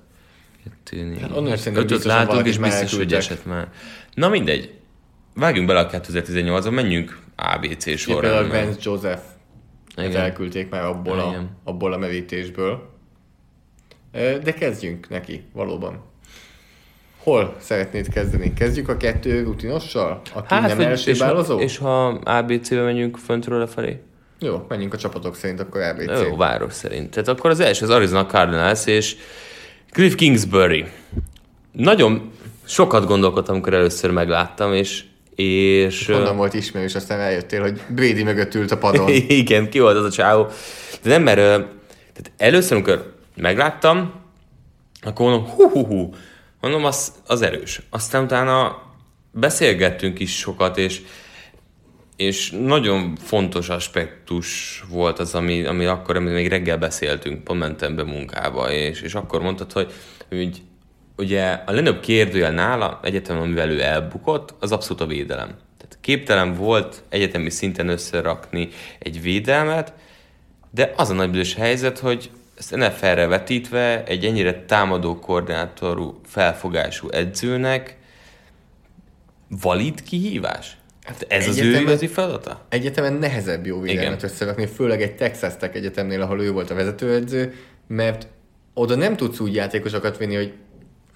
Kettő, 0.64 1.02
négy, 1.04 1.20
Hát 1.20 1.66
ötöt 1.76 2.04
látunk, 2.04 2.46
és 2.46 2.58
biztos, 2.58 2.96
hogy 2.96 3.14
esett 3.14 3.44
már. 3.44 3.68
Na 4.14 4.28
mindegy. 4.28 4.72
Vágjunk 5.34 5.66
bele 5.66 5.80
a 5.80 5.86
2018-ba, 5.90 6.70
menjünk 6.70 7.18
ABC 7.36 7.86
Ugye 7.86 8.20
például. 8.20 8.48
Vance 8.48 8.78
Joseph 8.82 9.22
Igen. 9.96 10.16
Elküldték 10.20 10.70
már 10.70 10.84
abból 10.84 11.18
a, 11.18 11.28
Igen. 11.28 11.50
abból 11.64 11.92
a 11.92 11.96
merítésből. 11.96 12.92
De 14.12 14.54
kezdjünk 14.58 15.08
neki, 15.08 15.44
valóban. 15.52 16.02
Hol 17.18 17.56
szeretnéd 17.58 18.08
kezdeni? 18.08 18.52
Kezdjük 18.52 18.88
a 18.88 18.96
kettő 18.96 19.42
rutinossal? 19.42 20.20
Aki 20.32 20.54
hát, 20.54 20.68
nem 20.68 20.80
első 20.80 21.10
és, 21.10 21.20
ha, 21.20 21.26
bálozó? 21.26 21.58
és 21.58 21.76
ha 21.76 22.06
ABC-be 22.08 22.82
menjünk 22.82 23.16
föntről 23.16 23.58
lefelé? 23.58 24.00
Jó, 24.38 24.64
menjünk 24.68 24.94
a 24.94 24.96
csapatok 24.96 25.36
szerint, 25.36 25.60
akkor 25.60 25.82
ABC. 25.82 26.22
Jó, 26.22 26.36
város 26.36 26.72
szerint. 26.72 27.10
Tehát 27.10 27.28
akkor 27.28 27.50
az 27.50 27.60
első 27.60 27.84
az 27.84 27.90
Arizona 27.90 28.26
Cardinals 28.26 28.86
és 28.86 29.16
Cliff 29.90 30.14
Kingsbury. 30.14 30.84
Nagyon 31.72 32.32
sokat 32.64 33.06
gondolkodtam, 33.06 33.54
amikor 33.54 33.74
először 33.74 34.10
megláttam, 34.10 34.72
és 34.72 35.04
és 35.34 36.06
Honnan 36.06 36.36
volt 36.36 36.54
ismerős, 36.54 36.94
aztán 36.94 37.20
eljöttél, 37.20 37.60
hogy 37.60 37.80
Brady 37.88 38.22
mögött 38.22 38.54
ült 38.54 38.70
a 38.70 38.78
padon. 38.78 39.08
igen, 39.28 39.68
ki 39.68 39.80
volt 39.80 39.96
az 39.96 40.04
a 40.04 40.10
csávó. 40.10 40.46
De 41.02 41.10
nem, 41.10 41.22
mert 41.22 41.36
tehát 41.36 42.32
először, 42.36 42.76
amikor 42.76 43.14
megláttam, 43.36 44.12
akkor 45.02 45.30
mondom, 45.30 45.50
hú, 45.50 45.68
hú, 45.68 45.86
hú, 45.86 46.14
mondom, 46.60 46.84
az, 46.84 47.12
az 47.26 47.42
erős. 47.42 47.80
Aztán 47.90 48.24
utána 48.24 48.82
beszélgettünk 49.30 50.18
is 50.18 50.38
sokat, 50.38 50.78
és 50.78 51.00
és 52.16 52.50
nagyon 52.50 53.16
fontos 53.16 53.68
aspektus 53.68 54.82
volt 54.88 55.18
az, 55.18 55.34
ami, 55.34 55.64
ami 55.64 55.84
akkor, 55.84 56.16
amit 56.16 56.32
még 56.32 56.48
reggel 56.48 56.78
beszéltünk, 56.78 57.44
pont 57.44 57.58
mentem 57.58 57.96
be 57.96 58.04
munkába, 58.04 58.72
és, 58.72 59.00
és 59.00 59.14
akkor 59.14 59.42
mondtad, 59.42 59.72
hogy, 59.72 59.92
hogy 60.28 60.62
ugye 61.16 61.50
a 61.50 61.72
legnagyobb 61.72 62.00
kérdőjel 62.00 62.52
nála, 62.52 63.00
egyetemen, 63.02 63.42
amivel 63.42 63.70
ő 63.70 63.82
elbukott, 63.82 64.54
az 64.60 64.72
abszolút 64.72 65.02
a 65.02 65.06
védelem. 65.06 65.48
Tehát 65.78 65.98
képtelen 66.00 66.54
volt 66.54 67.02
egyetemi 67.08 67.50
szinten 67.50 67.88
összerakni 67.88 68.68
egy 68.98 69.22
védelmet, 69.22 69.92
de 70.70 70.92
az 70.96 71.10
a 71.10 71.14
nagy 71.14 71.30
büdös 71.30 71.54
helyzet, 71.54 71.98
hogy 71.98 72.30
ezt 72.58 72.76
NFL-re 72.76 73.26
vetítve 73.26 74.04
egy 74.04 74.24
ennyire 74.24 74.64
támadó 74.64 75.18
koordinátorú 75.18 76.20
felfogású 76.26 77.08
edzőnek 77.08 77.96
valid 79.48 80.02
kihívás? 80.02 80.76
Hát 81.04 81.26
ez 81.28 81.48
az 81.48 81.56
ő 81.56 81.60
egyetemen- 81.60 81.82
igazi 81.82 82.06
feladata? 82.06 82.64
Egyetemen 82.68 83.12
nehezebb 83.12 83.66
jó 83.66 83.80
védelmet 83.80 84.18
Igen. 84.18 84.30
összerakni, 84.30 84.66
főleg 84.66 85.02
egy 85.02 85.14
Texas 85.14 85.56
Tech 85.56 85.76
egyetemnél, 85.76 86.22
ahol 86.22 86.42
ő 86.42 86.52
volt 86.52 86.70
a 86.70 86.74
vezetőedző, 86.74 87.54
mert 87.86 88.26
oda 88.74 88.94
nem 88.94 89.16
tudsz 89.16 89.40
úgy 89.40 89.54
játékosokat 89.54 90.16
vinni, 90.16 90.34
hogy 90.34 90.52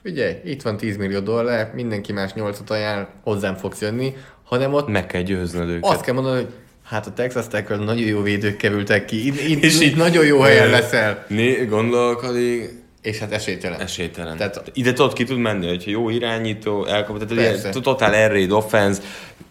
figyelj, 0.03 0.35
itt 0.45 0.63
van 0.63 0.77
10 0.77 0.97
millió 0.97 1.21
dollár, 1.21 1.71
mindenki 1.75 2.13
más 2.13 2.33
8 2.33 2.71
ajánl, 2.71 3.09
hozzám 3.23 3.55
fogsz 3.57 3.81
jönni, 3.81 4.17
hanem 4.45 4.75
ott 4.75 4.89
Meg 4.89 5.07
kell 5.07 5.23
győznöd 5.23 5.69
őket. 5.69 5.91
azt 5.91 6.01
kell 6.01 6.15
mondani, 6.15 6.37
hogy 6.37 6.53
hát 6.85 7.07
a 7.07 7.13
Texas 7.13 7.49
tech 7.49 7.69
nagyon 7.79 8.07
jó 8.07 8.23
védők 8.23 8.57
kerültek 8.57 9.05
ki, 9.05 9.27
itt, 9.27 9.41
itt, 9.41 9.63
és 9.63 9.81
itt 9.81 9.97
nagyon 9.97 10.25
jó 10.25 10.41
helyen 10.41 10.71
leszel. 10.71 11.25
Né, 11.29 11.65
gondolkodik, 11.65 12.71
És 13.03 13.19
hát 13.19 13.33
esélytelen. 13.33 13.81
esélytelen. 13.81 14.37
Tehát- 14.37 14.71
Ide 14.75 14.93
tudod 14.93 15.13
ki 15.13 15.25
tud 15.25 15.39
menni, 15.39 15.69
hogyha 15.69 15.91
jó 15.91 16.09
irányító, 16.11 16.85
elkapott, 16.85 17.29
tehát 17.29 17.57
ugye 17.59 17.71
totál 17.81 18.13
air 18.13 18.31
raid 18.31 18.51
offense, 18.51 19.03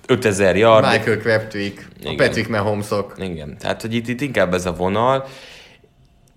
5000 0.07 0.55
yard. 0.55 0.85
Michael 0.91 1.17
Crabtreek, 1.17 1.87
a. 2.05 2.13
Patrick 2.17 2.49
Mahomesok. 2.49 3.13
Igen, 3.19 3.57
tehát 3.57 3.81
hogy 3.81 3.93
itt, 3.93 4.07
itt 4.07 4.21
inkább 4.21 4.53
ez 4.53 4.65
a 4.65 4.73
vonal. 4.73 5.25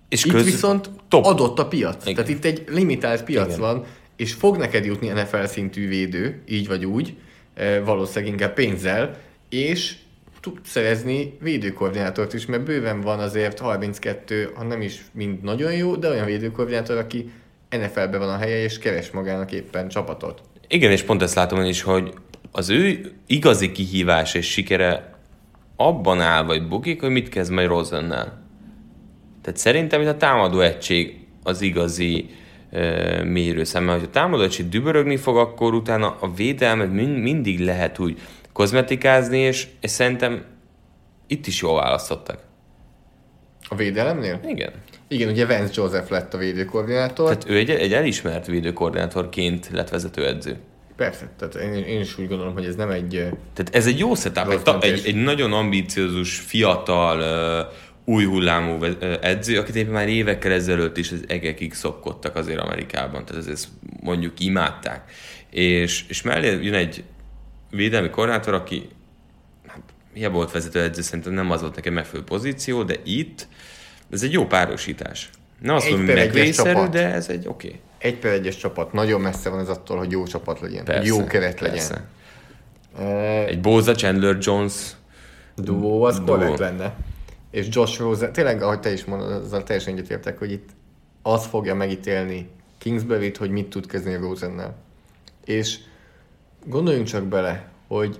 És 0.09 0.25
Itt 0.25 0.31
köz- 0.31 0.45
viszont 0.45 0.89
top. 1.09 1.25
adott 1.25 1.59
a 1.59 1.67
piac. 1.67 2.01
Igen. 2.05 2.15
Tehát 2.15 2.29
itt 2.29 2.45
egy 2.45 2.63
limitált 2.67 3.23
piac 3.23 3.47
Igen. 3.47 3.59
van, 3.59 3.85
és 4.21 4.33
fog 4.33 4.57
neked 4.57 4.85
jutni 4.85 5.07
NFL 5.07 5.43
szintű 5.43 5.87
védő, 5.87 6.41
így 6.47 6.67
vagy 6.67 6.85
úgy, 6.85 7.13
eh, 7.53 7.81
valószínűleg 7.85 8.33
inkább 8.33 8.53
pénzzel, 8.53 9.17
és 9.49 9.95
tudsz 10.39 10.69
szerezni 10.69 11.37
védőkoordinátort 11.39 12.33
is, 12.33 12.45
mert 12.45 12.63
bőven 12.63 13.01
van 13.01 13.19
azért 13.19 13.59
32, 13.59 14.51
ha 14.55 14.63
nem 14.63 14.81
is 14.81 15.01
mind 15.11 15.43
nagyon 15.43 15.73
jó, 15.73 15.95
de 15.95 16.09
olyan 16.09 16.25
védőkoordinátor, 16.25 16.97
aki 16.97 17.31
NFL-ben 17.69 18.19
van 18.19 18.29
a 18.29 18.37
helye, 18.37 18.63
és 18.63 18.79
keres 18.79 19.11
magának 19.11 19.51
éppen 19.51 19.87
csapatot. 19.89 20.41
Igen, 20.67 20.91
és 20.91 21.01
pont 21.01 21.21
ezt 21.21 21.35
látom 21.35 21.59
én 21.59 21.65
is, 21.65 21.81
hogy 21.81 22.13
az 22.51 22.69
ő 22.69 23.11
igazi 23.27 23.71
kihívás 23.71 24.33
és 24.33 24.51
sikere 24.51 25.13
abban 25.75 26.21
áll, 26.21 26.43
vagy 26.43 26.67
bukik, 26.67 27.01
hogy 27.01 27.09
mit 27.09 27.29
kezd 27.29 27.51
majd 27.51 27.67
Rosennel. 27.67 28.43
Tehát 29.41 29.59
szerintem 29.59 30.01
itt 30.01 30.07
a 30.07 30.17
támadó 30.17 30.59
egység 30.59 31.19
az 31.43 31.61
igazi 31.61 32.29
mérőszem, 33.23 33.83
mert 33.83 33.99
ha 33.99 34.05
a 34.05 34.09
támadó 34.09 34.43
egység 34.43 34.69
dübörögni 34.69 35.17
fog, 35.17 35.37
akkor 35.37 35.73
utána 35.73 36.17
a 36.19 36.33
védelmet 36.33 36.91
mind, 36.91 37.17
mindig 37.17 37.59
lehet 37.59 37.99
úgy 37.99 38.19
kozmetikázni, 38.53 39.39
és, 39.39 39.67
és 39.81 39.89
szerintem 39.91 40.43
itt 41.27 41.47
is 41.47 41.61
jól 41.61 41.75
választottak. 41.75 42.39
A 43.69 43.75
védelemnél? 43.75 44.39
Igen. 44.45 44.71
Igen, 45.07 45.29
ugye 45.29 45.45
Vance 45.45 45.71
Joseph 45.75 46.11
lett 46.11 46.33
a 46.33 46.37
védőkoordinátor. 46.37 47.25
Tehát 47.25 47.49
ő 47.49 47.55
egy, 47.57 47.69
egy 47.69 47.93
elismert 47.93 48.45
védőkoordinátorként 48.45 49.69
lett 49.71 49.89
vezetőedző. 49.89 50.57
Persze, 50.95 51.29
tehát 51.37 51.55
én, 51.55 51.83
én 51.83 51.99
is 51.99 52.17
úgy 52.17 52.27
gondolom, 52.27 52.53
hogy 52.53 52.65
ez 52.65 52.75
nem 52.75 52.89
egy... 52.89 53.15
eh, 53.15 53.29
Tehát 53.53 53.75
ez 53.75 53.87
egy 53.87 53.99
jó 53.99 54.15
setup, 54.15 54.83
egy, 54.83 54.91
egy, 54.91 55.01
egy 55.05 55.15
nagyon 55.15 55.53
ambiciózus, 55.53 56.39
fiatal, 56.39 57.19
uh, 57.19 57.73
új 58.11 58.25
hullámú 58.25 58.83
edző, 59.21 59.57
akit 59.59 59.75
éppen 59.75 59.93
már 59.93 60.07
évekkel 60.09 60.51
ezelőtt 60.51 60.97
is 60.97 61.11
az 61.11 61.23
egekig 61.27 61.73
szopkodtak 61.73 62.35
azért 62.35 62.59
Amerikában, 62.59 63.25
tehát 63.25 63.41
ez- 63.41 63.51
ezt 63.51 63.67
mondjuk 64.01 64.39
imádták. 64.39 65.11
És, 65.49 66.05
és 66.07 66.21
mellé 66.21 66.63
jön 66.63 66.73
egy 66.73 67.03
védelmi 67.69 68.09
koordinátor, 68.09 68.53
aki 68.53 68.89
hát, 69.67 69.81
hiába 70.13 70.35
volt 70.35 70.51
vezető 70.51 70.81
edző, 70.81 71.01
szerintem 71.01 71.33
nem 71.33 71.51
az 71.51 71.61
volt 71.61 71.75
nekem 71.75 71.93
megfelelő 71.93 72.23
pozíció, 72.23 72.83
de 72.83 72.95
itt 73.03 73.47
ez 74.11 74.23
egy 74.23 74.31
jó 74.31 74.45
párosítás. 74.45 75.29
Nem 75.61 75.75
azt 75.75 75.85
Egy 75.85 75.91
mondom, 75.91 76.15
hogy 76.15 76.23
megvészerű, 76.25 76.87
de 76.87 77.13
ez 77.13 77.29
egy 77.29 77.47
oké. 77.47 77.67
Okay. 77.67 77.79
Egy 77.97 78.15
per 78.17 78.31
egyes 78.31 78.57
csapat 78.57 78.93
nagyon 78.93 79.21
messze 79.21 79.49
van 79.49 79.59
ez 79.59 79.69
attól, 79.69 79.97
hogy 79.97 80.11
jó 80.11 80.23
csapat 80.25 80.59
legyen. 80.59 80.83
Persze, 80.83 81.07
jó 81.07 81.23
keret 81.25 81.59
persze. 81.59 82.03
legyen. 82.95 83.09
E, 83.17 83.45
Egy 83.45 83.59
Boza 83.61 83.95
Chandler 83.95 84.37
Jones 84.39 84.73
duó 85.55 86.03
az 86.03 86.21
korrekt 86.25 86.59
lenne. 86.59 86.93
És 87.51 87.67
Josh 87.69 87.99
Rosen, 87.99 88.33
tényleg, 88.33 88.61
ahogy 88.61 88.79
te 88.79 88.91
is 88.91 89.05
mondod, 89.05 89.31
azzal 89.31 89.63
teljesen 89.63 89.93
egyetértek, 89.93 90.37
hogy 90.37 90.51
itt 90.51 90.69
az 91.21 91.45
fogja 91.45 91.75
megítélni 91.75 92.49
Kingsbury-t, 92.77 93.37
hogy 93.37 93.49
mit 93.49 93.69
tud 93.69 93.85
kezdeni 93.85 94.15
Rosennel. 94.15 94.75
És 95.45 95.79
gondoljunk 96.65 97.07
csak 97.07 97.23
bele, 97.23 97.71
hogy 97.87 98.19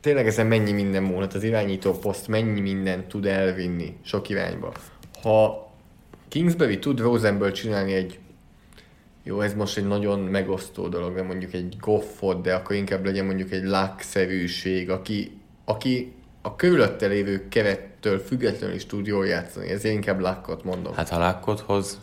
tényleg 0.00 0.26
ezen 0.26 0.46
mennyi 0.46 0.72
minden 0.72 1.02
múlhat, 1.02 1.34
az 1.34 1.42
irányító 1.42 1.92
poszt 1.92 2.28
mennyi 2.28 2.60
minden 2.60 3.08
tud 3.08 3.26
elvinni 3.26 3.96
sok 4.02 4.28
irányba. 4.28 4.72
Ha 5.22 5.68
Kingsbury 6.28 6.78
tud 6.78 7.00
Rosenből 7.00 7.52
csinálni 7.52 7.92
egy 7.92 8.18
jó, 9.22 9.40
ez 9.40 9.54
most 9.54 9.76
egy 9.76 9.86
nagyon 9.86 10.20
megosztó 10.20 10.88
dolog, 10.88 11.14
de 11.14 11.22
mondjuk 11.22 11.52
egy 11.52 11.76
goffot, 11.80 12.42
de 12.42 12.54
akkor 12.54 12.76
inkább 12.76 13.04
legyen 13.04 13.24
mondjuk 13.24 13.50
egy 13.50 13.64
luck-szerűség, 13.64 14.90
aki, 14.90 15.40
aki 15.64 16.12
a 16.42 16.56
körülötte 16.56 17.06
lévő 17.06 17.48
kerettől 17.48 18.18
függetlenül 18.18 18.76
is 18.76 18.86
tud 18.86 19.06
jól 19.06 19.26
játszani. 19.26 19.68
Ezért 19.68 19.94
inkább 19.94 20.20
luckot 20.20 20.64
mondom. 20.64 20.94
hát 20.94 21.08
ha 21.08 21.18
Lackot 21.18 21.60
hoz, 21.60 22.00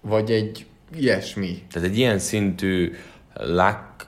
Vagy 0.00 0.30
egy 0.30 0.66
ilyesmi. 0.94 1.62
Tehát 1.72 1.88
egy 1.88 1.98
ilyen 1.98 2.18
szintű 2.18 2.92
lák 3.34 4.06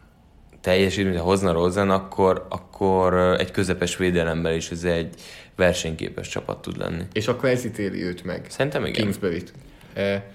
teljesítményt, 0.61 1.19
ha 1.19 1.25
hozna 1.25 1.53
Rosen, 1.53 1.91
akkor, 1.91 2.47
akkor 2.49 3.15
egy 3.15 3.51
közepes 3.51 3.97
védelemben 3.97 4.55
is 4.55 4.71
ez 4.71 4.85
egy 4.85 5.15
versenyképes 5.57 6.29
csapat 6.29 6.63
tud 6.63 6.79
lenni. 6.79 7.03
És 7.13 7.29
akkor 7.29 7.49
ez 7.49 7.65
ítéli 7.65 8.03
őt 8.03 8.25
meg. 8.25 8.47
Szerintem 8.49 8.85
igen. 8.85 9.03
Kingsbury-t. 9.03 9.53
E, 9.95 10.31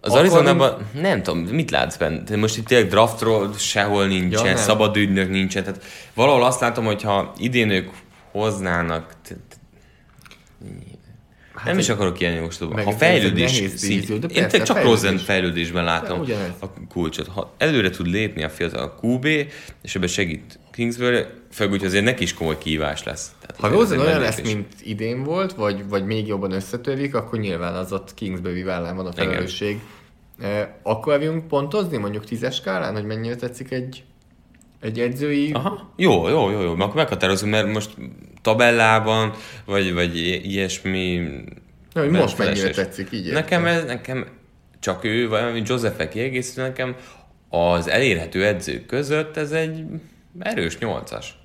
Az 0.00 0.08
Akkor 0.10 0.18
Arizonában 0.18 0.86
nem 1.00 1.22
tudom, 1.22 1.42
mit 1.42 1.70
látsz 1.70 1.96
benne? 1.96 2.36
Most 2.36 2.56
itt 2.56 2.66
tényleg 2.66 2.88
draftról 2.88 3.54
sehol 3.58 4.06
nincsen, 4.06 4.44
Ja, 4.46 4.52
nem. 4.54 4.62
szabad 4.62 4.96
ügynök 4.96 5.30
nincsen. 5.30 5.64
Tehát 5.64 5.82
valahol 6.14 6.44
azt 6.44 6.60
látom, 6.60 6.84
hogy 6.84 7.02
ha 7.02 7.32
idén 7.38 7.70
ők 7.70 7.90
hoznának, 8.32 9.14
t- 9.22 9.36
t- 9.48 9.58
nem 11.64 11.78
is 11.78 11.88
akarok 11.88 12.20
ilyen 12.20 12.32
jóslatba. 12.32 12.74
meg 12.74 12.84
Ha 12.84 12.92
fejlődés, 12.92 13.60
én 13.60 13.70
persze, 14.30 14.62
csak. 14.62 14.82
Rosen 14.82 15.18
fejlődésben 15.18 15.84
látom 15.84 16.24
a 16.60 16.66
kulcsot. 16.88 17.26
Ha 17.28 17.54
előre 17.58 17.90
tud 17.90 18.06
lépni 18.06 18.42
a 18.44 18.48
fiatal 18.48 18.98
QB, 19.02 19.24
és 19.82 19.94
ebben 19.94 20.08
segít 20.08 20.58
Kingsbury, 20.76 21.24
főleg 21.50 21.72
úgy 21.72 21.84
azért 21.84 22.04
neki 22.04 22.22
is 22.22 22.34
komoly 22.34 22.58
kihívás 22.58 23.02
lesz. 23.02 23.32
Tehát 23.40 23.56
Ha 23.60 23.68
Rosen 23.68 23.98
olyan 23.98 24.20
lesz, 24.20 24.40
mint 24.42 24.66
idén 24.82 25.22
volt, 25.22 25.52
vagy, 25.52 25.88
vagy 25.88 26.06
még 26.06 26.26
jobban 26.26 26.52
összetörik, 26.52 27.14
akkor 27.14 27.38
nyilván 27.38 27.74
az 27.74 27.92
ott 27.92 28.14
Kingsbury 28.14 28.62
vállán 28.62 28.96
van 28.96 29.06
a 29.06 29.12
felelősség. 29.12 29.80
Eh, 30.40 30.68
Akkor 30.82 31.12
elvünk 31.12 31.48
pontozni 31.48 31.96
mondjuk 31.96 32.24
tízes 32.24 32.54
skálán, 32.54 32.94
hogy 32.94 33.04
mennyire 33.04 33.36
tetszik 33.36 33.70
egy, 33.70 34.04
egy 34.80 35.00
edzői... 35.00 35.52
Aha. 35.52 35.92
Jó, 35.96 36.28
jó, 36.28 36.50
jó, 36.50 36.60
jó. 36.60 36.72
Akkor 36.72 36.94
meghatározunk, 36.94 37.52
mert 37.52 37.72
most 37.72 37.90
tabellában, 38.42 39.32
vagy, 39.64 39.94
vagy 39.94 40.16
ilyesmi... 40.44 41.16
Na, 41.92 42.00
hogy 42.00 42.10
most 42.10 42.38
mennyire 42.38 42.70
tetszik, 42.70 43.08
így 43.12 43.32
Nekem 43.32 43.66
ez, 43.66 43.84
nekem 43.84 44.26
csak 44.80 45.04
ő, 45.04 45.28
vagy 45.28 45.68
Joseph 45.68 46.08
kiegészítő, 46.08 46.62
nekem 46.62 46.96
az 47.48 47.88
elérhető 47.88 48.44
edzők 48.44 48.86
között 48.86 49.36
ez 49.36 49.50
egy 49.50 49.84
erős 50.38 50.78
nyolcas. 50.78 51.38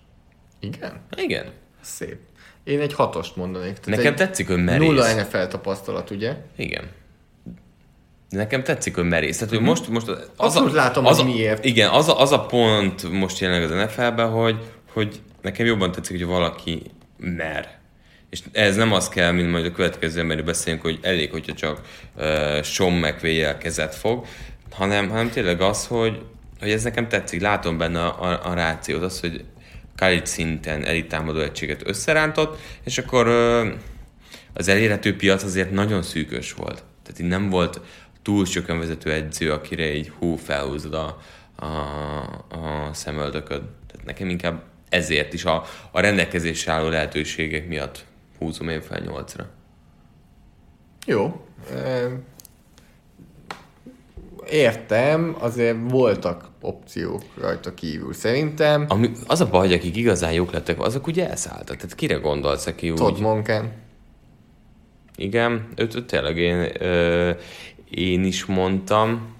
Igen? 0.59 1.01
Igen. 1.17 1.45
Szép. 1.81 2.17
Én 2.63 2.79
egy 2.79 2.93
hatost 2.93 3.35
mondanék. 3.35 3.77
Tehát 3.77 3.99
Nekem 3.99 4.15
tetszik, 4.15 4.47
hogy 4.47 4.63
merész. 4.63 4.87
Nulla 4.87 5.13
NFL 5.13 5.43
tapasztalat, 5.43 6.09
ugye? 6.09 6.35
Igen. 6.55 6.89
Nekem 8.29 8.63
tetszik, 8.63 8.95
hogy 8.95 9.03
merész. 9.07 9.37
Tehát, 9.37 9.53
hogy 9.53 9.63
most, 9.63 9.87
most 9.87 10.07
az, 10.07 10.17
Mhm. 10.17 10.27
Abszolút 10.35 10.73
látom, 10.73 11.05
az 11.05 11.19
hogy 11.19 11.29
a, 11.29 11.33
miért. 11.33 11.65
Igen, 11.65 11.89
az 11.89 12.07
a, 12.07 12.19
az 12.21 12.31
a 12.31 12.45
pont 12.45 13.11
most 13.11 13.39
jelenleg 13.39 13.71
az 13.71 13.83
NFL-ben, 13.83 14.29
hogy, 14.29 14.59
hogy 14.93 15.19
nekem 15.41 15.65
jobban 15.65 15.91
tetszik, 15.91 16.17
hogy 16.17 16.25
valaki 16.25 16.81
mer. 17.17 17.79
És 18.29 18.39
ez 18.51 18.75
nem 18.75 18.91
az 18.93 19.09
kell, 19.09 19.31
mint 19.31 19.51
majd 19.51 19.65
a 19.65 19.71
következő 19.71 20.19
emberről 20.19 20.45
beszélünk, 20.45 20.81
hogy 20.81 20.99
elég, 21.01 21.31
hogyha 21.31 21.53
csak 21.53 21.81
uh, 22.15 22.61
Sean 22.61 22.91
mcvay 22.91 23.57
kezet 23.59 23.95
fog, 23.95 24.25
hanem, 24.71 25.09
hanem 25.09 25.29
tényleg 25.29 25.61
az, 25.61 25.87
hogy, 25.87 26.21
hogy 26.61 26.71
ez 26.71 26.83
nekem 26.83 27.07
tetszik. 27.07 27.41
Látom 27.41 27.77
benne 27.77 28.05
a, 28.05 28.31
a, 28.31 28.49
a 28.49 28.53
rációt, 28.53 29.03
az, 29.03 29.19
hogy 29.19 29.45
college 29.97 30.25
szinten 30.25 30.85
elitámadó 30.85 31.39
egységet 31.39 31.87
összerántott, 31.87 32.59
és 32.83 32.97
akkor 32.97 33.27
az 34.53 34.67
elérhető 34.67 35.15
piac 35.15 35.43
azért 35.43 35.71
nagyon 35.71 36.01
szűkös 36.01 36.53
volt. 36.53 36.83
Tehát 37.03 37.19
így 37.19 37.27
nem 37.27 37.49
volt 37.49 37.81
túl 38.21 38.45
sokan 38.45 38.79
vezető 38.79 39.11
edző, 39.11 39.51
akire 39.51 39.93
így 39.93 40.11
hú, 40.19 40.35
felhúzod 40.35 40.93
a, 40.93 41.21
a, 41.55 41.65
a 42.49 42.93
szemöldököd. 42.93 43.61
Tehát 43.87 44.05
nekem 44.05 44.29
inkább 44.29 44.63
ezért 44.89 45.33
is 45.33 45.45
a, 45.45 45.63
a 45.91 45.99
rendelkezésre 45.99 46.71
álló 46.71 46.87
lehetőségek 46.87 47.67
miatt 47.67 48.05
húzom 48.37 48.69
én 48.69 48.81
fel 48.81 48.99
nyolcra. 48.99 49.49
Jó. 51.05 51.45
Értem, 54.49 55.35
azért 55.39 55.77
voltak 55.89 56.50
opciók 56.61 57.21
rajta 57.41 57.73
kívül. 57.73 58.13
Szerintem 58.13 58.85
Ami, 58.87 59.11
az 59.27 59.41
a 59.41 59.49
baj, 59.49 59.67
hogy 59.67 59.75
akik 59.75 59.95
igazán 59.95 60.31
jók 60.31 60.51
lettek, 60.51 60.79
azok 60.79 61.07
ugye 61.07 61.29
elszálltak. 61.29 61.75
Tehát 61.75 61.95
kire 61.95 62.15
gondolsz, 62.15 62.65
aki 62.65 62.89
úgy... 62.89 62.97
Todd 62.97 63.19
Monken. 63.19 63.71
Igen, 65.15 65.67
őt, 65.75 65.95
őt 65.95 66.05
tényleg 66.05 66.37
én, 66.37 66.69
ö, 66.79 67.31
én 67.89 68.23
is 68.23 68.45
mondtam. 68.45 69.35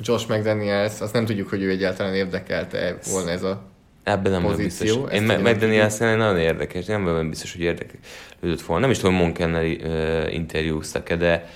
Josh 0.00 0.28
McDaniels, 0.28 1.00
azt 1.00 1.12
nem 1.12 1.24
tudjuk, 1.24 1.48
hogy 1.48 1.62
ő 1.62 1.70
egyáltalán 1.70 2.14
érdekelte 2.14 2.98
volna 3.10 3.30
ez 3.30 3.42
a... 3.42 3.62
Ebben 4.02 4.32
nem 4.32 4.42
pozíció, 4.42 4.86
biztos. 4.86 5.12
ezt 5.12 5.20
Én 5.20 5.26
tudom, 5.26 5.42
meg 5.42 5.58
Daniels 5.58 5.96
nagyon 5.96 6.38
érdekes, 6.38 6.84
nem 6.84 7.04
vagyok 7.04 7.28
biztos, 7.28 7.52
hogy 7.52 7.60
érdeklődött 7.60 8.60
volna. 8.60 8.82
Nem 8.82 8.90
is 8.90 8.98
tudom, 8.98 9.14
Monkennel 9.14 9.64
uh, 9.64 10.34
interjúztak 10.34 11.12
de, 11.12 11.48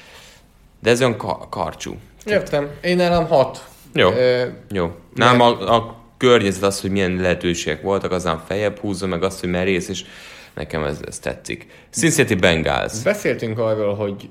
de 0.82 0.90
ez 0.90 1.00
olyan 1.00 1.16
ka- 1.16 1.48
karcsú. 1.48 1.96
Értem. 2.24 2.70
Én 2.82 2.96
nálam 2.96 3.26
hat. 3.26 3.69
Jó. 3.92 4.10
Ö, 4.10 4.46
Jó. 4.70 4.94
Nem 5.14 5.40
a, 5.40 5.76
a 5.76 6.04
környezet 6.16 6.62
az, 6.62 6.80
hogy 6.80 6.90
milyen 6.90 7.16
lehetőségek 7.16 7.82
voltak, 7.82 8.12
aztán 8.12 8.42
feljebb 8.46 8.78
húzza, 8.78 9.06
meg 9.06 9.22
azt, 9.22 9.40
hogy 9.40 9.50
merész, 9.50 9.88
és 9.88 10.04
nekem 10.54 10.84
ez, 10.84 11.00
ez 11.06 11.18
tetszik. 11.18 11.66
Cincinnati 11.90 12.34
Bengals. 12.34 13.02
Beszéltünk 13.02 13.58
arról, 13.58 13.94
hogy 13.94 14.28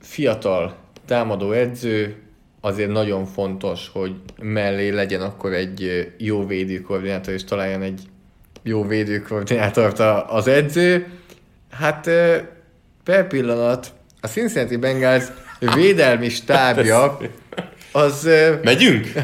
fiatal 0.00 0.76
támadó 1.06 1.52
edző, 1.52 2.16
azért 2.60 2.90
nagyon 2.90 3.26
fontos, 3.26 3.90
hogy 3.92 4.14
mellé 4.42 4.88
legyen 4.88 5.20
akkor 5.20 5.52
egy 5.52 6.08
jó 6.18 6.46
védőkoordinátor, 6.46 7.34
és 7.34 7.44
találjon 7.44 7.82
egy 7.82 8.00
jó 8.62 8.86
védőkoordinátort 8.86 9.98
az 10.28 10.48
edző. 10.48 11.06
Hát 11.70 12.10
per 13.04 13.26
pillanat 13.28 13.92
a 14.20 14.26
Cincinnati 14.26 14.76
Bengals 14.76 15.24
védelmi 15.74 16.28
stábja 16.28 17.18
az... 17.92 18.28
Megyünk? 18.62 19.12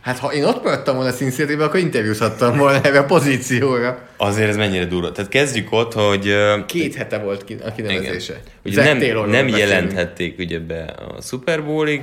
Hát 0.00 0.18
ha 0.18 0.32
én 0.32 0.44
ott 0.44 0.62
maradtam 0.64 0.94
volna 0.96 1.10
cincinnati 1.10 1.54
akkor 1.54 1.80
interjúzhattam 1.80 2.56
volna 2.58 2.80
erre 2.82 2.98
a 2.98 3.04
pozícióra. 3.04 4.08
Azért 4.16 4.48
ez 4.48 4.56
mennyire 4.56 4.84
durva. 4.84 5.12
Tehát 5.12 5.30
kezdjük 5.30 5.72
ott, 5.72 5.92
hogy 5.92 6.34
Két 6.66 6.94
hete 6.94 7.18
volt 7.18 7.44
ki- 7.44 7.56
a 7.64 7.72
kinevezése. 7.72 8.32
igen. 8.32 8.42
Ugye 8.64 8.84
nem, 8.84 8.98
Taylorról 8.98 9.26
nem 9.26 9.48
jelenthették 9.48 10.38
ugye 10.38 10.58
be 10.60 10.82
a 11.16 11.20
Super 11.22 11.64
Bowlig, 11.64 12.02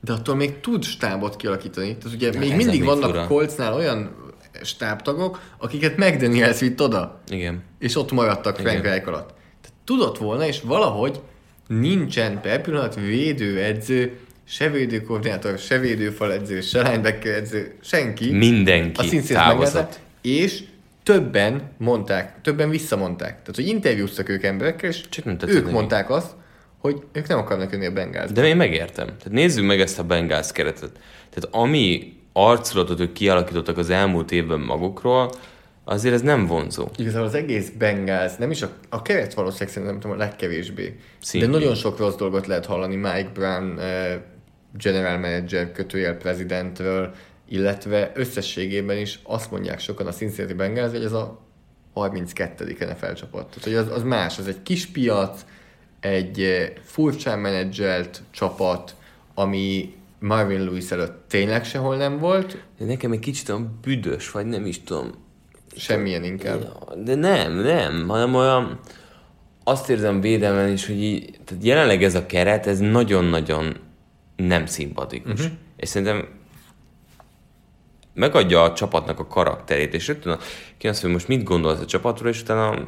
De 0.00 0.12
attól 0.12 0.34
még 0.34 0.60
tud 0.60 0.84
stábot 0.84 1.36
kialakítani. 1.36 1.96
Tehát 1.96 2.16
ugye 2.16 2.30
Ja, 2.32 2.38
még 2.38 2.48
mindig 2.56 2.78
még 2.80 2.84
vannak 2.88 3.10
fura. 3.10 3.22
a 3.22 3.26
Coltsnál 3.26 3.74
olyan 3.74 4.14
stábtagok, 4.62 5.40
akiket 5.58 5.96
McDaniels 5.96 6.58
vitt 6.58 6.80
oda, 6.82 7.20
igen. 7.28 7.62
és 7.78 7.96
ott 7.96 8.12
maradtak 8.12 8.56
Frank 8.56 8.78
Igen. 8.78 8.90
Reich 8.90 9.08
alatt. 9.08 9.28
Tehát 9.28 9.76
tudott 9.84 10.18
volna, 10.18 10.46
és 10.46 10.60
valahogy 10.60 11.20
nincsen 11.68 12.40
per 12.40 12.60
pillanat 12.60 12.94
védőedző, 12.94 14.18
se 14.48 14.68
védőkoordinátor, 14.68 15.58
se 15.58 15.78
védőfal 15.78 16.32
edző, 16.32 16.60
se 16.60 16.82
linebacker 16.82 17.34
edző, 17.34 17.74
senki. 17.80 18.32
Mindenki 18.32 19.00
a 19.00 19.04
Cincinnati 19.04 19.48
távozott. 19.48 20.00
És 20.20 20.62
többen 21.02 21.70
mondták, 21.76 22.40
többen 22.42 22.70
visszamondták. 22.70 23.30
Tehát, 23.30 23.54
hogy 23.54 23.66
interjúztak 23.66 24.28
ők 24.28 24.42
emberekkel, 24.42 24.90
és 24.90 25.00
Csak 25.08 25.24
nem 25.24 25.36
ők 25.46 25.70
mondták 25.70 26.10
azt, 26.10 26.34
hogy 26.78 27.02
ők 27.12 27.26
nem 27.26 27.38
akarnak 27.38 27.72
jönni 27.72 27.86
a 27.86 27.92
Bengals. 27.92 28.32
De 28.32 28.46
én 28.46 28.56
megértem. 28.56 29.06
Tehát 29.06 29.30
nézzük 29.30 29.66
meg 29.66 29.80
ezt 29.80 29.98
a 29.98 30.04
Bengals 30.04 30.52
keretet. 30.52 30.90
Tehát 31.30 31.48
ami 31.50 32.16
arculatot 32.32 33.00
ők 33.00 33.12
kialakítottak 33.12 33.78
az 33.78 33.90
elmúlt 33.90 34.32
évben 34.32 34.60
magukról, 34.60 35.32
azért 35.84 36.14
ez 36.14 36.22
nem 36.22 36.46
vonzó. 36.46 36.88
Igazából 36.96 37.26
az 37.26 37.34
egész 37.34 37.70
Bengals, 37.78 38.36
nem 38.36 38.50
is 38.50 38.62
a, 38.62 38.70
a 38.88 39.02
keret 39.02 39.34
valószínűleg 39.34 39.68
szerintem 39.68 39.92
nem 39.92 40.00
tudom, 40.00 40.16
a 40.16 40.20
legkevésbé. 40.20 40.96
Szintén. 41.20 41.50
De 41.50 41.58
nagyon 41.58 41.74
sok 41.74 41.98
rossz 41.98 42.14
dolgot 42.14 42.46
lehet 42.46 42.66
hallani 42.66 42.96
Mike 42.96 43.30
Brown, 43.34 43.78
eh, 43.78 44.16
general 44.72 45.18
manager, 45.18 45.72
kötőjel 45.72 46.16
prezidentről, 46.16 47.14
illetve 47.48 48.12
összességében 48.14 48.96
is 48.98 49.20
azt 49.22 49.50
mondják 49.50 49.80
sokan 49.80 50.06
a 50.06 50.12
Cincinnati 50.12 50.54
Bengals, 50.54 50.90
hogy 50.90 51.04
ez 51.04 51.12
a 51.12 51.40
32. 51.92 52.76
NFL 52.78 53.12
csapat. 53.12 53.46
Tehát, 53.46 53.64
hogy 53.64 53.74
az, 53.74 53.90
az 53.90 54.02
más, 54.02 54.38
az 54.38 54.46
egy 54.46 54.62
kis 54.62 54.86
piac, 54.86 55.44
egy 56.00 56.40
eh, 56.40 56.68
furcsán 56.82 57.38
menedzselt 57.38 58.22
csapat, 58.30 58.94
ami 59.34 59.94
Marvin 60.20 60.64
Lewis 60.64 60.90
előtt 60.90 61.28
tényleg 61.28 61.64
sehol 61.64 61.96
nem 61.96 62.18
volt, 62.18 62.62
De 62.78 62.84
nekem 62.84 63.12
egy 63.12 63.18
kicsit 63.18 63.48
olyan 63.48 63.78
büdös, 63.82 64.30
vagy 64.30 64.46
nem 64.46 64.66
is 64.66 64.82
tudom. 64.82 65.10
semmilyen 65.76 66.24
inkább. 66.24 66.60
Ja, 66.60 66.94
De 67.04 67.14
nem, 67.14 67.52
nem, 67.52 68.08
hanem 68.08 68.34
olyan... 68.34 68.80
Azt 69.64 69.90
érzem 69.90 70.20
védelmen 70.20 70.72
is, 70.72 70.86
hogy 70.86 71.02
így, 71.02 71.38
tehát 71.44 71.64
jelenleg 71.64 72.02
ez 72.02 72.14
a 72.14 72.26
keret, 72.26 72.66
ez 72.66 72.78
nagyon-nagyon 72.78 73.76
nem 74.46 74.66
szimpatikus. 74.66 75.40
Uh-huh. 75.40 75.56
És 75.76 75.88
szerintem 75.88 76.28
megadja 78.14 78.62
a 78.62 78.72
csapatnak 78.72 79.18
a 79.18 79.26
karakterét, 79.26 79.94
és 79.94 80.06
rögtön 80.06 80.38
ki 80.78 80.88
azt, 80.88 81.02
hogy 81.02 81.10
most 81.10 81.28
mit 81.28 81.42
gondolsz 81.42 81.80
a 81.80 81.86
csapatról, 81.86 82.28
és 82.28 82.40
utána 82.40 82.78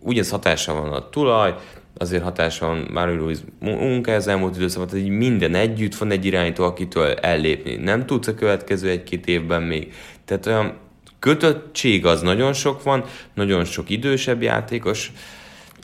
ugyanaz 0.00 0.30
hatása 0.30 0.74
van 0.74 0.92
a 0.92 1.08
tulaj, 1.08 1.54
azért 1.96 2.22
hatása 2.22 2.66
van 2.66 2.88
Mario 2.92 3.14
Luis 3.14 3.38
munka 3.58 4.14
az 4.14 4.26
elmúlt 4.26 4.56
időszakban, 4.56 4.88
tehát 4.88 5.04
így 5.04 5.10
minden 5.10 5.54
együtt 5.54 5.94
van 5.94 6.10
egy 6.10 6.24
irányító, 6.24 6.64
akitől 6.64 7.12
ellépni 7.12 7.76
nem 7.76 8.06
tudsz 8.06 8.26
a 8.26 8.34
következő 8.34 8.88
egy-két 8.88 9.26
évben 9.26 9.62
még. 9.62 9.92
Tehát 10.24 10.46
olyan 10.46 10.76
kötöttség 11.18 12.06
az 12.06 12.20
nagyon 12.20 12.52
sok 12.52 12.82
van, 12.82 13.04
nagyon 13.34 13.64
sok 13.64 13.90
idősebb 13.90 14.42
játékos, 14.42 15.12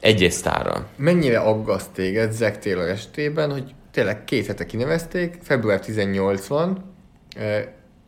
egy-egy 0.00 0.32
sztárral. 0.32 0.86
Mennyire 0.96 1.38
aggaszt 1.38 1.90
téged 1.90 2.32
Zack 2.32 2.58
Taylor 2.58 2.88
estében, 2.88 3.50
hogy 3.50 3.74
tényleg 3.90 4.24
két 4.24 4.46
hete 4.46 4.66
kinevezték, 4.66 5.38
február 5.42 5.80
18 5.80 6.46
van, 6.46 6.94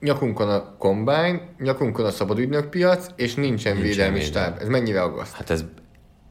nyakunkon 0.01 0.49
a 0.49 0.74
combine, 0.78 1.41
nyakunkon 1.59 2.05
a 2.05 2.11
szabad 2.11 2.39
ügynökpiac, 2.39 3.07
és 3.16 3.35
nincsen, 3.35 3.76
Nincsen 3.76 3.91
védelmi 3.91 4.20
stáb. 4.20 4.57
Ez 4.61 4.68
mennyire 4.68 5.03
aggaszt? 5.03 5.35
Hát 5.35 5.51
ez, 5.51 5.64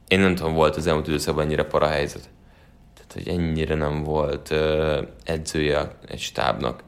én 0.08 0.20
nem 0.20 0.34
tudom, 0.34 0.54
volt 0.54 0.76
az 0.76 0.86
elmúlt 0.86 1.08
időszakban 1.08 1.44
ennyire 1.44 1.64
para 1.64 1.86
helyzet. 1.86 2.30
Tehát, 2.94 3.12
hogy 3.12 3.28
ennyire 3.28 3.74
nem 3.74 4.02
volt 4.02 4.50
ö, 4.50 5.02
edzője 5.24 5.96
egy 6.08 6.20
stábnak. 6.20 6.82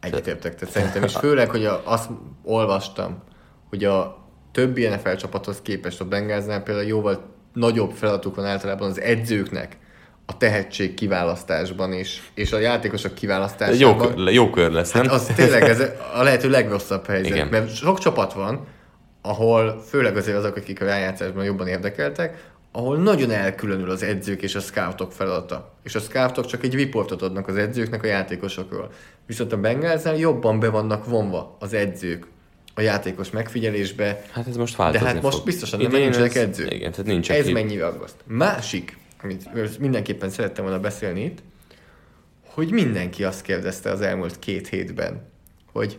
Egyetértek, 0.00 0.54
tehát 0.54 0.74
szerintem 0.74 1.02
is 1.02 1.16
főleg, 1.16 1.50
hogy 1.50 1.64
a, 1.64 1.82
azt 1.84 2.10
olvastam, 2.42 3.22
hogy 3.68 3.84
a 3.84 4.24
többi 4.52 4.86
NFL 4.86 5.12
csapathoz 5.12 5.62
képest 5.62 6.00
a 6.00 6.04
Bengalsnál 6.04 6.62
például 6.62 6.86
jóval 6.86 7.34
nagyobb 7.52 7.90
feladatuk 7.90 8.34
van 8.34 8.44
általában 8.44 8.90
az 8.90 9.00
edzőknek 9.00 9.76
a 10.26 10.36
tehetség 10.36 10.94
kiválasztásban 10.94 11.92
és, 11.92 12.20
és 12.34 12.52
a 12.52 12.58
játékosok 12.58 13.10
Jó, 13.10 13.16
kiválasztásában. 13.16 14.14
kör- 14.14 14.32
jó 14.32 14.50
kör 14.50 14.70
lesz, 14.70 14.92
nem? 14.92 15.02
Hát 15.04 15.12
az 15.12 15.30
tényleg 15.34 15.62
ez 15.62 15.80
a 16.18 16.22
lehető 16.22 16.50
legrosszabb 16.50 17.06
helyzet, 17.06 17.30
Igen. 17.34 17.46
mert 17.48 17.74
sok 17.74 17.98
csapat 17.98 18.32
van, 18.32 18.66
ahol 19.22 19.82
főleg 19.88 20.16
azért 20.16 20.36
azok, 20.36 20.56
akik 20.56 20.80
a 20.80 20.84
rájátszásban 20.84 21.44
jobban 21.44 21.66
érdekeltek, 21.66 22.44
ahol 22.72 22.96
nagyon 22.96 23.30
elkülönül 23.30 23.90
az 23.90 24.02
edzők 24.02 24.42
és 24.42 24.54
a 24.54 24.60
scoutok 24.60 25.12
feladata. 25.12 25.74
És 25.84 25.94
a 25.94 26.00
scoutok 26.00 26.46
csak 26.46 26.64
egy 26.64 26.74
riportot 26.74 27.22
adnak 27.22 27.48
az 27.48 27.56
edzőknek 27.56 28.02
a 28.02 28.06
játékosokról. 28.06 28.90
Viszont 29.26 29.52
a 29.52 29.56
Bengalsnál 29.56 30.16
jobban 30.16 30.60
be 30.60 30.68
vannak 30.68 31.04
vonva 31.06 31.56
az 31.60 31.72
edzők 31.72 32.26
a 32.74 32.80
játékos 32.80 33.30
megfigyelésbe, 33.30 34.22
Hát 34.32 34.46
ez 34.48 34.56
most 34.56 34.76
de 34.76 34.82
változni 34.82 35.06
hát 35.06 35.22
most 35.22 35.36
fog. 35.36 35.44
biztosan 35.46 35.80
nem 35.80 35.90
nincsenek 35.90 36.34
edzők. 36.34 36.72
Igen, 36.74 36.90
tehát 36.90 37.06
nincsen 37.06 37.36
Ez 37.36 37.42
klip. 37.42 37.54
mennyire 37.54 37.86
aggaszt. 37.86 38.14
Másik, 38.26 38.96
amit 39.22 39.78
mindenképpen 39.78 40.30
szerettem 40.30 40.64
volna 40.64 40.80
beszélni 40.80 41.24
itt, 41.24 41.38
hogy 42.46 42.70
mindenki 42.70 43.24
azt 43.24 43.42
kérdezte 43.42 43.90
az 43.90 44.00
elmúlt 44.00 44.38
két 44.38 44.68
hétben, 44.68 45.28
hogy 45.72 45.98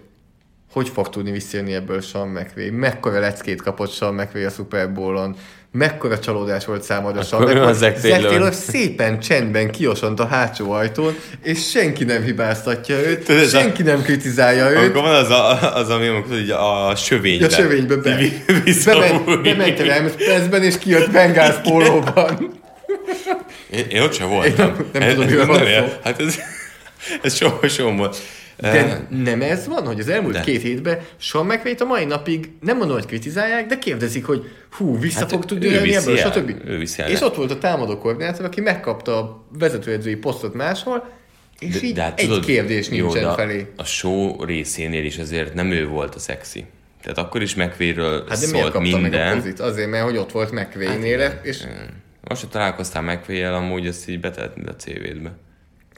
hogy 0.72 0.90
fog 0.90 1.10
tudni 1.10 1.32
visszajönni 1.32 1.74
ebből 1.74 2.02
Sean 2.02 2.28
McVay, 2.28 2.70
mekkora 2.70 3.20
leckét 3.20 3.62
kapott 3.62 3.92
Sean 3.92 4.14
McVay 4.14 4.44
a 4.44 4.50
Super 4.50 4.94
Bowl-on, 4.94 5.36
mekkora 5.72 6.20
csalódás 6.20 6.66
volt 6.66 6.84
számodra 6.84 7.22
Sean 7.22 7.42
Akkor 7.42 7.56
McVay. 7.56 7.74
Zach 7.74 8.02
Taylor? 8.02 8.54
Szépen 8.54 9.20
csendben 9.20 9.72
kiosont 9.72 10.20
a 10.20 10.26
hátsó 10.26 10.72
ajtón, 10.72 11.14
és 11.44 11.70
senki 11.70 12.04
nem 12.04 12.22
hibáztatja 12.24 12.96
őt, 13.00 13.26
Tudod, 13.26 13.42
ez 13.42 13.54
a- 13.54 13.60
senki 13.60 13.84
nem 13.84 14.02
kritizálja 14.02 14.70
őt, 14.72 14.78
Amikor 14.78 15.02
van 15.02 15.16
az, 15.16 15.30
a, 15.30 15.76
az 15.76 15.90
ami 15.90 16.08
amikor 16.08 16.38
így 16.38 16.50
a 16.50 16.96
sövénybe. 16.96 17.46
a 17.46 17.50
sövénybe 17.50 17.96
be. 17.96 18.18
Bement, 18.86 19.42
bement 19.44 19.80
a 19.80 20.16
percben, 20.26 20.64
és 20.64 20.78
kijött 20.78 21.12
Bengals 21.12 21.56
pólóban. 21.64 22.50
Én, 23.72 23.86
én 23.90 24.02
ott 24.02 24.14
sem 24.14 24.30
voltam. 24.30 24.68
Én 24.68 24.74
nem- 24.76 24.90
nem 24.94 25.10
tudom, 25.10 25.26
miről 25.26 25.46
van 25.46 25.64
nem. 25.64 25.88
Hát 26.04 26.20
ez, 26.22 26.40
ez 27.24 27.36
soha, 27.36 27.68
soha 27.68 27.96
volt. 27.96 28.18
De 28.62 29.08
nem 29.10 29.42
ez 29.42 29.68
van, 29.68 29.86
hogy 29.86 30.00
az 30.00 30.08
elmúlt 30.10 30.34
De. 30.34 30.42
két 30.42 30.62
hétben 30.62 31.00
Sean 31.18 31.46
mcvay 31.46 31.76
a 31.80 31.84
mai 31.84 32.06
napig 32.06 32.50
nem 32.62 32.78
mondom, 32.78 32.96
hogy 32.98 33.06
kritizálják, 33.06 33.66
de 33.66 33.78
kérdezik, 33.78 34.26
hogy 34.26 34.50
hú, 34.72 35.00
vissza 35.00 35.20
Hát 35.20 35.30
fog 35.30 35.46
tudni 35.46 35.66
jönni 35.68 35.96
ebből, 35.96 36.18
el, 36.20 36.32
stb. 36.32 36.52
ő 36.66 36.78
viszi 36.78 37.02
el. 37.02 37.10
És 37.10 37.22
ott 37.22 37.36
volt 37.36 37.52
a 37.52 37.58
támadó 37.58 37.98
koordinátor, 37.98 38.46
aki 38.46 38.62
megkapta 38.62 39.18
a 39.18 39.46
vezetőedzői 39.60 40.16
posztot 40.16 40.54
máshol, 40.54 41.10
és 41.60 41.82
így 41.82 42.00
hát 42.00 42.20
egy 42.20 42.40
kérdés 42.40 42.90
jó, 42.90 43.04
nincsen 43.06 43.22
de 43.22 43.28
a- 43.28 43.34
felé. 43.34 43.66
A 43.76 43.84
show 43.84 44.44
részénél 44.46 45.06
is 45.06 45.18
azért 45.18 45.54
nem 45.54 45.72
ő 45.72 45.88
volt 45.88 46.16
a 46.16 46.20
szexi. 46.20 46.66
Tehát 47.02 47.18
akkor 47.18 47.42
is 47.42 47.56
McVay-ről 47.56 48.26
Hát 48.30 48.40
de 48.40 48.48
miért 48.48 48.52
szólt 48.62 48.64
kapta 48.72 48.80
meg 48.80 48.94
a 48.94 48.98
minden. 49.02 49.36
pozit? 49.38 49.60
Azért, 49.60 49.90
mert 49.90 50.04
hogy 50.04 50.18
ott 50.18 50.32
volt 50.32 50.52
McVay-nél, 50.52 51.20
Hát, 51.20 51.40
és 51.46 51.58
Most, 52.28 52.42
hogy 52.42 52.50
találkoztál 52.50 53.02
mcvay 53.02 53.44
amúgy 53.44 53.88
ezt 53.88 54.10
így 54.10 54.20
betehetnéd 54.20 54.68
a 54.68 54.76
CV-dbe. 54.76 55.32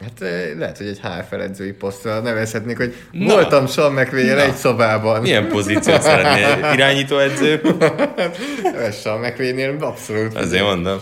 hát 0.01 0.21
eh, 0.21 0.57
lehet, 0.57 0.77
hogy 0.77 0.87
egy 0.87 0.99
HFL 0.99 1.35
edzői 1.35 1.71
posztra 1.71 2.19
nevezhetnék, 2.19 2.77
hogy 2.77 2.95
Na. 3.11 3.33
voltam 3.33 3.67
Sean 3.67 3.93
mcvay 3.93 4.29
egy 4.29 4.53
szobában. 4.53 5.21
Milyen 5.21 5.47
pozíciót 5.47 6.01
szeretnél? 6.01 6.57
Irányítóedző? 6.75 7.61
Ez 8.75 8.99
Sean 8.99 9.19
McVay-nél 9.19 9.75
abszolút. 9.79 10.35
Azért 10.35 10.63
mondom. 10.63 10.99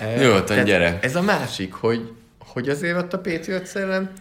Eh, 0.00 0.20
Nyugodtan 0.20 0.46
tehát 0.46 0.64
gyere. 0.64 0.98
Ez 1.02 1.16
a 1.16 1.22
másik, 1.22 1.72
hogy, 1.72 2.12
hogy 2.38 2.68
azért 2.68 2.96
ott 2.96 3.12
a 3.12 3.18
Patriots 3.18 3.74
ellen 3.74 4.12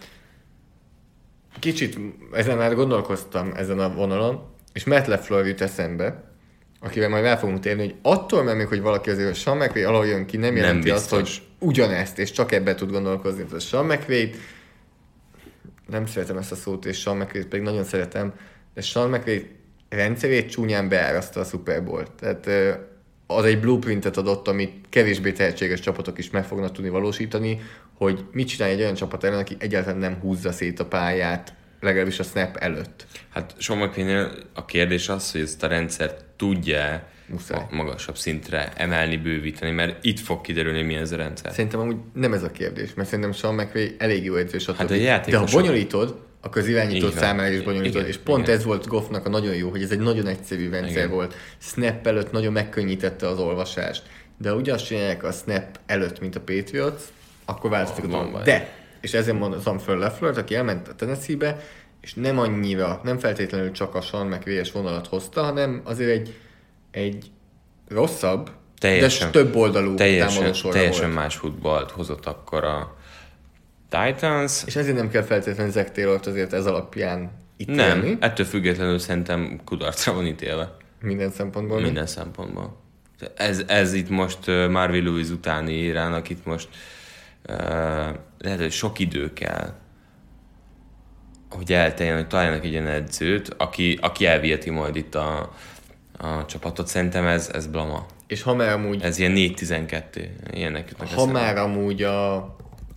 kicsit 1.60 1.98
ezen 2.34 2.58
már 2.58 2.76
gondolkoztam 2.76 3.54
ezen 3.56 3.80
a 3.80 3.94
vonalon, 3.94 4.56
és 4.74 4.86
Matt 4.86 5.06
LeFleur 5.06 5.48
jut 5.48 5.62
eszembe, 5.62 6.24
akivel 6.80 7.10
majd 7.10 7.26
el 7.26 7.40
fogunk 7.40 7.60
térni, 7.60 7.82
hogy 7.82 7.96
attól 8.02 8.44
mert 8.44 8.58
még, 8.58 8.68
hogy 8.68 8.82
valaki 8.82 9.10
azért 9.10 9.30
a 9.30 9.34
Sean 9.34 9.58
McVay 9.58 9.84
alól 9.84 10.06
jön 10.06 10.26
ki, 10.26 10.38
nem 10.38 10.56
jelenti 10.56 10.90
azt, 10.90 11.10
biztos. 11.10 11.38
hogy 11.38 11.68
ugyanezt, 11.68 12.20
és 12.20 12.32
csak 12.32 12.52
ebben 12.52 12.76
tud 12.76 12.92
gondolkozni. 12.92 13.44
Tehát 13.44 13.54
a 13.54 13.60
Sean 13.60 13.86
McVay 13.86 14.32
nem 15.88 16.06
szeretem 16.06 16.38
ezt 16.38 16.52
a 16.52 16.56
szót, 16.56 16.86
és 16.86 17.00
Sean 17.00 17.18
McVay 17.18 17.46
pedig 17.46 17.66
nagyon 17.66 17.84
szeretem, 17.84 18.34
de 18.74 18.82
Sean 18.82 19.10
McVay 19.10 19.48
rendszerét 19.90 20.50
csúnyán 20.50 20.90
beáraszta 20.90 21.40
a 21.40 21.44
Super 21.44 21.84
Bowl. 21.84 22.08
Tehát 22.20 22.50
az 23.28 23.46
egy 23.46 23.60
blueprintet 23.60 24.18
adott, 24.18 24.48
amit 24.48 24.86
kevésbé 24.90 25.32
tehetséges 25.32 25.80
csapatok 25.80 26.18
is 26.18 26.30
meg 26.30 26.46
fognak 26.46 26.72
tudni 26.72 26.90
valósítani, 26.90 27.62
hogy 27.94 28.26
mit 28.32 28.48
csinálj 28.48 28.72
egy 28.72 28.80
olyan 28.80 28.94
csapat 28.94 29.24
ellen, 29.24 29.40
aki 29.40 29.56
egyáltalán 29.60 30.00
nem 30.00 30.20
húzza 30.20 30.52
szét 30.52 30.80
a 30.80 30.86
pályát, 30.86 31.54
legalábbis 31.80 32.20
a 32.20 32.24
snap 32.24 32.56
előtt. 32.58 33.06
Hát 33.30 33.54
McVay-nél 33.76 34.32
a 34.54 34.66
kérdés 34.66 35.10
az, 35.10 35.32
hogy 35.32 35.42
ezt 35.42 35.64
a 35.64 35.68
rendszert 35.68 36.24
tudja 36.38 37.04
Muszáj. 37.28 37.60
ma- 37.70 37.84
magasabb 37.84 38.18
szintre 38.18 38.72
emelni, 38.76 39.18
bővíteni, 39.18 39.72
mert 39.72 40.04
itt 40.06 40.20
fog 40.20 40.42
kiderülni, 40.42 40.82
mi 40.82 40.96
ez 40.96 41.12
a 41.12 41.16
rendszer. 41.16 41.52
Szerintem 41.52 41.80
amúgy 41.80 41.96
nem 42.14 42.34
ez 42.34 42.44
a 42.44 42.52
kérdés, 42.52 42.94
mert 42.94 43.08
szerintem 43.10 43.34
Sean 43.34 43.54
McVay 43.56 43.96
elég 43.98 44.24
jó 44.24 44.36
edző, 44.36 44.58
stb. 44.58 44.76
Hát 44.76 44.92
a 44.92 44.96
De 45.32 45.38
ha 45.38 45.46
bonyolítod, 45.52 46.28
akkor 46.42 46.62
az 46.62 46.68
van. 47.14 47.24
számára 47.24 47.50
is 47.54 47.62
bonyolítod. 47.62 48.08
És 48.08 48.18
pont 48.18 48.44
igen. 48.44 48.58
ez 48.58 48.64
volt 48.64 48.88
Goffnak 48.88 49.26
a 49.26 49.30
nagyon 49.30 49.56
jó, 49.56 49.70
hogy 49.70 49.82
ez 49.84 49.92
egy 49.92 50.00
nagyon 50.00 50.28
egyszerű 50.28 50.70
rendszer 50.70 50.92
Igen. 50.98 51.10
volt. 51.10 51.36
Snap 51.58 52.08
előtt 52.08 52.32
nagyon 52.32 52.54
megkönnyítette 52.54 53.28
az 53.28 53.40
olvasást. 53.40 54.04
De 54.38 54.54
ugyanazt 54.54 54.86
csinálják 54.86 55.24
a 55.24 55.32
snap 55.32 55.80
előtt, 55.86 56.20
mint 56.20 56.36
a 56.36 56.40
Patriots, 56.40 57.02
akkor 57.46 57.70
baj. 58.32 58.44
De, 58.44 58.70
és 59.02 59.14
ezért 59.14 59.40
mondom 59.40 59.78
föl 59.78 59.98
Lefflert, 59.98 60.38
aki 60.38 60.56
elment 60.56 60.88
a 60.88 60.96
Tennessee-be, 60.96 61.60
és 62.02 62.14
nem 62.14 62.40
annyira, 62.40 63.00
nem 63.04 63.18
feltétlenül 63.18 63.72
csak 63.72 63.96
a 63.96 64.02
Sean 64.02 64.28
McVay-es 64.28 64.72
vonalat 64.72 65.08
hozta, 65.08 65.44
hanem 65.44 65.82
azért 65.84 66.10
egy, 66.10 66.40
egy 66.92 67.32
rosszabb, 67.88 68.50
Teljesen- 68.78 69.32
de 69.32 69.44
több 69.44 69.56
oldalú 69.56 69.96
Teljesen, 69.96 70.54
teljesen 70.72 71.04
volt. 71.04 71.14
más 71.14 71.36
futballt 71.36 71.92
hozott 71.92 72.26
akkor 72.26 72.64
a 72.64 72.96
Titans. 73.90 74.62
És 74.66 74.76
ezért 74.76 74.96
nem 74.96 75.10
kell 75.10 75.22
feltétlenül 75.24 75.72
Zach 75.72 75.92
Taylor-t 75.92 76.26
azért 76.26 76.54
ez 76.54 76.66
alapján 76.66 77.32
ítélni. 77.58 78.08
Nem, 78.10 78.18
ettől 78.20 78.46
függetlenül 78.46 79.00
szerintem 79.00 79.60
kudarcra 79.66 80.14
van 80.14 80.26
ítélve. 80.26 80.76
Minden 81.02 81.32
szempontból. 81.32 81.82
Minden 81.82 82.08
szempontból. 82.08 82.78
Ez, 83.36 83.64
ez 83.68 83.94
itt 83.94 84.10
most 84.10 84.48
Marvin 84.48 85.04
Lewis 85.04 85.30
utáni 85.30 85.74
érának 85.74 86.30
itt 86.30 86.46
most 86.46 86.68
uh, 87.50 87.56
lehet, 88.40 88.60
hogy 88.60 88.72
sok 88.72 89.00
idő 89.00 89.34
kell, 89.34 89.74
hogy 91.50 91.74
elteljen, 91.74 92.16
hogy 92.16 92.28
találjanak 92.28 92.64
egy 92.64 92.72
ilyen 92.72 92.88
edzőt, 92.88 93.54
aki, 93.58 93.98
aki 94.02 94.26
elviheti 94.26 94.70
majd 94.70 94.96
itt 94.96 95.16
a, 95.16 95.52
a 96.18 96.46
csapatot. 96.46 96.88
Szerintem 96.88 97.26
ez, 97.26 97.50
ez 97.54 97.68
blama. 97.68 98.06
És 98.28 98.42
ha 98.42 98.56
már 98.56 98.74
amúgy, 98.74 99.02
Ez 99.02 99.18
ilyen 99.18 99.34
4-12. 99.36 100.28
Ilyenek 100.52 100.90
jutnak 100.90 101.08
ha 101.08 101.14
eszembe. 101.14 101.32
már 101.40 101.58
amúgy 101.58 102.04
a, 102.04 102.56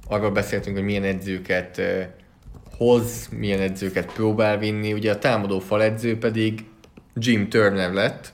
arról 0.09 0.31
beszéltünk, 0.31 0.77
hogy 0.77 0.85
milyen 0.85 1.05
edzőket 1.05 1.81
hoz, 2.77 3.29
milyen 3.29 3.61
edzőket 3.61 4.13
próbál 4.13 4.59
vinni, 4.59 4.93
ugye 4.93 5.13
a 5.13 5.19
támadó 5.19 5.59
fal 5.59 5.83
edző 5.83 6.19
pedig 6.19 6.65
Jim 7.15 7.49
Turner 7.49 7.93
lett. 7.93 8.33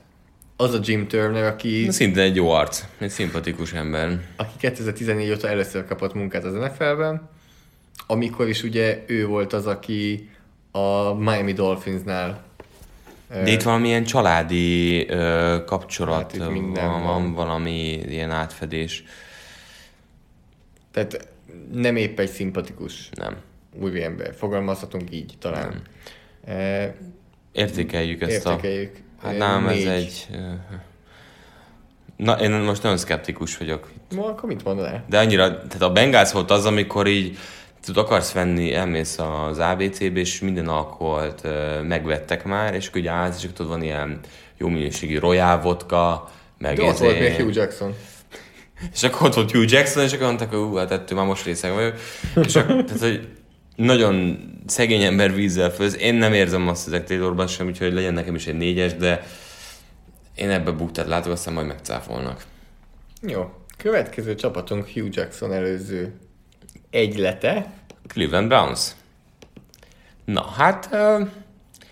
Az 0.61 0.73
a 0.73 0.79
Jim 0.83 1.07
Turner, 1.07 1.43
aki, 1.43 1.83
Na, 1.85 1.91
Szintén 1.91 2.23
egy 2.23 2.35
jó 2.35 2.49
arc, 2.49 2.83
egy 2.97 3.09
szimpatikus 3.09 3.73
ember. 3.73 4.19
aki 4.35 4.51
2014 4.57 5.31
óta 5.31 5.47
először 5.47 5.85
kapott 5.85 6.13
munkát 6.13 6.43
az 6.43 6.53
NFL-ben, 6.53 7.29
amikor 8.07 8.47
is 8.47 8.63
ugye 8.63 9.03
ő 9.07 9.25
volt 9.27 9.53
az, 9.53 9.67
aki 9.67 10.29
a 10.71 11.13
Miami 11.13 11.53
Dolphinsnál 11.53 12.43
De 13.29 13.51
itt 13.51 13.61
valamilyen 13.61 14.03
családi 14.03 15.07
ö, 15.09 15.57
kapcsolat 15.65 16.37
Hát 16.37 16.51
minden 16.51 16.89
van, 16.89 17.03
van. 17.03 17.33
valami 17.33 17.91
ilyen 18.07 18.31
átfedés. 18.31 19.03
Tehát 20.91 21.27
nem 21.73 21.95
épp 21.95 22.19
egy 22.19 22.29
szimpatikus 22.31 23.09
Nem. 23.13 23.35
új 23.79 24.03
ember. 24.03 24.33
Fogalmazhatunk 24.35 25.11
így 25.11 25.33
talán. 25.39 25.81
E, 26.45 26.95
Értékeljük 27.51 28.21
ezt 28.21 28.31
értékeljük. 28.31 28.91
a... 28.95 29.07
Hát 29.23 29.37
nem, 29.37 29.67
ez 29.67 29.75
négy. 29.75 29.87
egy... 29.87 30.27
ö, 30.33 30.37
Na, 32.15 32.39
én 32.39 32.51
most 32.51 32.83
nagyon 32.83 32.97
szkeptikus 32.97 33.57
vagyok. 33.57 33.91
Ma 34.15 34.25
akkor 34.25 34.49
mit 34.49 34.63
mondanál? 34.63 35.03
De 35.09 35.19
annyira, 35.19 35.47
tehát 35.47 35.81
a 35.81 35.91
Bengals 35.91 36.31
volt 36.31 36.51
az, 36.51 36.65
amikor 36.65 37.07
így 37.07 37.37
tud, 37.85 37.97
akarsz 37.97 38.31
venni, 38.31 38.73
elmész 38.73 39.17
az 39.19 39.59
ABC-be, 39.59 40.19
és 40.19 40.39
minden 40.39 40.67
alkoholt 40.67 41.41
ö, 41.43 41.81
megvettek 41.81 42.43
már, 42.43 42.73
és 42.73 42.87
akkor 42.87 43.01
ugye 43.01 43.11
állsz, 43.11 43.43
és 43.43 43.49
tudod, 43.53 43.71
van 43.71 43.83
ilyen 43.83 44.19
jó 44.57 44.67
minőségű 44.67 45.19
Royal 45.19 45.61
vodka, 45.61 46.29
meg 46.57 46.75
De 46.77 46.83
ott 46.83 46.97
volt 46.97 47.19
még 47.19 47.33
Hugh 47.33 47.55
Jackson. 47.55 47.95
És 48.93 49.03
akkor 49.03 49.27
ott 49.27 49.33
volt 49.33 49.51
Hugh 49.51 49.71
Jackson, 49.71 50.03
és 50.03 50.13
akkor 50.13 50.25
mondták, 50.25 50.49
hogy 50.49 50.59
ú, 50.59 50.75
hát 50.75 50.91
ettől 50.91 51.17
már 51.17 51.27
most 51.27 51.45
részeg 51.45 51.73
vagyok. 51.73 51.95
És 52.45 52.55
akkor, 52.55 52.83
tehát, 52.83 53.01
hogy 53.01 53.27
nagyon 53.79 54.39
szegény 54.65 55.03
ember 55.03 55.33
vízzel 55.33 55.69
főz. 55.69 55.97
Én 55.97 56.15
nem 56.15 56.33
érzem 56.33 56.67
azt 56.67 56.87
ezek 56.87 57.03
Taylorban 57.03 57.47
sem, 57.47 57.67
úgyhogy 57.67 57.93
legyen 57.93 58.13
nekem 58.13 58.35
is 58.35 58.47
egy 58.47 58.57
négyes, 58.57 58.95
de 58.95 59.23
én 60.35 60.49
ebbe 60.49 60.71
buktát 60.71 61.07
látok, 61.07 61.31
aztán 61.31 61.53
majd 61.53 61.67
megcáfolnak. 61.67 62.43
Jó. 63.21 63.49
Következő 63.77 64.35
csapatunk 64.35 64.87
Hugh 64.87 65.07
Jackson 65.11 65.53
előző 65.53 66.13
egylete. 66.89 67.73
Cleveland 68.07 68.47
Browns. 68.47 68.91
Na, 70.25 70.41
hát 70.41 70.89
uh, 70.91 71.27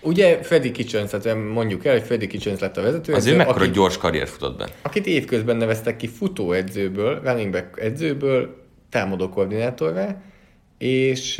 Ugye 0.00 0.42
Freddy 0.42 0.70
Kitchens, 0.70 1.10
tehát 1.10 1.38
mondjuk 1.52 1.84
el, 1.84 1.92
hogy 1.92 2.02
Freddy 2.02 2.26
Kitchens 2.26 2.60
lett 2.60 2.76
a 2.76 2.82
vezető. 2.82 3.12
az 3.12 3.26
ő 3.26 3.36
mekkora 3.36 3.66
gyors 3.66 3.98
karriert 3.98 4.28
futott 4.28 4.58
be. 4.58 4.68
akit 4.82 5.06
évközben 5.06 5.56
neveztek 5.56 5.96
ki 5.96 6.06
futóedzőből, 6.08 7.20
running 7.24 7.52
back 7.52 7.80
edzőből, 7.80 8.64
támadó 8.90 9.28
koordinátorra, 9.28 10.20
és 10.78 11.38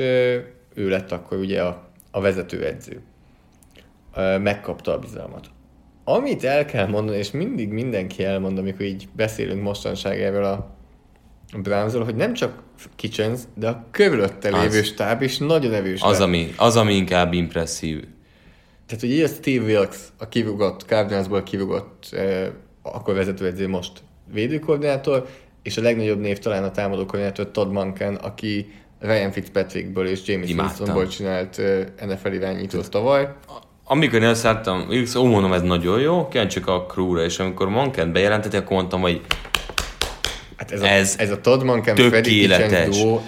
ő 0.74 0.88
lett 0.88 1.12
akkor 1.12 1.38
ugye 1.38 1.62
a, 1.62 1.90
a 2.10 2.20
vezetőedző. 2.20 3.00
Megkapta 4.38 4.92
a 4.92 4.98
bizalmat. 4.98 5.46
Amit 6.04 6.44
el 6.44 6.64
kell 6.64 6.86
mondani, 6.86 7.18
és 7.18 7.30
mindig 7.30 7.68
mindenki 7.68 8.24
elmond, 8.24 8.58
amikor 8.58 8.86
így 8.86 9.08
beszélünk 9.16 9.62
mostanság 9.62 10.20
erről 10.22 10.44
a 10.44 10.76
Brownsról, 11.56 12.04
hogy 12.04 12.14
nem 12.14 12.32
csak 12.32 12.62
Kitchens, 12.96 13.40
de 13.54 13.68
a 13.68 13.84
körülötte 13.90 14.48
Az. 14.48 14.62
lévő 14.62 14.82
stáb 14.82 15.22
is 15.22 15.38
nagyon 15.38 15.72
erős 15.72 16.02
Az, 16.02 16.12
lett. 16.18 16.26
ami, 16.26 16.52
az, 16.56 16.76
ami 16.76 16.94
inkább 16.94 17.32
impresszív. 17.32 18.04
Tehát, 18.86 19.02
hogy 19.02 19.10
ilyen 19.10 19.28
Steve 19.28 19.64
Wilkes, 19.64 19.98
a 20.18 20.28
kivugott, 20.28 20.82
Cardinalsból 20.82 21.42
kivugott, 21.42 22.08
eh, 22.12 22.48
akkor 22.82 23.14
vezetőedző 23.14 23.68
most 23.68 23.92
védőkoordinátor, 24.32 25.26
és 25.62 25.76
a 25.76 25.82
legnagyobb 25.82 26.20
név 26.20 26.38
talán 26.38 26.64
a 26.64 26.70
támadó 26.70 27.06
koordinátor 27.06 27.50
Todd 27.50 27.68
Monken, 27.68 28.14
aki 28.14 28.72
Ryan 29.00 29.32
Fitzpatrickből 29.32 30.06
és 30.06 30.20
James. 30.24 30.50
Winstonból 30.50 31.08
csinált 31.08 31.60
NFL 32.06 32.32
irányítót 32.32 32.90
tavaly. 32.90 33.28
Amikor 33.84 34.22
én 34.22 34.28
ezt 34.28 34.42
láttam, 34.42 34.88
ó, 35.16 35.24
mondom, 35.24 35.52
ez 35.52 35.62
nagyon 35.62 36.00
jó, 36.00 36.28
kíváncsiak 36.28 36.66
a 36.66 36.86
crew 36.86 37.18
és 37.18 37.38
amikor 37.38 37.68
Monkent 37.68 38.12
bejelentette, 38.12 38.58
akkor 38.58 38.76
mondtam, 38.76 39.00
hogy 39.00 39.20
Hát 40.56 40.72
ez, 40.72 40.82
a, 40.82 40.86
Ez 40.86 41.14
ez 41.18 41.30
a 41.30 41.40
Todd 41.40 41.64
Monken 41.64 41.96
Freddy 41.96 42.52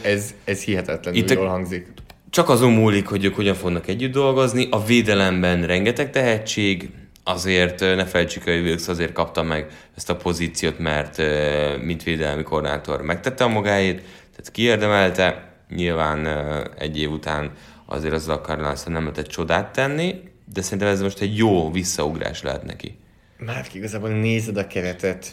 ez, 0.03 0.35
ez 0.45 0.63
hihetetlenül 0.63 1.21
Itt 1.21 1.31
jól 1.31 1.47
hangzik. 1.47 1.87
csak 2.31 2.49
azon 2.49 2.73
múlik, 2.73 3.07
hogy 3.07 3.25
ők 3.25 3.35
hogyan 3.35 3.55
fognak 3.55 3.89
együtt 3.89 4.13
dolgozni. 4.13 4.69
A 4.71 4.85
védelemben 4.85 5.67
rengeteg 5.67 6.11
tehetség, 6.11 6.91
azért 7.25 7.81
ne 7.81 8.05
felejtsük 8.05 8.47
el, 8.47 8.55
hogy 8.55 8.63
Wilkes 8.63 8.89
azért 8.89 9.13
kapta 9.13 9.43
meg 9.43 9.67
ezt 9.97 10.11
a 10.11 10.17
pozíciót, 10.17 10.79
mert 10.79 11.23
mint 11.83 12.03
védelmi 12.03 12.43
koordinátor 12.43 13.03
megtette 13.03 13.45
a 13.45 13.49
magáét, 13.49 13.97
tehát 14.31 14.51
kiérdemelte. 14.53 15.50
Nyilván 15.75 16.27
egy 16.79 16.99
év 16.99 17.11
után 17.11 17.51
azért 17.87 18.15
azzal 18.15 18.37
a 18.37 18.41
cardinals 18.41 18.83
nem 18.83 19.03
lehetett 19.03 19.27
csodát 19.27 19.73
tenni, 19.73 20.23
de 20.55 20.63
szerintem 20.63 20.89
ez 20.89 21.01
most 21.03 21.21
egy 21.21 21.37
jó 21.37 21.71
visszaugrás 21.71 22.43
lehet 22.43 22.63
neki. 22.65 22.99
Már 23.39 23.67
igazából 23.73 24.09
nézed 24.09 24.57
a 24.57 24.67
keretet. 24.67 25.27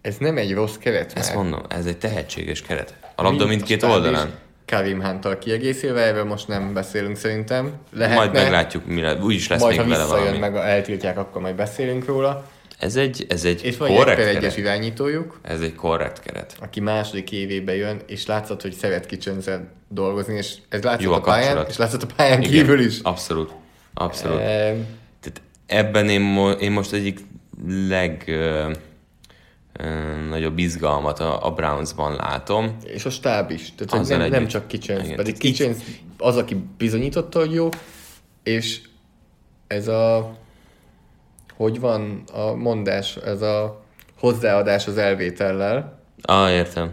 Ez 0.00 0.16
nem 0.18 0.36
egy 0.36 0.52
rossz 0.54 0.76
keret 0.76 1.12
Ezt 1.16 1.34
már. 1.34 1.42
mondom, 1.42 1.62
ez 1.68 1.86
egy 1.86 1.98
tehetséges 1.98 2.62
keret. 2.62 2.94
A 3.14 3.22
labda 3.22 3.46
mindkét 3.46 3.78
stáb 3.78 3.90
oldalán. 3.90 4.30
Karim 4.66 5.02
Hunt-tal 5.02 5.38
kiegészülve, 5.38 6.00
erről 6.00 6.24
most 6.24 6.48
nem 6.48 6.72
beszélünk 6.72 7.16
szerintem. 7.16 7.72
Lehetne, 7.92 8.16
Majd 8.16 8.32
meglátjuk, 8.32 8.86
mire. 8.86 9.14
Úgyis 9.14 9.48
lesz 9.48 9.60
majd 9.60 9.76
ha 9.76 9.82
még 9.82 9.90
vele 9.92 10.02
visszajön, 10.04 10.24
valami. 10.40 10.56
meg 10.56 10.56
eltiltják, 10.56 11.18
akkor 11.18 11.42
majd 11.42 11.54
beszélünk 11.54 12.04
róla. 12.04 12.48
Ez 12.84 12.96
egy, 12.96 13.26
ez 13.28 13.44
egy 13.44 13.64
És 13.64 13.76
van 13.76 13.88
egy 13.88 13.96
korrekt 13.96 14.18
per 14.18 14.28
egyes 14.28 14.40
keret. 14.40 14.56
irányítójuk, 14.56 15.38
Ez 15.42 15.60
egy 15.60 15.74
korrekt 15.74 16.20
keret. 16.20 16.56
aki 16.60 16.80
második 16.80 17.32
évébe 17.32 17.76
jön, 17.76 18.00
és 18.06 18.26
látszott, 18.26 18.62
hogy 18.62 18.72
szeret 18.72 19.06
kicsenzel 19.06 19.68
dolgozni, 19.88 20.34
és 20.36 20.54
ez 20.68 20.82
látszott 20.82 21.02
Jó 21.02 21.12
a, 21.12 21.16
a 21.16 21.20
pályán, 21.20 21.44
kapcsolat. 21.46 21.70
és 21.70 21.76
látszott 21.76 22.02
a 22.02 22.06
pályán 22.16 22.42
Igen, 22.42 22.50
kívül 22.52 22.80
is. 22.80 22.98
Abszolút. 23.02 23.50
Abszolút. 23.94 24.38
E, 24.38 24.42
Tehát 25.20 25.42
ebben 25.66 26.08
én, 26.08 26.20
mo- 26.20 26.60
én 26.60 26.72
most 26.72 26.92
egyik 26.92 27.20
leg 27.88 28.24
ö, 28.26 28.70
nagyobb 30.28 30.58
izgalmat 30.58 31.20
a, 31.20 31.46
a 31.46 31.50
Brownsban 31.50 32.14
látom. 32.14 32.76
és 32.84 33.04
a 33.04 33.10
stáb 33.10 33.50
is. 33.50 33.74
Tehát 33.76 33.92
Azzal 34.04 34.18
nem, 34.18 34.28
nem 34.28 34.38
együtt. 34.38 34.50
csak 34.50 34.68
Kitchens, 34.68 35.04
Igen, 35.04 35.16
pedig 35.16 35.38
Kitchens 35.38 35.76
az, 36.18 36.36
aki 36.36 36.56
bizonyította, 36.78 37.38
hogy 37.38 37.52
jó, 37.52 37.68
és 38.42 38.80
ez 39.66 39.88
a 39.88 40.36
hogy 41.56 41.80
van 41.80 42.22
a 42.32 42.54
mondás, 42.54 43.16
ez 43.16 43.42
a 43.42 43.82
hozzáadás 44.18 44.86
az 44.86 44.96
elvétellel, 44.96 46.02
Ah, 46.26 46.50
értem. 46.52 46.92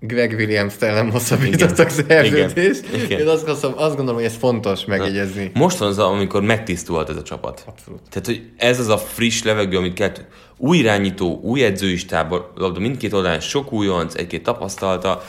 Greg 0.00 0.34
Williams-tel 0.38 0.94
nem 0.94 1.10
hosszabbítottak 1.10 1.88
szerződést. 1.88 2.86
Igen. 2.88 3.04
Igen. 3.04 3.20
Én 3.20 3.28
azt 3.28 3.44
gondolom, 3.46 3.78
azt 3.78 3.96
gondolom, 3.96 4.14
hogy 4.14 4.24
ez 4.24 4.36
fontos 4.36 4.84
megjegyezni. 4.84 5.50
Most 5.54 5.78
van 5.78 5.88
az, 5.88 5.98
amikor 5.98 6.42
megtisztult 6.42 7.08
ez 7.08 7.16
a 7.16 7.22
csapat. 7.22 7.64
Abszolút. 7.66 8.00
Tehát, 8.10 8.26
hogy 8.26 8.50
ez 8.56 8.78
az 8.78 8.88
a 8.88 8.98
friss 8.98 9.42
levegő, 9.42 9.76
amit 9.76 9.94
kell. 9.94 10.12
Új 10.56 10.78
irányító, 10.78 11.40
új 11.42 11.64
edzői 11.64 11.96
stáb, 11.96 12.34
labda 12.54 12.80
mindkét 12.80 13.12
oldalán 13.12 13.40
sok 13.40 13.72
újonc, 13.72 14.14
egy-két 14.14 14.42
tapasztalta. 14.42 15.22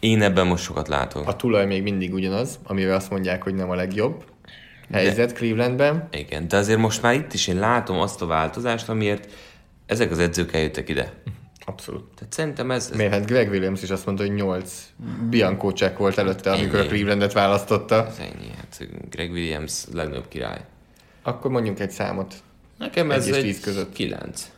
Én 0.00 0.22
ebben 0.22 0.46
most 0.46 0.64
sokat 0.64 0.88
látok. 0.88 1.28
A 1.28 1.36
tulaj 1.36 1.66
még 1.66 1.82
mindig 1.82 2.14
ugyanaz, 2.14 2.58
amivel 2.64 2.94
azt 2.94 3.10
mondják, 3.10 3.42
hogy 3.42 3.54
nem 3.54 3.70
a 3.70 3.74
legjobb 3.74 4.24
helyzet 4.92 5.28
De. 5.28 5.34
Clevelandben. 5.34 6.08
Igen, 6.12 6.48
de 6.48 6.56
azért 6.56 6.78
most 6.78 7.02
már 7.02 7.14
itt 7.14 7.32
is 7.32 7.46
én 7.46 7.58
látom 7.58 7.98
azt 7.98 8.22
a 8.22 8.26
változást, 8.26 8.88
amiért 8.88 9.32
ezek 9.86 10.10
az 10.10 10.18
edzők 10.18 10.52
eljöttek 10.52 10.88
ide. 10.88 11.12
Abszolút. 11.66 12.04
Tehát 12.14 12.32
szerintem 12.32 12.70
ez, 12.70 12.88
ez 12.90 12.96
Miért? 12.96 13.12
Hát 13.12 13.26
Greg 13.26 13.50
Williams 13.50 13.82
is 13.82 13.90
azt 13.90 14.06
mondta, 14.06 14.24
hogy 14.24 14.34
8 14.34 14.92
Bianco 15.30 15.70
check 15.70 15.98
volt 15.98 16.18
előtte, 16.18 16.52
amikor 16.52 16.74
a 16.74 16.78
Ennyi. 16.78 16.88
Clevelandet 16.88 17.32
választotta. 17.32 18.06
ez 18.06 18.18
ennyi. 18.18 18.50
Hát 18.56 18.86
Greg 19.10 19.30
Williams 19.30 19.84
legnagyobb 19.92 20.28
király. 20.28 20.60
Akkor 21.22 21.50
mondjunk 21.50 21.80
egy 21.80 21.90
számot. 21.90 22.34
Nekem 22.78 23.10
ez 23.10 23.26
Egy 23.26 23.46
egy, 23.46 23.60
között. 23.60 23.92
9. 23.92 24.50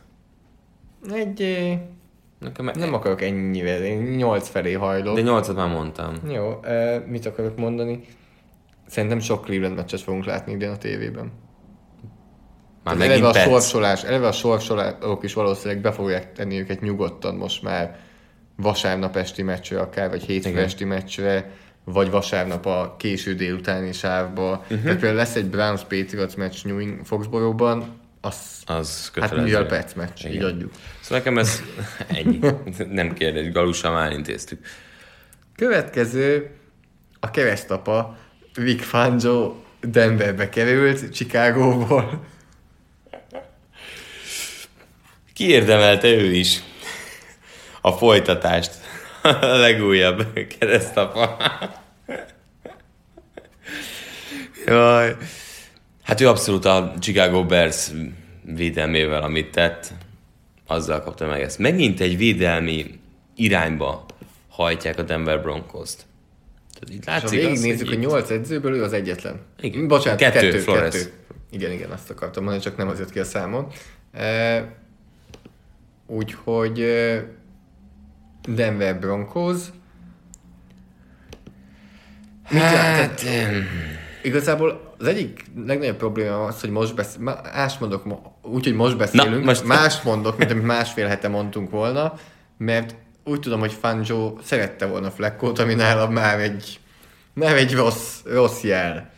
Egy... 1.13 1.73
Nekem 2.39 2.71
Nem 2.75 2.93
akarok 2.93 3.21
ennyivel, 3.21 3.83
én 3.83 4.01
8 4.01 4.49
felé 4.49 4.73
hajlok. 4.73 5.15
De 5.15 5.21
8 5.21 5.47
már 5.53 5.69
mondtam. 5.69 6.15
Jó, 6.29 6.59
eh, 6.63 7.01
mit 7.07 7.25
akarok 7.25 7.57
mondani? 7.57 8.03
Szerintem 8.87 9.19
sok 9.19 9.43
Cleveland 9.45 9.75
meccset 9.75 10.01
fogunk 10.01 10.25
látni 10.25 10.53
idén 10.53 10.69
a 10.69 10.77
tévében. 10.77 11.31
Már 12.83 12.95
Tehát 12.95 13.11
eleve 13.11 13.27
a 13.27 13.31
Pets. 13.31 13.43
sorsolás, 13.47 14.03
eleve 14.03 14.27
a 14.27 14.31
sorsolások 14.31 15.23
is 15.23 15.33
valószínűleg 15.33 15.81
be 15.81 15.91
fogják 15.91 16.33
tenni 16.33 16.59
őket 16.59 16.81
nyugodtan 16.81 17.35
most 17.35 17.61
már 17.63 17.99
vasárnap 18.55 19.15
esti 19.15 19.41
meccsre 19.41 19.79
akár, 19.79 20.09
vagy 20.09 20.23
hétfő 20.23 20.49
Igen. 20.49 20.63
esti 20.63 20.83
meccsre, 20.83 21.51
vagy 21.83 22.09
vasárnap 22.09 22.65
a 22.65 22.95
késő 22.99 23.33
délutáni 23.35 23.91
sávba. 23.91 24.49
Uh-huh. 24.51 24.67
Tehát 24.67 24.83
például 24.99 25.13
lesz 25.15 25.35
egy 25.35 25.49
Browns 25.49 25.81
Patriots 25.81 26.35
meccs 26.35 26.63
New 26.65 26.77
England 26.79 27.05
Foxborough-ban, 27.05 27.99
az 28.21 28.61
Az 28.65 29.03
hát 29.03 29.13
kötelező. 29.13 29.43
mivel 29.43 29.65
perc 29.65 29.93
meccs, 29.93 30.19
Igen. 30.25 30.31
így 30.31 30.41
adjuk. 30.43 30.71
Szóval 31.01 31.17
nekem 31.17 31.37
ez 31.37 31.61
ennyi. 32.17 32.39
Nem 32.89 33.13
kérdés, 33.13 33.51
Galussal 33.51 33.93
már 33.93 34.11
intéztük. 34.11 34.65
Következő 35.55 36.49
a 37.19 37.31
keresztapa 37.31 38.17
Vic 38.55 38.83
Fangio 38.83 39.55
Denverbe 39.81 40.49
került, 40.49 41.13
Chicagóból. 41.13 42.25
Kiérdemelte 45.33 46.07
ő 46.07 46.33
is 46.33 46.59
a 47.81 47.91
folytatást. 47.91 48.71
A 49.21 49.45
legújabb 49.45 50.33
keresztapa. 50.59 51.37
Jaj. 54.65 55.15
Hát 56.03 56.21
ő 56.21 56.27
abszolút 56.27 56.65
a 56.65 56.93
Chicago 56.99 57.45
Bears 57.45 57.91
védelmével, 58.43 59.23
amit 59.23 59.51
tett, 59.51 59.93
azzal 60.67 61.01
kapta 61.01 61.25
meg 61.25 61.41
ezt. 61.41 61.59
Megint 61.59 61.99
egy 61.99 62.17
védelmi 62.17 62.99
irányba 63.35 64.05
hajtják 64.49 64.97
a 64.97 65.01
Denver 65.01 65.41
Broncos-t. 65.41 66.05
Tehát 66.79 67.05
ha 67.05 67.11
látszik 67.11 67.39
az, 67.39 67.45
végignézzük, 67.45 67.87
hogy 67.87 67.97
így- 67.97 68.05
8 68.07 68.29
edzőből 68.29 68.75
ő 68.75 68.83
az 68.83 68.93
egyetlen. 68.93 69.39
Igen. 69.61 69.87
Bocsánat, 69.87 70.19
Kettő, 70.19 70.39
kettő, 70.39 70.59
Flores. 70.59 70.93
kettő. 70.95 71.11
Igen, 71.51 71.71
igen, 71.71 71.89
azt 71.91 72.09
akartam 72.09 72.43
mondani, 72.43 72.63
csak 72.63 72.77
nem 72.77 72.87
az 72.87 72.99
jött 72.99 73.11
ki 73.11 73.19
a 73.19 73.23
számon. 73.23 73.67
E, 74.11 74.65
úgyhogy 76.07 76.79
e, 76.81 77.23
Denver 78.47 78.99
Broncos. 78.99 79.57
Mit 82.49 82.61
Hát, 82.61 83.21
lát- 83.23 83.23
Igazából 84.23 84.93
az 84.99 85.07
egyik 85.07 85.45
legnagyobb 85.65 85.97
probléma 85.97 86.45
az, 86.45 86.61
hogy 86.61 86.69
most 86.69 86.95
beszél, 86.95 87.21
más 87.53 87.77
mondok, 87.77 88.05
mo- 88.05 88.25
úgy, 88.41 88.63
hogy 88.63 88.73
most 88.73 88.97
beszélünk, 88.97 89.43
most- 89.45 89.63
más 89.63 90.01
mondok, 90.01 90.37
mint 90.37 90.51
amit 90.51 90.63
másfél 90.65 91.07
hete 91.07 91.27
mondtunk 91.27 91.69
volna, 91.69 92.13
mert 92.57 92.95
úgy 93.25 93.39
tudom, 93.39 93.59
hogy 93.59 93.73
Fangio 93.73 94.37
szerette 94.43 94.85
volna 94.85 95.11
Fleckót, 95.11 95.59
ami 95.59 95.73
nála 95.73 96.09
már 96.09 96.39
egy, 96.39 96.79
nem 97.33 97.55
egy 97.55 97.73
rossz, 97.73 98.19
rossz 98.25 98.63
jel. 98.63 99.11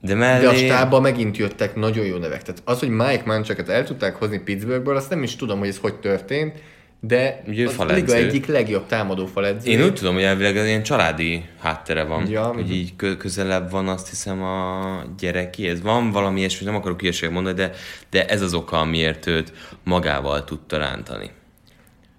de 0.00 0.14
mellé... 0.14 0.42
De 0.42 0.48
a 0.48 0.54
stábban 0.54 1.02
megint 1.02 1.36
jöttek 1.36 1.74
nagyon 1.74 2.04
jó 2.04 2.16
nevek. 2.16 2.42
Tehát 2.42 2.62
az, 2.64 2.78
hogy 2.78 2.88
Mike 2.88 3.22
Manchaket 3.24 3.68
el 3.68 3.84
tudták 3.84 4.16
hozni 4.16 4.38
Pittsburghből, 4.38 4.96
azt 4.96 5.10
nem 5.10 5.22
is 5.22 5.36
tudom, 5.36 5.58
hogy 5.58 5.68
ez 5.68 5.78
hogy 5.78 5.94
történt, 5.94 6.62
de 7.00 7.42
Ugye 7.46 7.66
az 7.68 7.74
a 7.78 7.84
liga 7.84 8.14
egyik 8.14 8.46
legjobb 8.46 8.86
támadó 8.86 9.26
faledző. 9.26 9.70
Én 9.70 9.82
úgy 9.82 9.94
tudom, 9.94 10.14
hogy 10.14 10.22
elvileg 10.22 10.56
ez 10.56 10.66
ilyen 10.66 10.82
családi 10.82 11.44
háttere 11.60 12.04
van. 12.04 12.28
Ja, 12.28 12.46
hogy 12.46 12.64
mhm. 12.64 12.72
így 12.72 12.96
kö- 12.96 13.16
közelebb 13.16 13.70
van 13.70 13.88
azt 13.88 14.08
hiszem 14.08 14.42
a 14.42 15.02
gyereki. 15.18 15.68
Ez 15.68 15.82
van 15.82 16.10
valami 16.10 16.38
ilyesmi, 16.38 16.66
nem 16.66 16.74
akarok 16.74 17.00
hülyeséget 17.00 17.34
mondani, 17.34 17.56
de, 17.56 17.72
de 18.10 18.26
ez 18.26 18.42
az 18.42 18.54
oka, 18.54 18.80
amiért 18.80 19.26
őt 19.26 19.52
magával 19.82 20.44
tudta 20.44 20.78
rántani. 20.78 21.30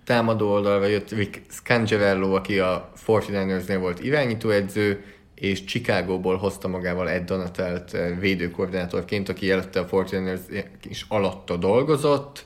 Támadó 0.05 0.51
oldalra 0.51 0.85
jött 0.85 1.11
Rick 1.11 1.41
Scangerello, 1.49 2.35
aki 2.35 2.59
a 2.59 2.91
49ersnél 3.07 3.77
volt 3.79 4.03
irányítóedző, 4.03 5.03
és 5.35 5.63
Chicagóból 5.63 6.37
hozta 6.37 6.67
magával 6.67 7.09
Ed 7.09 7.23
Donatelt 7.23 7.93
eh, 7.93 8.19
védőkoordinátorként, 8.19 9.29
aki 9.29 9.51
előtte 9.51 9.79
a 9.79 9.87
49ers 9.87 10.65
is 10.89 11.05
alatta 11.07 11.57
dolgozott. 11.57 12.45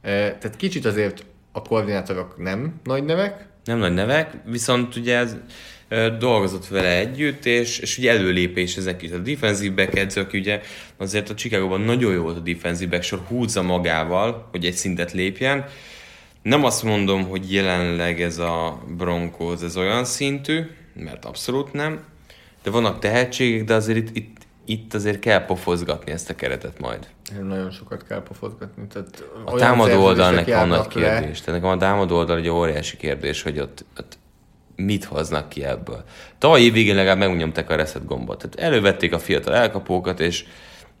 Eh, 0.00 0.10
Tehát 0.12 0.56
kicsit 0.56 0.84
azért 0.84 1.24
a 1.52 1.62
koordinátorok 1.62 2.34
nem 2.38 2.74
nagy 2.84 3.04
nevek, 3.04 3.48
Nem 3.64 3.78
nagy 3.78 3.94
nevek, 3.94 4.32
viszont 4.44 4.96
ugye 4.96 5.16
ez 5.16 5.36
dolgozott 6.18 6.66
vele 6.66 6.96
együtt, 6.98 7.46
és, 7.46 7.78
és 7.78 7.98
ugye 7.98 8.10
előlépés 8.10 8.76
ezek 8.76 9.02
is. 9.02 9.10
A 9.10 9.18
defensive 9.18 9.74
back 9.74 9.98
edző, 9.98 10.20
aki 10.20 10.38
ugye 10.38 10.60
azért 10.96 11.30
a 11.30 11.34
Chicagóban 11.34 11.80
nagyon 11.80 12.12
jó 12.12 12.22
volt 12.22 12.36
a 12.36 12.40
defensive 12.40 12.90
back 12.90 13.02
sor, 13.02 13.20
húzza 13.28 13.62
magával, 13.62 14.48
hogy 14.50 14.64
egy 14.64 14.74
szintet 14.74 15.12
lépjen. 15.12 15.64
Nem 16.42 16.64
azt 16.64 16.82
mondom, 16.82 17.28
hogy 17.28 17.52
jelenleg 17.52 18.20
ez 18.22 18.38
a 18.38 18.82
Broncos 18.96 19.62
ez 19.62 19.76
olyan 19.76 20.04
szintű, 20.04 20.60
mert 20.94 21.24
abszolút 21.24 21.72
nem, 21.72 22.04
de 22.62 22.70
vannak 22.70 22.98
tehetségek, 22.98 23.64
de 23.64 23.74
azért 23.74 23.98
itt, 23.98 24.16
itt, 24.16 24.36
itt 24.64 24.94
azért 24.94 25.18
kell 25.18 25.44
pofozgatni 25.44 26.12
ezt 26.12 26.30
a 26.30 26.34
keretet 26.34 26.80
majd. 26.80 27.08
nagyon 27.42 27.70
sokat 27.70 28.06
kell 28.06 28.22
pofozgatni. 28.22 28.86
Tehát 28.86 29.24
A 29.44 29.56
támadó 29.56 30.02
oldal 30.02 30.30
nekem 30.30 30.68
nagy 30.68 30.88
kérdés. 30.88 31.40
Tehát 31.40 31.60
nekem 31.60 31.76
a 31.76 31.80
támadó 31.80 32.16
oldal 32.16 32.36
egy 32.36 32.48
óriási 32.48 32.96
kérdés, 32.96 33.42
hogy 33.42 33.58
ott, 33.58 33.84
ott 33.98 34.18
mit 34.76 35.04
hoznak 35.04 35.48
ki 35.48 35.64
ebből. 35.64 36.04
Tavaly 36.38 36.62
év 36.62 36.72
végén 36.72 36.94
legalább 36.94 37.18
megnyomták 37.18 37.70
a 37.70 37.76
reset 37.76 38.06
gombot. 38.06 38.38
Tehát 38.38 38.72
elővették 38.72 39.12
a 39.12 39.18
fiatal 39.18 39.54
elkapókat, 39.54 40.20
és 40.20 40.44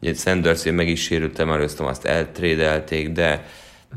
ugye 0.02 0.14
Sanders 0.14 0.64
meg 0.64 0.88
is 0.88 1.02
sérült, 1.02 1.44
már 1.44 1.60
azt 1.60 1.80
azt 1.80 2.04
eltrédelték, 2.04 3.10
de 3.10 3.44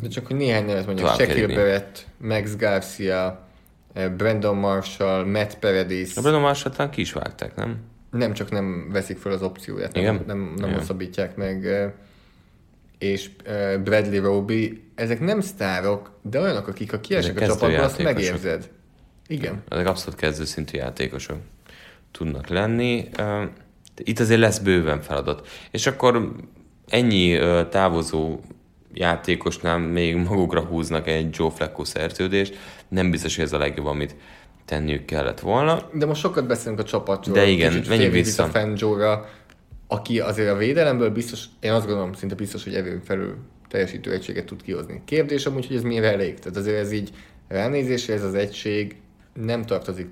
De 0.01 0.07
csak 0.07 0.27
hogy 0.27 0.35
néhány 0.35 0.65
nevet 0.65 0.85
mondjak, 0.85 1.17
kell 1.17 1.25
Shaquille. 1.27 1.55
Barrett, 1.55 2.07
Max 2.17 2.55
Garcia, 2.55 3.47
eh, 3.93 4.09
Brandon 4.09 4.55
Marshall, 4.55 5.25
Matt 5.25 5.59
Paradis, 5.59 6.17
a 6.17 6.21
Brandon 6.21 6.41
Marshall 6.41 6.73
talán 6.73 6.91
ki 6.91 7.01
is 7.01 7.13
vágták, 7.13 7.55
nem? 7.55 7.77
nem 8.11 8.33
csak 8.33 8.51
nem 8.51 8.89
veszik 8.91 9.17
fel 9.17 9.31
az 9.31 9.41
opcióját, 9.41 9.97
Igen? 9.97 10.15
nem, 10.15 10.23
nem, 10.27 10.53
nem 10.55 10.67
Igen. 10.67 10.79
hosszabbítják 10.79 11.35
meg, 11.35 11.65
eh, 11.67 11.91
és 12.97 13.29
eh, 13.45 13.77
Bradley 13.77 14.21
Roby, 14.21 14.83
ezek 14.95 15.19
nem 15.19 15.41
sztárok, 15.41 16.11
de 16.21 16.39
olyanok, 16.39 16.67
akik 16.67 16.91
ha 16.91 16.99
kiesek 16.99 17.41
a 17.41 17.45
csapatból, 17.45 17.79
azt 17.79 18.03
megérzed. 18.03 18.69
Igen. 19.27 19.63
Ezek 19.69 19.87
abszolút 19.87 20.19
kezdőszintű 20.19 20.77
játékosok 20.77 21.37
tudnak 22.11 22.47
lenni. 22.47 23.09
Itt 23.97 24.19
azért 24.19 24.39
lesz 24.39 24.59
bőven 24.59 25.01
feladat. 25.01 25.47
És 25.71 25.87
akkor 25.87 26.35
ennyi 26.87 27.39
távozó 27.69 28.39
játékosnál 28.93 29.77
még 29.77 30.15
magukra 30.15 30.61
húznak 30.61 31.07
egy 31.07 31.35
Joe 31.37 31.49
Flacco 31.49 31.83
szerződést. 31.83 32.55
Nem 32.87 33.11
biztos, 33.11 33.35
hogy 33.35 33.45
ez 33.45 33.53
a 33.53 33.57
legjobb, 33.57 33.85
amit 33.85 34.15
tenniük 34.65 35.05
kellett 35.05 35.39
volna. 35.39 35.89
De 35.93 36.05
most 36.05 36.21
sokat 36.21 36.47
beszélünk 36.47 36.79
a 36.79 36.83
csapatról. 36.83 37.35
De 37.35 37.45
igen, 37.45 37.83
menjünk 37.87 38.13
vissza. 38.13 38.45
Fangio-ra, 38.45 39.29
aki 39.87 40.19
azért 40.19 40.49
a 40.49 40.55
védelemből 40.55 41.09
biztos, 41.09 41.43
én 41.59 41.71
azt 41.71 41.85
gondolom, 41.85 42.13
szinte 42.13 42.35
biztos, 42.35 42.63
hogy 42.63 42.75
erőn 42.75 43.01
felül 43.05 43.35
teljesítő 43.69 44.11
egységet 44.11 44.45
tud 44.45 44.61
kihozni. 44.61 45.01
Kérdés 45.05 45.45
amúgy, 45.45 45.67
hogy 45.67 45.75
ez 45.75 45.83
mire 45.83 46.11
elég. 46.11 46.39
Tehát 46.39 46.57
azért 46.57 46.79
ez 46.79 46.91
így 46.91 47.09
ránézésre 47.47 48.13
ez 48.13 48.23
az 48.23 48.33
egység 48.33 48.95
nem 49.33 49.65
tartozik 49.65 50.07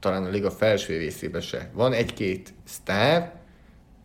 talán 0.00 0.24
a 0.24 0.28
liga 0.28 0.50
felső 0.50 0.96
részébe 0.96 1.40
se. 1.40 1.70
Van 1.72 1.92
egy-két 1.92 2.52
sztár, 2.64 3.32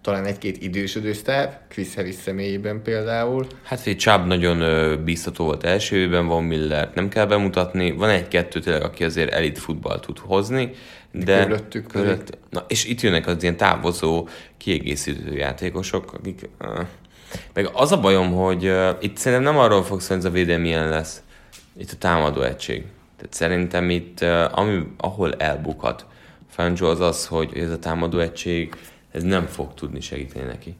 talán 0.01 0.25
egy-két 0.25 0.63
idősödő 0.63 1.13
sztár, 1.13 1.59
Chris 1.67 1.95
Harris 1.95 2.15
személyében 2.15 2.81
például, 2.81 3.47
Hát 3.63 3.79
figyelj, 3.79 3.97
Chubb 3.97 4.27
nagyon 4.27 4.61
ö, 4.61 4.97
bíztató 5.03 5.45
volt 5.45 5.63
első 5.63 5.95
évben, 5.95 6.27
van 6.27 6.43
Miller, 6.43 6.91
nem 6.95 7.09
kell 7.09 7.25
bemutatni, 7.25 7.91
van 7.91 8.09
egy-kettő 8.09 8.59
tényleg, 8.59 8.83
aki 8.83 9.03
azért 9.03 9.31
elit 9.31 9.59
futball 9.59 9.99
tud 9.99 10.17
hozni, 10.19 10.71
de 11.11 11.39
körülöttük 11.39 11.87
körülött, 11.87 12.37
na, 12.49 12.65
és 12.67 12.85
itt 12.85 13.01
jönnek 13.01 13.27
az 13.27 13.43
ilyen 13.43 13.57
távozó, 13.57 14.27
kiegészítő 14.57 15.35
játékosok, 15.35 16.13
akik, 16.13 16.49
uh, 16.59 16.79
meg 17.53 17.69
az 17.73 17.91
a 17.91 17.99
bajom, 17.99 18.33
hogy 18.33 18.65
uh, 18.65 18.89
itt 18.99 19.17
szerintem 19.17 19.53
nem 19.53 19.61
arról 19.61 19.83
fog 19.83 20.01
szólni, 20.01 20.23
hogy 20.23 20.31
ez 20.31 20.37
a 20.37 20.45
védelmi 20.45 20.67
ilyen 20.67 20.89
lesz, 20.89 21.21
itt 21.77 21.91
a 21.91 21.97
támadó 21.97 22.41
egység. 22.41 22.83
Tehát 23.17 23.33
szerintem 23.33 23.89
itt, 23.89 24.21
uh, 24.21 24.57
ami, 24.59 24.83
ahol 24.97 25.33
elbukhat 25.33 26.05
Fangio 26.49 26.89
az 26.89 26.99
az, 26.99 27.27
hogy 27.27 27.57
ez 27.57 27.71
a 27.71 27.79
támadó 27.79 28.19
egység, 28.19 28.75
ez 29.11 29.23
nem 29.23 29.45
fog 29.45 29.73
tudni 29.73 30.01
segíteni 30.01 30.45
neki. 30.45 30.75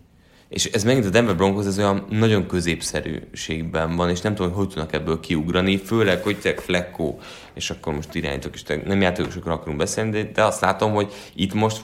És 0.50 0.66
ez 0.66 0.84
megint 0.84 1.06
a 1.06 1.10
Denver 1.10 1.36
Broncos, 1.36 1.66
ez 1.66 1.78
olyan 1.78 2.06
nagyon 2.10 2.48
középszerűségben 2.48 3.96
van, 3.96 4.10
és 4.10 4.22
nem 4.22 4.36
tudom, 4.36 4.52
hogy 4.52 4.60
hogy 4.60 4.68
tudnak 4.68 4.94
ebből 4.94 5.20
kiugrani, 5.20 5.78
főleg, 5.78 6.24
hogy 6.24 6.40
te 6.40 6.54
Flecko, 6.54 7.18
és 7.54 7.70
akkor 7.70 7.94
most 7.94 8.16
irányítok, 8.16 8.54
és 8.54 8.64
te 8.64 8.82
nem 8.86 9.02
játékosokról 9.02 9.54
akarunk 9.54 9.78
beszélni, 9.78 10.12
de, 10.12 10.32
de 10.34 10.44
azt 10.44 10.62
látom, 10.62 10.94
hogy 10.94 11.14
itt 11.36 11.54
most 11.54 11.82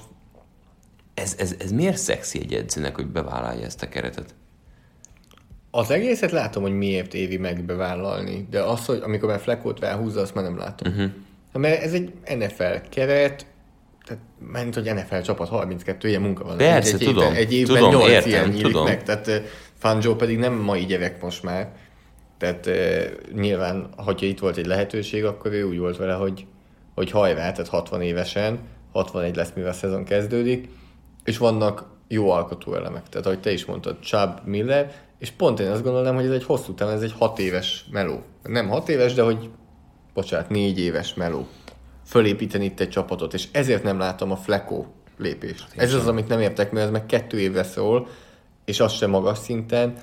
ez, 1.14 1.36
ez, 1.38 1.56
ez 1.60 1.72
miért 1.72 1.98
szexi 1.98 2.40
egy 2.40 2.54
edzőnek, 2.54 2.96
hogy 2.96 3.06
bevállalja 3.06 3.66
ezt 3.66 3.84
a 3.84 3.90
keretet? 3.90 4.36
Az 5.72 5.92
egészet 5.92 6.32
látom, 6.32 6.64
hogy 6.64 6.78
miért 6.78 7.14
éri 7.14 7.38
meg 7.38 7.64
bevállalni, 7.64 8.48
de 8.50 8.62
az, 8.62 8.86
hogy 8.86 9.00
amikor 9.04 9.30
már 9.30 9.40
Fleckot 9.40 9.80
ráhúzza, 9.80 10.22
azt 10.22 10.36
már 10.36 10.44
nem 10.44 10.58
látom. 10.58 10.92
Uh-huh. 10.92 11.12
Mert 11.52 11.82
ez 11.82 11.94
egy 11.94 12.14
NFL 12.38 12.90
keret, 12.90 13.46
tehát 14.08 14.24
ment, 14.52 14.74
hogy 14.74 14.94
NFL 14.94 15.20
csapat 15.20 15.48
32 15.48 16.08
ilyen 16.08 16.22
munka 16.22 16.44
van. 16.44 16.58
Persze, 16.58 16.94
egy 16.94 17.00
tudom. 17.00 17.24
Évben, 17.24 17.36
egy 17.36 17.54
évben 17.54 17.76
Tudom, 17.76 17.92
8 17.92 18.10
értem, 18.10 18.30
ilyen 18.30 18.48
nyílik 18.50 18.66
tudom. 18.66 18.84
meg, 18.84 19.04
tehát 19.04 19.30
Fangio 19.78 20.16
pedig 20.16 20.38
nem 20.38 20.54
mai 20.54 20.86
gyerek 20.86 21.22
most 21.22 21.44
már. 21.44 21.76
Tehát 22.38 22.70
nyilván, 23.34 23.90
hogyha 23.98 24.26
itt 24.26 24.40
volt 24.40 24.58
egy 24.58 24.66
lehetőség, 24.66 25.26
akkor 25.26 25.52
ő 25.52 25.64
úgy 25.64 25.78
volt 25.78 25.98
vele, 25.98 26.14
hogy, 26.14 26.46
hogy 26.96 27.12
hajrá, 27.12 27.52
tehát 27.52 27.68
60 27.68 28.02
évesen, 28.02 28.60
61 28.92 29.36
lesz, 29.36 29.52
mivel 29.56 29.70
a 29.70 29.74
szezon 29.74 30.04
kezdődik, 30.04 30.70
és 31.24 31.38
vannak 31.38 31.86
jó 32.08 32.30
alkotó 32.30 32.76
elemek. 32.76 33.10
Tehát, 33.10 33.26
ahogy 33.26 33.40
te 33.40 33.52
is 33.52 33.66
mondtad, 33.66 34.00
Chubb, 34.00 34.42
Miller, 34.46 34.94
és 35.20 35.32
pont 35.32 35.60
én 35.60 35.70
azt 35.70 35.84
gondolom, 35.84 36.16
hogy 36.16 36.26
ez 36.26 36.32
egy 36.32 36.44
hosszú 36.44 36.74
távon, 36.74 36.94
ez 36.94 37.02
egy 37.02 37.14
hat 37.18 37.40
éves 37.40 37.86
meló. 37.92 38.24
Nem 38.44 38.68
hat 38.68 38.90
éves, 38.90 39.14
de 39.14 39.22
hogy, 39.22 39.50
bocsánat, 40.14 40.50
négy 40.50 40.80
éves 40.80 41.14
meló. 41.14 41.48
Fölépíteni 42.08 42.66
itt 42.66 42.80
egy 42.80 42.90
csapatot, 42.90 43.34
és 43.34 43.48
ezért 43.52 43.84
nem 43.84 44.00
látom 44.00 44.32
a 44.32 44.36
Flecko 44.36 44.86
lépést. 45.18 45.68
Ez 45.76 45.94
az, 45.94 46.08
amit 46.08 46.28
nem 46.28 46.40
értek, 46.40 46.72
mert 46.72 46.86
ez 46.86 46.92
meg 46.92 47.06
kettő 47.06 47.40
évre 47.40 47.64
szól, 47.64 48.08
és 48.66 48.80
az 48.80 48.94
sem 48.94 49.10
magas 49.10 49.38
szinten. 49.38 49.94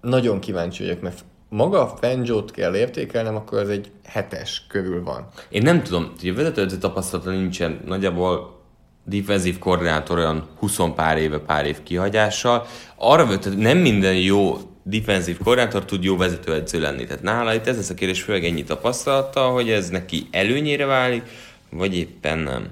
Nagyon 0.00 0.40
kíváncsi 0.40 0.82
vagyok, 0.82 1.00
mert 1.00 1.24
maga 1.48 1.80
a 1.80 1.96
Fangio-t 1.96 2.50
kell 2.50 2.76
értékelnem, 2.76 3.36
akkor 3.36 3.58
ez 3.58 3.68
egy 3.68 3.90
hetes 4.04 4.64
körül 4.68 5.02
van. 5.02 5.28
Én 5.48 5.62
nem 5.62 5.82
tudom, 5.82 6.12
hogy 6.20 6.28
a 6.28 6.34
vezetőedző 6.34 6.76
tapasztalata 6.76 7.30
nincsen, 7.30 7.80
nagyjából 7.86 8.60
defensív 9.04 9.58
koordinátor 9.58 10.18
olyan 10.18 10.48
20 10.58 10.78
pár 10.94 11.18
éve, 11.18 11.38
pár 11.38 11.66
év 11.66 11.82
kihagyással. 11.82 12.66
Arra 12.96 13.26
vett, 13.26 13.44
hogy 13.44 13.56
nem 13.56 13.78
minden 13.78 14.14
jó 14.16 14.56
defensív 14.84 15.38
koordinátor 15.38 15.84
tud 15.84 16.04
jó 16.04 16.16
vezetőedző 16.16 16.80
lenni. 16.80 17.04
Tehát 17.04 17.22
nála 17.22 17.54
itt 17.54 17.66
ez 17.66 17.76
lesz 17.76 17.90
a 17.90 17.94
kérdés, 17.94 18.22
főleg 18.22 18.44
ennyi 18.44 18.62
tapasztalata, 18.62 19.40
hogy 19.40 19.70
ez 19.70 19.88
neki 19.88 20.26
előnyére 20.30 20.84
válik, 20.84 21.22
vagy 21.70 21.96
éppen 21.96 22.38
nem. 22.38 22.70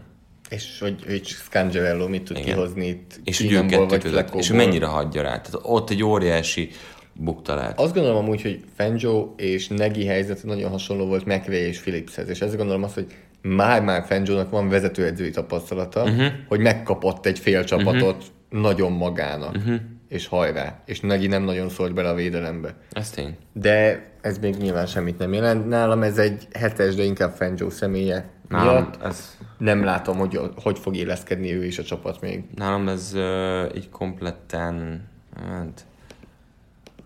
És 0.48 0.78
hogy, 0.80 1.04
hogy 1.06 1.26
Scangerello 1.26 2.08
mit 2.08 2.22
tud 2.22 2.36
Igen. 2.36 2.48
kihozni 2.48 2.86
itt 2.86 3.20
És 3.24 3.36
hogy 3.36 3.46
ő 3.46 3.50
Keenumból 3.50 3.86
kettő 3.86 4.10
vagy 4.10 4.24
között, 4.24 4.40
és 4.40 4.52
mennyire 4.52 4.86
hagyja 4.86 5.22
rá. 5.22 5.40
Tehát 5.40 5.58
ott 5.62 5.90
egy 5.90 6.02
óriási 6.02 6.70
bukta 7.12 7.54
lehet. 7.54 7.80
Azt 7.80 7.94
gondolom 7.94 8.16
amúgy, 8.16 8.42
hogy 8.42 8.60
Fangio 8.76 9.34
és 9.36 9.68
Negi 9.68 10.04
helyzete 10.04 10.40
nagyon 10.44 10.70
hasonló 10.70 11.06
volt 11.06 11.24
McVay 11.24 11.56
és 11.56 11.78
Phillipshez, 11.78 12.28
és 12.28 12.40
ezért 12.40 12.56
gondolom 12.56 12.82
azt, 12.82 12.94
hogy 12.94 13.06
már-már 13.42 14.04
Fangio-nak 14.06 14.50
van 14.50 14.68
vezetőedzői 14.68 15.30
tapasztalata, 15.30 16.02
uh-huh. 16.02 16.26
hogy 16.48 16.60
megkapott 16.60 17.26
egy 17.26 17.38
fél 17.38 17.64
csapatot 17.64 18.16
uh-huh. 18.16 18.60
nagyon 18.60 18.92
magának, 18.92 19.56
uh-huh. 19.56 19.80
És 20.12 20.26
hajrá, 20.26 20.82
és 20.84 21.00
Negi 21.00 21.26
nem 21.26 21.42
nagyon 21.42 21.68
szólt 21.68 21.94
bele 21.94 22.08
a 22.08 22.14
védelembe. 22.14 22.74
Ez 22.90 23.10
tény. 23.10 23.36
De 23.52 24.06
ez 24.20 24.38
még 24.38 24.56
nyilván 24.56 24.86
semmit 24.86 25.18
nem 25.18 25.32
jelent. 25.32 25.68
Nálam 25.68 26.02
ez 26.02 26.18
egy 26.18 26.48
hetes, 26.52 26.94
de 26.94 27.02
inkább 27.02 27.34
Fangio 27.34 27.70
személye 27.70 28.30
Nálam 28.48 28.74
miatt. 28.74 29.02
ez, 29.02 29.36
Nem 29.58 29.84
látom, 29.84 30.16
hogy 30.16 30.40
hogy 30.62 30.78
fog 30.78 30.96
éleszkedni 30.96 31.52
ő 31.52 31.64
és 31.64 31.78
a 31.78 31.82
csapat 31.82 32.20
még. 32.20 32.44
nálam 32.54 32.88
ez 32.88 33.12
uh, 33.14 33.76
így 33.76 33.90
kompletten 33.90 35.04
hát, 35.46 35.84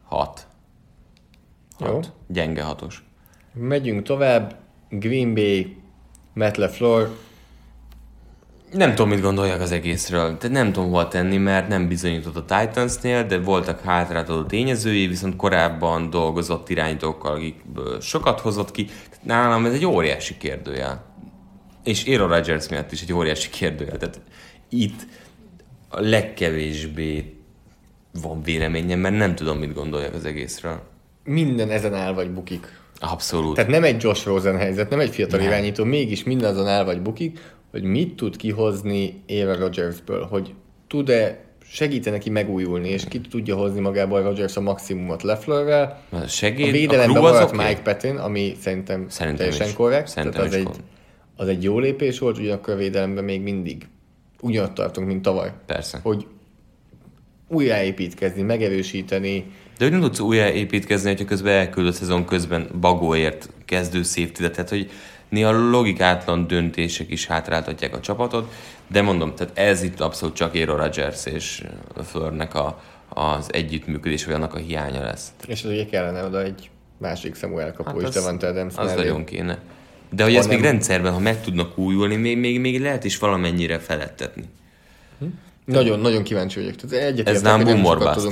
hat. 0.05 0.47
Jó. 1.79 1.87
Hat. 1.87 2.13
Gyenge 2.27 2.63
hatos. 2.63 3.05
Megyünk 3.53 4.03
tovább. 4.03 4.57
Green 4.89 5.35
Bay, 5.35 5.77
Matt 6.33 6.57
LaFleur, 6.57 7.09
Nem 8.73 8.91
tudom, 8.95 9.09
mit 9.09 9.21
gondoljak 9.21 9.61
az 9.61 9.73
egészről. 9.73 10.37
Tehát 10.39 10.57
nem 10.57 10.73
tudom 10.73 10.91
hova 10.91 11.09
tenni, 11.09 11.37
mert 11.37 11.69
nem 11.69 11.89
bizonyított 11.89 12.37
a 12.37 12.45
Titansnél, 12.45 13.27
de 13.27 13.39
voltak 13.39 13.81
hátrátadó 13.81 14.43
tényezői, 14.43 15.07
viszont 15.07 15.37
korábban 15.37 16.11
dolgozott 16.11 16.69
irányítókkal, 16.69 17.33
akikből 17.33 18.01
sokat 18.01 18.41
hozott 18.41 18.71
ki. 18.71 18.85
Tehát 18.85 19.25
nálam 19.25 19.67
ez 19.67 19.73
egy 19.73 19.87
óriási 19.87 20.37
kérdőjel. 20.37 21.05
És 21.85 22.05
Aaron 22.07 22.29
Rodgers 22.29 22.69
miatt 22.69 22.93
is 22.93 23.03
egy 23.03 23.13
óriási 23.13 23.51
kérdőjel. 23.51 23.97
Tehát 23.97 24.21
itt 24.69 25.07
a 25.89 26.01
legkevésbé 26.01 27.37
van 28.23 28.43
véleményem, 28.43 28.99
mert 28.99 29.17
nem 29.17 29.35
tudom, 29.35 29.59
mit 29.59 29.75
gondoljak 29.75 30.15
az 30.15 30.25
egészről. 30.25 30.81
minden 31.25 31.71
ezen 31.71 31.95
áll 31.95 32.13
vagy 32.13 32.31
bukik 32.31 32.85
Abszolút. 33.01 33.55
Tehát 33.55 33.71
nem 33.71 33.85
egy 33.85 34.03
Josh 34.03 34.27
Rosen 34.27 34.57
helyzet, 34.57 34.91
nem 34.91 35.01
egy 35.01 35.11
fiatal 35.11 35.39
nem. 35.39 35.49
irányító, 35.49 35.85
mégis 35.85 36.25
mindazon 36.25 36.67
el 36.67 36.85
vagy 36.85 37.01
bukik, 37.01 37.39
hogy 37.81 37.85
mit 37.85 38.15
tud 38.15 38.37
kihozni 38.37 39.23
Aaron 39.29 39.57
Rodgersből, 39.59 40.25
hogy 40.25 40.55
tud-e 40.87 41.45
segíteni 41.71 42.17
neki 42.17 42.31
megújulni, 42.31 42.89
és 42.89 43.05
ki 43.09 43.21
tudja 43.21 43.57
hozni 43.57 43.81
magából 43.81 44.23
Rodgers 44.23 44.57
a 44.57 44.61
maximumot 44.61 45.23
Lefflerrel. 45.23 46.03
Segít, 46.29 46.69
a 46.69 46.71
védelemben 46.71 47.17
a 47.17 47.21
maradt 47.21 47.53
okay. 47.53 47.67
Mike 47.67 47.81
Patton, 47.81 48.17
ami 48.17 48.57
szerintem, 48.61 49.07
Szerintem 49.09 49.37
teljesen 49.37 49.67
is. 49.67 49.75
korrekt. 49.75 50.09
Szerintem 50.09 50.33
tehát 50.33 50.55
az 50.55 50.59
egy, 50.59 50.83
az 51.37 51.49
egy 51.49 51.63
jó 51.63 51.79
lépés 51.79 52.19
volt, 52.19 52.39
ugyanakkor 52.39 52.75
a 52.75 52.77
védelemben 52.77 53.25
még 53.25 53.43
mindig 53.43 53.87
ugyanott 54.41 54.75
tartunk, 54.75 55.07
mint 55.07 55.23
tavaly. 55.23 55.53
Persze. 55.67 56.01
Hogy 56.03 56.27
újjáépítkezni, 57.49 58.43
megerősíteni, 58.43 59.45
De 59.79 59.85
hogy 59.85 59.93
nem 59.93 60.01
tudsz 60.01 60.21
újjáépítkezni, 60.21 61.09
hogyha 61.09 61.25
közben 61.25 61.53
elküldött 61.53 61.95
szezon 61.95 62.25
közben 62.25 62.69
bagóért 62.81 63.49
kezdő 63.65 64.03
safety 64.03 64.39
tehát 64.39 64.69
hogy 64.69 64.91
néha 65.29 65.71
logikátlan 65.71 66.47
döntések 66.47 67.11
is 67.11 67.27
hátráltatják 67.27 67.95
a 67.95 68.01
csapatot, 68.01 68.53
de 68.87 69.03
mondom, 69.03 69.35
tehát 69.35 69.59
ez 69.59 69.83
itt 69.83 70.01
abszolút 70.01 70.35
csak 70.35 70.55
Aaron 70.55 70.77
Rodgers 70.77 71.27
és 71.27 71.65
Flörnek 72.05 72.55
a, 72.55 72.81
az 73.09 73.53
együttműködés, 73.53 74.25
vagy 74.25 74.35
annak 74.35 74.55
a 74.55 74.59
hiánya 74.59 75.03
lesz. 75.03 75.33
és 75.47 75.65
az 75.65 75.71
ugye 75.71 75.87
kellene 75.87 76.25
oda 76.25 76.43
egy 76.43 76.71
másik 76.99 77.35
szemú 77.35 77.59
elkapó 77.59 77.99
hát 77.99 78.09
is, 78.09 78.15
Devante 78.15 78.47
Adams 78.47 78.77
az 78.77 78.87
mellé. 78.87 79.03
nagyon 79.03 79.25
kéne. 79.25 79.59
De 80.11 80.25
hogy 80.25 80.35
ez 80.35 80.47
Ha 80.47 80.53
még 80.53 80.63
rendszerben, 80.63 81.13
ha 81.13 81.19
meg 81.19 81.41
tudnak 81.41 81.79
újulni, 81.79 82.17
még, 82.17 82.39
még, 82.39 82.61
még 82.61 82.81
lehet 82.81 83.05
is 83.05 83.19
valamennyire 83.19 83.79
felettetni. 83.79 84.45
Nagyon, 85.65 86.01
nagyon 86.01 86.23
kíváncsi 86.23 86.61
vagyok. 86.61 86.75
Tehát 86.75 87.05
egyet 87.07 87.29
Ez 87.29 87.43
nem 87.43 87.65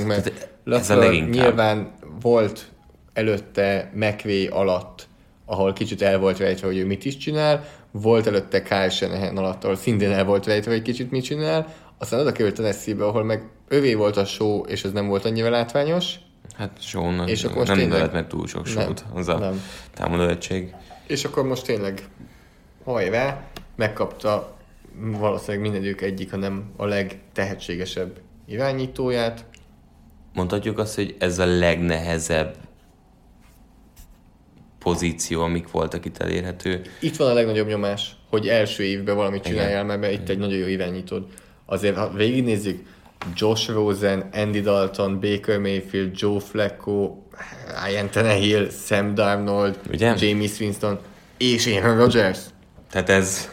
Tehát 0.07 0.49
ez 0.65 0.89
a 0.89 0.95
leginkább. 0.95 1.33
nyilván 1.33 1.91
volt 2.21 2.71
előtte 3.13 3.91
McVay 3.93 4.47
alatt, 4.47 5.04
ahol 5.45 5.73
kicsit 5.73 6.01
el 6.01 6.19
volt 6.19 6.37
rejtve, 6.37 6.67
hogy 6.67 6.77
ő 6.77 6.85
mit 6.85 7.05
is 7.05 7.17
csinál, 7.17 7.65
volt 7.91 8.27
előtte 8.27 8.61
Kyle 8.61 8.89
Shanahan 8.89 9.37
alatt, 9.37 9.63
ahol 9.63 9.75
szintén 9.75 10.11
el 10.11 10.25
volt 10.25 10.45
rejtve, 10.45 10.71
hogy 10.71 10.81
kicsit 10.81 11.11
mit 11.11 11.23
csinál, 11.23 11.73
aztán 11.97 12.19
oda 12.19 12.31
került 12.31 12.55
Tennessee-be, 12.55 13.05
ahol 13.05 13.23
meg 13.23 13.43
övé 13.67 13.93
volt 13.93 14.17
a 14.17 14.25
show, 14.25 14.61
és 14.65 14.83
ez 14.83 14.91
nem 14.91 15.07
volt 15.07 15.25
annyira 15.25 15.49
látványos, 15.49 16.13
Hát 16.57 16.77
Sean 16.81 17.27
És 17.27 17.43
akkor 17.43 17.55
most 17.57 17.67
nem 17.67 17.77
tényleg- 17.77 18.11
meg 18.13 18.27
túl 18.27 18.47
sok 18.47 18.65
sót, 18.65 19.05
az 19.13 19.27
a 19.27 19.37
nem. 19.37 19.61
támadó 19.93 20.23
egység. 20.27 20.73
és 21.07 21.23
akkor 21.25 21.43
most 21.43 21.65
tényleg 21.65 22.01
hajrá, 22.83 23.43
megkapta 23.75 24.55
valószínűleg 24.99 25.61
mindegyik 25.61 26.01
egyik, 26.01 26.31
hanem 26.31 26.71
a 26.77 26.85
legtehetségesebb 26.85 28.17
irányítóját, 28.47 29.45
Mondhatjuk 30.33 30.77
azt, 30.77 30.95
hogy 30.95 31.15
ez 31.19 31.39
a 31.39 31.45
legnehezebb 31.45 32.55
pozíció, 34.85 35.41
amik 35.41 35.71
voltak 35.71 36.05
itt 36.05 36.17
elérhető. 36.17 36.81
Itt 36.99 37.15
van 37.15 37.29
a 37.29 37.33
legnagyobb 37.33 37.67
nyomás, 37.67 38.15
hogy 38.29 38.47
első 38.47 38.83
évben 38.83 39.15
valamit 39.15 39.43
csináljál, 39.43 39.83
mert 39.83 40.13
itt 40.13 40.29
egy 40.29 40.37
nagyon 40.37 40.57
jó 40.57 40.67
irányítód. 40.67 41.25
Azért, 41.65 41.95
ha 41.95 42.11
végignézzük, 42.13 42.85
Josh 43.35 43.69
Rosen, 43.69 44.29
Andy 44.33 44.61
Dalton, 44.61 45.19
Baker 45.19 45.59
Mayfield, 45.59 46.19
Joe 46.19 46.39
Flacco, 46.39 47.15
Ryan 47.85 48.09
Tannehill, 48.09 48.69
Sam 48.85 49.13
Darnold, 49.13 49.79
Ugye? 49.91 50.15
James 50.19 50.59
Winston 50.59 50.99
és 51.37 51.65
Aaron 51.67 51.97
Rodgers. 51.97 52.39
Tehát 52.91 53.09
ez... 53.09 53.49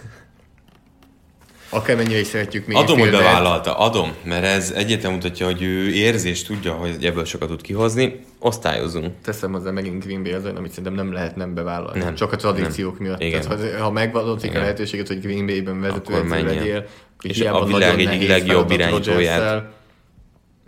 Akármennyire 1.69 2.19
is 2.19 2.27
szeretjük 2.27 2.67
még 2.67 2.77
Adom, 2.77 2.99
hogy 2.99 3.11
bevállalta, 3.11 3.79
adom, 3.79 4.15
mert 4.25 4.45
ez 4.45 4.71
egyértelműen 4.71 5.23
mutatja, 5.23 5.47
hogy 5.47 5.63
ő 5.63 5.93
érzi 5.93 6.29
és 6.29 6.43
tudja, 6.43 6.73
hogy 6.73 7.05
ebből 7.05 7.25
sokat 7.25 7.49
tud 7.49 7.61
kihozni. 7.61 8.21
Osztályozunk. 8.45 9.15
Teszem 9.23 9.53
hozzá 9.53 9.71
megint 9.71 10.05
Green 10.05 10.23
Bay 10.23 10.33
az 10.33 10.45
olyan, 10.45 10.57
amit 10.57 10.71
szerintem 10.71 10.95
nem 10.95 11.13
lehet 11.13 11.37
nem 11.37 11.55
bevállalni. 11.55 11.99
Nem. 11.99 12.15
Csak 12.15 12.33
a 12.33 12.37
tradíciók 12.37 12.99
Nem. 12.99 13.03
miatt. 13.09 13.21
Igen. 13.21 13.41
Tehát, 13.41 13.81
ha, 13.81 13.91
megvalodik 13.91 14.55
a 14.55 14.59
lehetőséget, 14.59 15.07
hogy 15.09 15.21
Green 15.21 15.47
Bay-ben 15.47 15.77
menjen. 15.77 16.45
legyél, 16.45 16.87
És 17.21 17.41
a 17.41 17.65
világ 17.65 18.01
egyik 18.01 18.29
legjobb 18.29 18.71
irányítóját. 18.71 19.73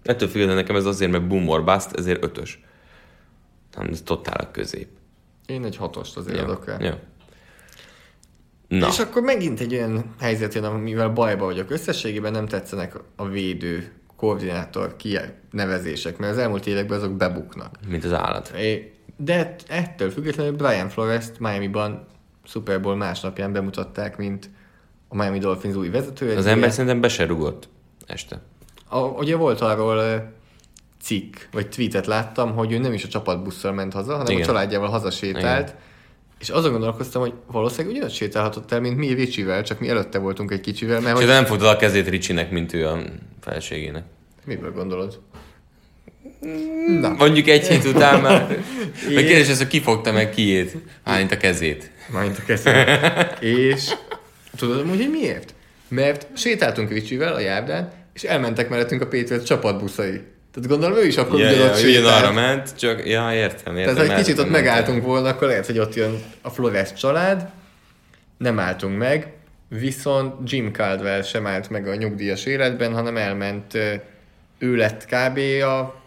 Ettől 0.03 0.29
függetlenül 0.29 0.61
nekem 0.61 0.77
ez 0.77 0.85
azért, 0.85 1.11
mert 1.11 1.27
boom 1.27 1.49
or 1.49 1.65
bust, 1.65 1.93
ezért 1.93 2.25
ötös. 2.25 2.61
Nem, 3.77 3.89
ez 3.91 4.03
totál 4.03 4.41
a 4.41 4.51
közép. 4.51 4.89
Én 5.47 5.65
egy 5.65 5.77
hatost 5.77 6.17
azért 6.17 6.39
adok 6.39 6.65
rá. 6.65 6.77
Ja. 6.81 6.99
Na, 8.69 8.89
És 8.89 8.99
akkor 8.99 9.23
megint 9.23 9.61
egy 9.61 9.75
olyan 9.75 10.15
helyzet 10.21 10.55
jön, 10.55 10.65
amivel 10.65 11.09
bajba 11.09 11.45
vagyok. 11.45 11.71
Összességében 11.71 12.33
nem 12.33 12.47
tetszenek 12.47 12.95
a 13.17 13.29
védő 13.29 13.93
koordinátor 14.17 14.97
kinevezések, 14.97 16.19
mert 16.19 16.33
az 16.33 16.39
elmúlt 16.39 16.67
években 16.67 16.99
azok 16.99 17.13
bebuknak. 17.17 17.79
mint 17.89 18.05
az 18.05 18.13
állat. 18.13 18.53
De 19.17 19.55
ettől 19.69 20.11
függetlenül 20.11 20.57
Brian 20.57 20.89
Flores-t 20.89 21.39
Miami-ban 21.39 22.07
Super 22.45 22.81
Bowl 22.81 22.97
másnapján 22.97 23.53
bemutatták, 23.53 24.17
mint 24.17 24.51
a 25.09 25.17
Miami 25.17 25.39
Dolphins 25.39 25.75
új 25.75 25.89
vezetője. 25.89 26.37
Az 26.37 26.47
ember 26.47 26.71
szerintem 26.71 27.01
be 27.01 27.09
se 27.09 27.27
rugott 27.27 27.69
este. 28.07 28.41
A, 28.89 28.99
ugye 28.99 29.37
volt 29.37 29.61
arról 29.61 30.33
cikk, 31.03 31.37
vagy 31.53 31.69
tweetet 31.69 32.07
láttam, 32.07 32.55
hogy 32.55 32.73
ő 32.73 32.79
nem 32.79 32.93
is 32.93 33.05
a 33.05 33.09
csapatbusszal 33.09 33.73
ment 33.73 33.93
haza, 33.93 34.13
hanem 34.13 34.33
Igen. 34.33 34.43
a 34.43 34.47
családjával 34.47 34.89
hazasétált, 34.89 35.69
Igen. 35.69 35.81
És 36.45 36.51
azon 36.51 36.71
gondolkoztam, 36.71 37.21
hogy 37.21 37.33
valószínűleg 37.47 37.97
ugyanott 37.97 38.15
sétálhatott 38.15 38.73
el, 38.73 38.81
mint 38.81 38.97
mi 38.97 39.13
Ricsivel, 39.13 39.63
csak 39.63 39.81
mi 39.81 39.89
előtte 39.89 40.19
voltunk 40.19 40.51
egy 40.51 40.61
kicsivel, 40.61 41.01
mert 41.01 41.17
hogy... 41.17 41.27
nem 41.27 41.45
fogtad 41.45 41.69
a 41.69 41.77
kezét 41.77 42.09
Ricsinek, 42.09 42.51
mint 42.51 42.73
ő 42.73 42.87
a 42.87 42.99
felségének. 43.41 44.05
Miből 44.45 44.73
gondolod? 44.73 45.21
Mondjuk 47.17 47.49
egy 47.49 47.67
hét 47.67 47.85
után 47.85 48.21
már. 48.21 48.47
Vagy 49.15 49.27
kérdés 49.27 49.49
ez, 49.49 49.59
hogy 49.59 49.67
ki 49.67 49.81
fogta 49.81 50.13
meg 50.13 50.31
kiét? 50.31 50.77
Hányt 51.05 51.33
a 51.33 51.37
kezét. 51.37 51.91
Majd 52.13 52.37
a 52.39 52.45
kezem. 52.47 52.87
és 53.41 53.91
tudod 54.57 54.81
amúgy, 54.81 54.97
hogy 54.97 55.11
miért? 55.11 55.55
Mert 55.89 56.27
sétáltunk 56.37 56.91
Ricsivel 56.91 57.35
a 57.35 57.41
járdán, 57.41 57.93
és 58.15 58.23
elmentek 58.23 58.69
mellettünk 58.69 59.03
a 59.03 59.07
Patriots 59.07 59.47
csapatbuszai. 59.47 60.21
Tehát 60.55 60.69
gondolom 60.69 60.97
ő 60.97 61.07
is 61.07 61.17
akkor 61.17 61.39
Ja, 61.41 61.53
ugyanott 61.53 61.81
ja, 61.81 62.15
arra 62.15 62.33
ment, 62.33 62.77
csak 62.77 63.09
ja, 63.09 63.33
értem, 63.33 63.77
értem. 63.77 63.95
Tehát, 63.95 64.09
ha 64.09 64.15
egy 64.15 64.25
kicsit 64.25 64.39
ott 64.39 64.51
megálltunk 64.51 65.05
volna, 65.05 65.29
akkor 65.29 65.49
lehet, 65.49 65.67
hogy 65.67 65.79
ott 65.79 65.95
jön 65.95 66.23
a 66.43 66.51
Flores 66.51 66.93
család. 66.93 67.49
Nem 68.39 68.59
álltunk 68.59 68.99
meg, 68.99 69.33
viszont 69.69 70.51
Jim 70.51 70.73
Caldwell 70.73 71.23
sem 71.23 71.47
állt 71.47 71.71
meg 71.71 71.89
a 71.89 71.95
nyugdíjas 71.95 72.45
életben, 72.45 72.93
hanem 72.93 73.17
elment, 73.17 73.75
ő 74.59 74.77
lett 74.77 75.05
kb. 75.05 75.39
a 75.63 76.03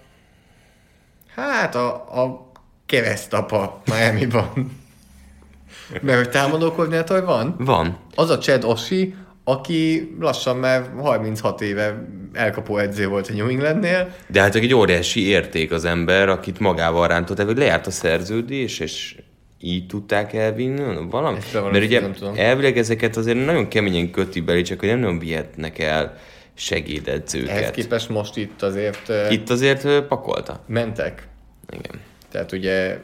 hát 1.36 1.76
a, 1.76 1.94
a 2.24 2.52
keresztapa 2.86 3.82
Miami-ban. 3.86 4.54
Mert 6.02 6.18
hogy 6.18 6.30
támadó 6.30 6.72
koordinátor 6.72 7.26
van? 7.26 7.56
Van. 7.58 7.98
Az 8.16 8.30
a 8.30 8.38
Chad 8.38 8.64
Oshie, 8.64 9.08
aki 9.50 10.16
lassan 10.20 10.58
már 10.58 10.90
36 10.98 11.62
éve 11.62 12.08
elkapó 12.34 12.78
edző 12.78 13.08
volt 13.08 13.30
a 13.30 13.34
New 13.34 13.48
Englandnél, 13.48 14.16
De 14.28 14.42
hát 14.42 14.56
egy 14.56 14.74
óriási 14.74 15.28
érték 15.28 15.72
az 15.72 15.86
ember, 15.86 16.30
akit 16.30 16.60
magával 16.60 17.08
rántott 17.08 17.42
hogy 17.42 17.58
lejárt 17.58 17.88
a 17.88 17.92
szerződés, 17.92 18.80
és 18.80 19.16
így 19.60 19.88
tudták 19.88 20.34
elvinni, 20.34 21.08
valami. 21.10 21.38
Mert 21.54 21.86
ugye 21.86 22.00
nem 22.00 22.14
tudom. 22.14 22.34
elvileg 22.38 22.78
ezeket 22.78 23.16
azért 23.16 23.46
nagyon 23.46 23.68
keményen 23.68 24.12
köti 24.12 24.42
belé, 24.42 24.62
csak 24.62 24.80
hogy 24.80 24.90
nem 24.90 25.00
nagyon 25.00 25.20
vihetnek 25.20 25.80
el 25.80 26.00
ehhez 26.00 26.16
segédedzőket. 26.58 27.72
képest 27.72 28.10
most 28.10 28.38
itt 28.38 28.62
azért 28.62 29.12
itt... 29.30 29.50
Azért 29.50 30.02
pakolta. 30.02 30.64
mentek. 30.68 31.28
Igen. 31.70 32.02
Tehát 32.32 32.52
ugye 32.52 33.00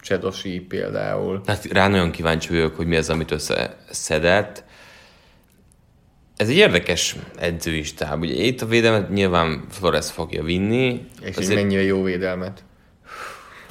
Csedosi 0.00 0.60
például. 0.60 1.42
Hát 1.46 1.64
rá 1.72 1.88
nagyon 1.88 2.10
kíváncsi 2.10 2.48
vagyok, 2.48 2.76
hogy 2.76 2.86
mi 2.86 2.96
az, 2.96 3.10
amit 3.10 3.30
összeszedett. 3.30 4.64
Ez 6.36 6.48
egy 6.48 6.56
érdekes 6.56 7.16
edzőistáb. 7.36 8.20
Ugye 8.20 8.34
itt 8.34 8.60
a 8.60 8.66
védelmet 8.66 9.10
nyilván 9.10 9.64
Flores 9.68 10.10
fogja 10.10 10.42
vinni. 10.42 11.06
És 11.22 11.36
hogy 11.36 11.54
mennyire 11.54 11.82
jó 11.82 12.02
védelmet. 12.02 12.64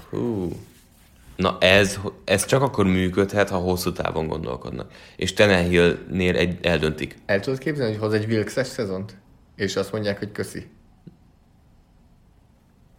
Hú. 0.10 0.52
Na 1.36 1.58
ez, 1.60 2.00
ez 2.24 2.46
csak 2.46 2.62
akkor 2.62 2.86
működhet, 2.86 3.50
ha 3.50 3.58
hosszú 3.58 3.92
távon 3.92 4.28
gondolkodnak. 4.28 4.92
És 5.16 5.34
Tenehillnél 5.34 6.36
egy, 6.36 6.58
eldöntik. 6.62 7.16
El 7.26 7.40
tudod 7.40 7.60
képzelni, 7.60 7.92
hogy 7.92 8.02
hoz 8.02 8.14
egy 8.14 8.26
Wilkes-es 8.26 8.68
szezont? 8.68 9.16
És 9.56 9.76
azt 9.76 9.92
mondják, 9.92 10.20
hogy 10.20 10.32
köszi. 10.32 10.68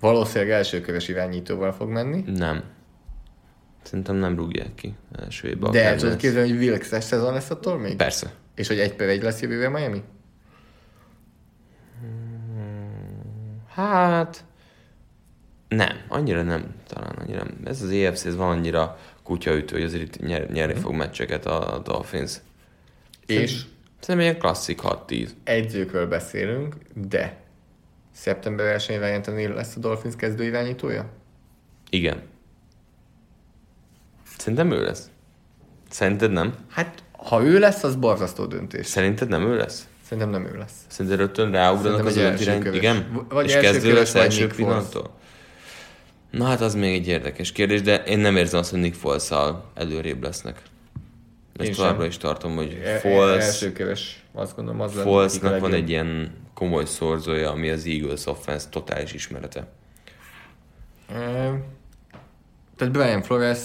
Valószínűleg 0.00 0.50
elsőköves 0.50 1.08
irányítóval 1.08 1.72
fog 1.72 1.88
menni. 1.88 2.24
Nem. 2.26 2.62
Szerintem 3.82 4.16
nem 4.16 4.36
rúgják 4.36 4.74
ki 4.74 4.94
első 5.18 5.48
évben. 5.48 5.70
De 5.70 5.84
el 5.84 5.96
tudod 5.96 6.16
képzelni, 6.16 6.48
hogy 6.48 6.58
Wilkes-es 6.58 7.04
szezon 7.04 7.32
lesz 7.32 7.50
attól 7.50 7.78
még? 7.78 7.96
Persze. 7.96 8.32
És 8.56 8.68
hogy 8.68 8.78
egy 8.78 8.94
per 8.94 9.08
egy 9.08 9.22
lesz 9.22 9.40
jövőre 9.40 9.68
Miami? 9.68 10.02
Hát... 13.68 14.44
Nem, 15.68 15.96
annyira 16.08 16.42
nem, 16.42 16.74
talán 16.86 17.14
annyira 17.14 17.42
nem. 17.44 17.56
Ez 17.64 17.82
az 17.82 17.90
EFC, 17.90 18.24
ez 18.24 18.36
van 18.36 18.50
annyira 18.56 18.98
kutyaütő, 19.22 19.74
hogy 19.74 19.84
azért 19.84 20.02
itt 20.02 20.20
nyer, 20.26 20.50
nyerni 20.50 20.72
Mhm. 20.72 20.82
fog 20.82 20.94
meccseket 20.94 21.46
a 21.46 21.80
Dolphins. 21.84 22.36
És 23.26 23.62
Szerintem 24.00 24.20
ilyen 24.30 24.38
klasszik 24.38 24.80
6-10. 24.80 25.30
edzőkről 25.44 26.06
beszélünk, 26.08 26.76
de 26.94 27.40
szeptember 28.12 28.66
1-én 28.80 28.98
Ryan 29.00 29.54
lesz 29.54 29.76
a 29.76 29.80
Dolphins 29.80 30.16
kezdő 30.16 30.44
irányítója? 30.44 31.10
Igen. 31.90 32.22
Szerintem 34.38 34.70
ő 34.70 34.82
lesz. 34.82 35.10
Szerinted 35.88 36.30
nem? 36.30 36.54
Hát, 36.70 37.02
ha 37.28 37.42
ő 37.42 37.58
lesz, 37.58 37.82
az 37.82 37.96
borzasztó 37.96 38.44
döntés. 38.44 38.86
Szerinted 38.86 39.28
nem 39.28 39.42
ő 39.42 39.56
lesz? 39.56 39.86
Szerintem 40.02 40.30
nem 40.30 40.46
ő 40.54 40.58
lesz. 40.58 40.72
Szerinted 40.86 41.18
rögtön 41.18 41.50
ráugranak 41.50 42.06
az 42.06 42.16
egy 42.16 42.22
öt 42.22 42.30
első 42.30 42.42
irány? 42.42 42.60
köves. 42.60 42.78
Igen? 42.78 43.26
Vagy 43.28 43.46
És 43.46 43.54
kezdő 43.56 43.94
lesz 43.94 44.14
első 44.14 44.46
pillanattól? 44.46 45.10
Na 46.30 46.44
hát 46.44 46.60
az 46.60 46.74
még 46.74 46.94
egy 46.94 47.08
érdekes 47.08 47.52
kérdés, 47.52 47.82
de 47.82 47.96
én 48.02 48.18
nem 48.18 48.36
érzem 48.36 48.60
azt, 48.60 48.70
hogy 48.70 48.80
Nick 48.80 48.94
foles 48.94 49.28
előrébb 49.74 50.22
lesznek. 50.22 50.62
Én 51.60 51.68
Ezt 51.68 51.78
továbbra 51.78 52.04
is 52.04 52.16
tartom, 52.16 52.56
hogy 52.56 52.80
E- 52.84 52.88
e- 52.88 52.98
Foles, 52.98 53.44
Első 53.44 53.72
köves, 53.72 54.24
azt 54.32 54.56
gondolom, 54.56 54.80
az 54.80 54.92
Folesnak 54.92 55.60
van 55.60 55.72
egy 55.72 55.88
ilyen 55.88 56.34
komoly 56.54 56.84
szorzója, 56.84 57.50
ami 57.50 57.70
az 57.70 57.86
Eagles 57.86 58.26
offense 58.26 58.68
totális 58.68 59.12
ismerete. 59.12 59.66
E, 61.08 61.14
Tehát 62.76 62.92
Brian 62.92 63.22
Flores 63.22 63.58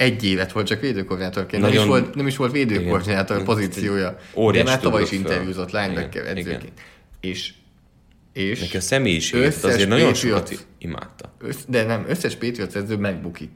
egy 0.00 0.24
évet 0.24 0.52
volt 0.52 0.66
csak 0.66 0.80
védőkoordinátorként. 0.80 1.62
Nem, 1.62 1.70
is 1.70 1.76
Nagyon- 1.76 1.90
volt, 2.00 2.14
nem 2.14 2.26
is 2.26 2.36
volt 2.36 2.52
védőkoordinátor 2.52 3.36
Igen. 3.36 3.46
pozíciója. 3.48 4.16
Óriási 4.34 4.64
de 4.64 4.70
már 4.70 4.80
tavaly 4.80 5.02
is 5.02 5.10
interjúzott 5.12 5.70
linebacker 5.70 6.26
edzőként. 6.26 6.62
igen. 6.62 6.72
És, 7.20 7.52
és 8.32 8.60
Neki 8.60 8.76
a 8.76 8.80
személyiséget 8.80 9.46
Összes 9.46 9.72
azért 9.72 9.88
nagyon 9.88 10.12
Patriots- 10.12 10.48
sokat 10.48 10.66
imádta. 10.78 11.32
össz, 11.38 11.56
de 11.68 11.84
nem, 11.84 12.04
összes 12.08 12.34
Patriots 12.34 12.74
edző 12.74 12.96
megbukik. 12.96 13.54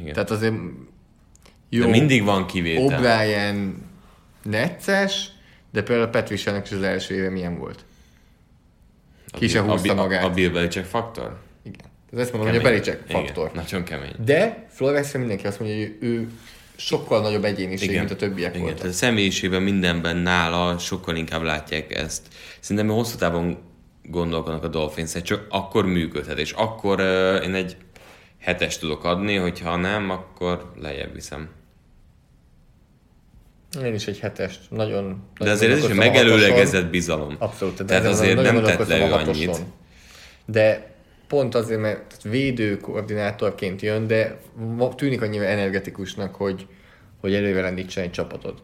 Igen. 0.00 0.12
Tehát 0.12 0.30
azért 0.30 0.54
jó, 1.68 1.82
de 1.84 1.88
mindig 1.90 2.24
van 2.24 2.46
kivétel. 2.46 3.00
O'Brien 3.02 3.64
necces, 4.42 5.28
de 5.72 5.82
például 5.82 6.08
Patriciának 6.08 6.64
is 6.66 6.72
az 6.72 6.82
első 6.82 7.14
éve 7.14 7.30
milyen 7.30 7.58
volt. 7.58 7.84
A 9.30 9.38
Ki 9.38 9.56
a 9.58 9.62
húzta 9.62 9.82
Bill- 9.82 9.94
magát. 9.94 10.24
A 10.24 10.30
Bill 10.30 10.50
Belichick 10.50 10.84
faktor? 10.86 11.38
Igen. 11.62 11.86
Tehát 12.10 12.24
ezt 12.24 12.32
mondom, 12.32 12.54
hogy 12.54 12.66
a 12.66 12.74
Igen, 12.74 12.98
faktor. 13.08 13.50
nagyon 13.54 13.84
kemény. 13.84 14.12
De 14.24 14.66
Floresre 14.70 15.18
mindenki 15.18 15.46
azt 15.46 15.60
mondja, 15.60 15.78
hogy 15.78 15.96
ő 16.00 16.28
sokkal 16.76 17.20
nagyobb 17.20 17.44
egyéniség, 17.44 17.90
mint 17.90 18.10
a 18.10 18.16
többiek 18.16 18.48
Igen, 18.50 18.60
voltak. 18.60 18.78
tehát 18.78 18.92
a 18.92 18.96
személyiségben 18.96 19.62
mindenben 19.62 20.16
nála 20.16 20.78
sokkal 20.78 21.16
inkább 21.16 21.42
látják 21.42 21.94
ezt. 21.94 22.22
Szerintem 22.60 22.94
hosszú 22.94 23.16
távon 23.16 23.58
gondolkodnak 24.02 24.64
a 24.64 24.68
dolphins 24.68 25.22
csak 25.22 25.46
akkor 25.48 25.86
működhet, 25.86 26.38
és 26.38 26.52
akkor 26.52 27.00
uh, 27.00 27.44
én 27.44 27.54
egy 27.54 27.76
hetes 28.40 28.78
tudok 28.78 29.04
adni, 29.04 29.36
hogyha 29.36 29.76
nem, 29.76 30.10
akkor 30.10 30.72
lejjebb 30.80 31.14
viszem. 31.14 31.48
Én 33.84 33.94
is 33.94 34.06
egy 34.06 34.18
hetest. 34.18 34.60
Nagyon, 34.70 35.22
De 35.38 35.50
azért 35.50 35.72
ez 35.72 35.78
is 35.78 35.90
egy 35.90 35.96
megelőlegezett 35.96 36.86
bizalom. 36.86 37.36
Abszolút. 37.38 37.76
de 37.76 37.84
Tehát 37.84 38.04
azért 38.04 38.42
nem 38.42 38.62
tett 38.62 38.86
le 38.86 39.06
ő 39.06 39.12
annyit. 39.12 39.60
De 40.44 40.95
pont 41.28 41.54
azért, 41.54 41.80
mert 41.80 42.16
védő 42.22 42.76
koordinátorként 42.76 43.82
jön, 43.82 44.06
de 44.06 44.36
tűnik 44.96 45.22
annyira 45.22 45.44
energetikusnak, 45.44 46.34
hogy, 46.34 46.66
hogy 47.20 47.34
előre 47.34 47.60
rendítsen 47.60 48.04
egy 48.04 48.10
csapatot. 48.10 48.60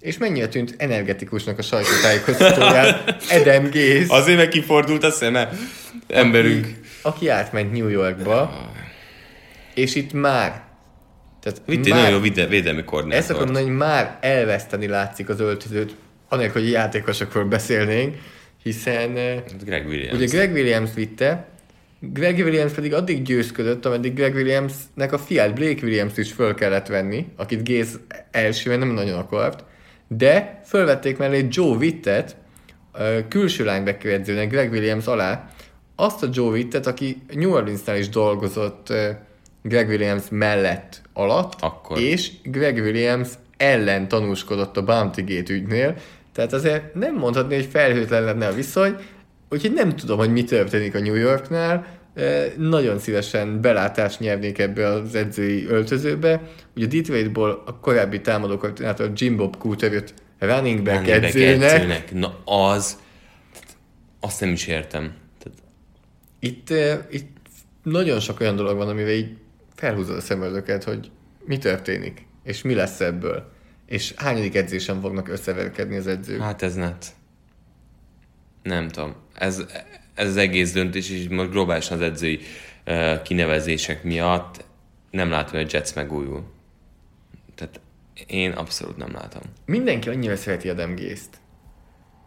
És 0.00 0.18
mennyire 0.18 0.48
tűnt 0.48 0.74
energetikusnak 0.78 1.58
a 1.58 1.62
sajtótájékoztatóján 1.62 3.00
Adam 3.40 3.64
Gaze, 3.64 4.06
Azért 4.08 4.38
meg 4.38 4.48
kifordult 4.48 5.04
a 5.04 5.10
szeme. 5.10 5.50
Emberünk. 6.06 6.64
aki, 6.64 6.76
aki 7.02 7.28
átment 7.28 7.72
New 7.72 7.88
Yorkba, 7.88 8.70
és 9.74 9.94
itt 9.94 10.12
már 10.12 10.64
tehát 11.40 11.62
Vitt 11.66 11.86
egy 11.86 11.92
nagyon 11.92 12.10
jó 12.10 12.18
védelmi 12.48 12.78
Ezt 12.78 12.86
koordinátor. 12.86 13.30
akarom 13.30 13.44
mondani, 13.44 13.66
hogy 13.66 13.76
már 13.76 14.18
elveszteni 14.20 14.86
látszik 14.86 15.28
az 15.28 15.40
öltözőt, 15.40 15.94
anélkül, 16.28 16.62
hogy 16.62 16.70
játékosokról 16.70 17.44
beszélnénk, 17.44 18.16
hiszen 18.62 19.16
eh, 19.16 19.42
Greg 19.64 19.86
Williams. 19.86 20.16
ugye 20.16 20.26
Greg 20.26 20.52
Williams 20.52 20.90
vitte, 20.94 21.48
Greg 22.00 22.38
Williams 22.38 22.72
pedig 22.72 22.94
addig 22.94 23.22
győzködött, 23.22 23.84
ameddig 23.84 24.14
Greg 24.14 24.34
Williamsnek 24.34 25.12
a 25.12 25.18
fiát, 25.18 25.54
Blake 25.54 25.82
Williams 25.82 26.16
is 26.16 26.32
föl 26.32 26.54
kellett 26.54 26.86
venni, 26.86 27.26
akit 27.36 27.64
Géz 27.64 28.00
elsőben 28.30 28.78
nem 28.78 28.88
nagyon 28.88 29.18
akart, 29.18 29.64
de 30.08 30.60
fölvették 30.64 31.16
mellé 31.16 31.46
Joe 31.50 31.76
Wittet, 31.76 32.36
külső 33.28 33.64
linebacker 33.64 34.12
edzőnek 34.12 34.50
Greg 34.50 34.70
Williams 34.70 35.06
alá, 35.06 35.50
azt 35.96 36.22
a 36.22 36.28
Joe 36.32 36.50
Wittet, 36.50 36.86
aki 36.86 37.22
New 37.32 37.52
Orleansnál 37.52 37.96
is 37.96 38.08
dolgozott 38.08 38.92
Greg 39.62 39.88
Williams 39.88 40.24
mellett 40.30 41.00
alatt, 41.12 41.52
Akkor. 41.60 41.98
és 41.98 42.30
Greg 42.42 42.76
Williams 42.76 43.28
ellen 43.56 44.08
tanúskodott 44.08 44.76
a 44.76 44.84
Bounty 44.84 45.20
Gate 45.20 45.52
ügynél, 45.52 45.96
tehát 46.32 46.52
azért 46.52 46.94
nem 46.94 47.14
mondhatni, 47.14 47.54
hogy 47.54 47.68
felhőtlen 47.70 48.24
lenne 48.24 48.46
a 48.46 48.52
viszony, 48.52 48.96
úgyhogy 49.50 49.72
nem 49.72 49.96
tudom, 49.96 50.18
hogy 50.18 50.32
mi 50.32 50.44
történik 50.44 50.94
a 50.94 51.00
New 51.00 51.14
Yorknál, 51.14 51.86
nagyon 52.56 52.98
szívesen 52.98 53.60
belátást 53.60 54.20
nyernék 54.20 54.58
ebbe 54.58 54.86
az 54.86 55.14
edzői 55.14 55.66
öltözőbe. 55.66 56.42
Ugye 56.76 56.86
Detroitból 56.86 57.62
a 57.66 57.80
korábbi 57.80 58.20
támadó 58.20 58.56
koordinátor 58.56 59.10
Jim 59.14 59.36
Bob 59.36 59.56
Cooter 59.56 59.92
jött 59.92 60.14
running 60.38 60.82
back 60.82 60.96
Running 60.96 61.20
back 61.20 61.34
edzőnek. 61.34 61.72
edzőnek. 61.72 62.12
Na 62.12 62.42
az, 62.44 62.98
azt 64.20 64.40
nem 64.40 64.52
is 64.52 64.66
értem. 64.66 65.14
Tehát 65.38 65.58
Itt, 66.38 66.70
itt 67.10 67.36
nagyon 67.82 68.20
sok 68.20 68.40
olyan 68.40 68.56
dolog 68.56 68.76
van, 68.76 68.88
amivel 68.88 69.12
így 69.12 69.36
felhúzod 69.74 70.16
a 70.16 70.20
szemöldöket, 70.20 70.84
hogy 70.84 71.10
mi 71.44 71.58
történik, 71.58 72.26
és 72.44 72.62
mi 72.62 72.74
lesz 72.74 73.00
ebből. 73.00 73.52
És 73.86 74.14
hányadik 74.16 74.54
edzésen 74.54 75.00
fognak 75.00 75.28
összeverkedni 75.28 75.96
az 75.96 76.06
edzők. 76.06 76.40
Hát 76.40 76.62
ez 76.62 76.74
net. 76.74 77.06
Nem 78.62 78.88
tudom. 78.88 79.14
Ez, 79.38 79.64
ez 80.14 80.28
az 80.28 80.36
egész 80.36 80.72
döntés, 80.72 81.10
és 81.10 81.28
most 81.28 81.50
globálisan 81.50 81.96
az 81.96 82.02
edzői 82.02 82.40
uh, 82.86 83.22
kinevezések 83.22 84.02
miatt 84.02 84.64
nem 85.10 85.30
látom, 85.30 85.50
hogy 85.60 85.64
a 85.64 85.68
Jets 85.76 85.94
megújul. 85.94 86.44
Tehát 87.54 87.80
én 88.26 88.50
abszolút 88.50 88.96
nem 88.96 89.12
látom. 89.12 89.42
Mindenki 89.66 90.08
annyira 90.08 90.36
szereti 90.36 90.68
Adam 90.68 90.94
Gaze-t. 90.94 91.40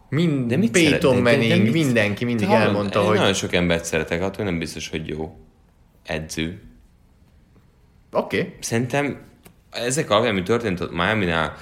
Mind, 0.09 0.47
De 0.49 0.57
mit 0.57 0.71
Peyton 0.71 0.91
szeret- 0.99 1.23
de- 1.23 1.31
de- 1.31 1.37
de 1.37 1.47
Manning, 1.47 1.63
mit- 1.63 1.83
mindenki 1.85 2.25
mindig 2.25 2.47
hallod? 2.47 2.61
elmondta, 2.67 2.99
én 3.01 3.05
hogy 3.07 3.17
Nagyon 3.17 3.33
sok 3.33 3.53
embert 3.53 3.85
szeretek, 3.85 4.21
attól 4.21 4.45
nem 4.45 4.59
biztos, 4.59 4.89
hogy 4.89 5.07
jó 5.07 5.37
edző. 6.03 6.61
oké, 8.11 8.39
okay, 8.39 8.53
Szerintem 8.59 9.21
ezek 9.71 10.09
alapján, 10.09 10.31
ami 10.33 10.43
történt 10.43 10.79
ott 10.79 10.91
Miami-nál, 10.91 11.55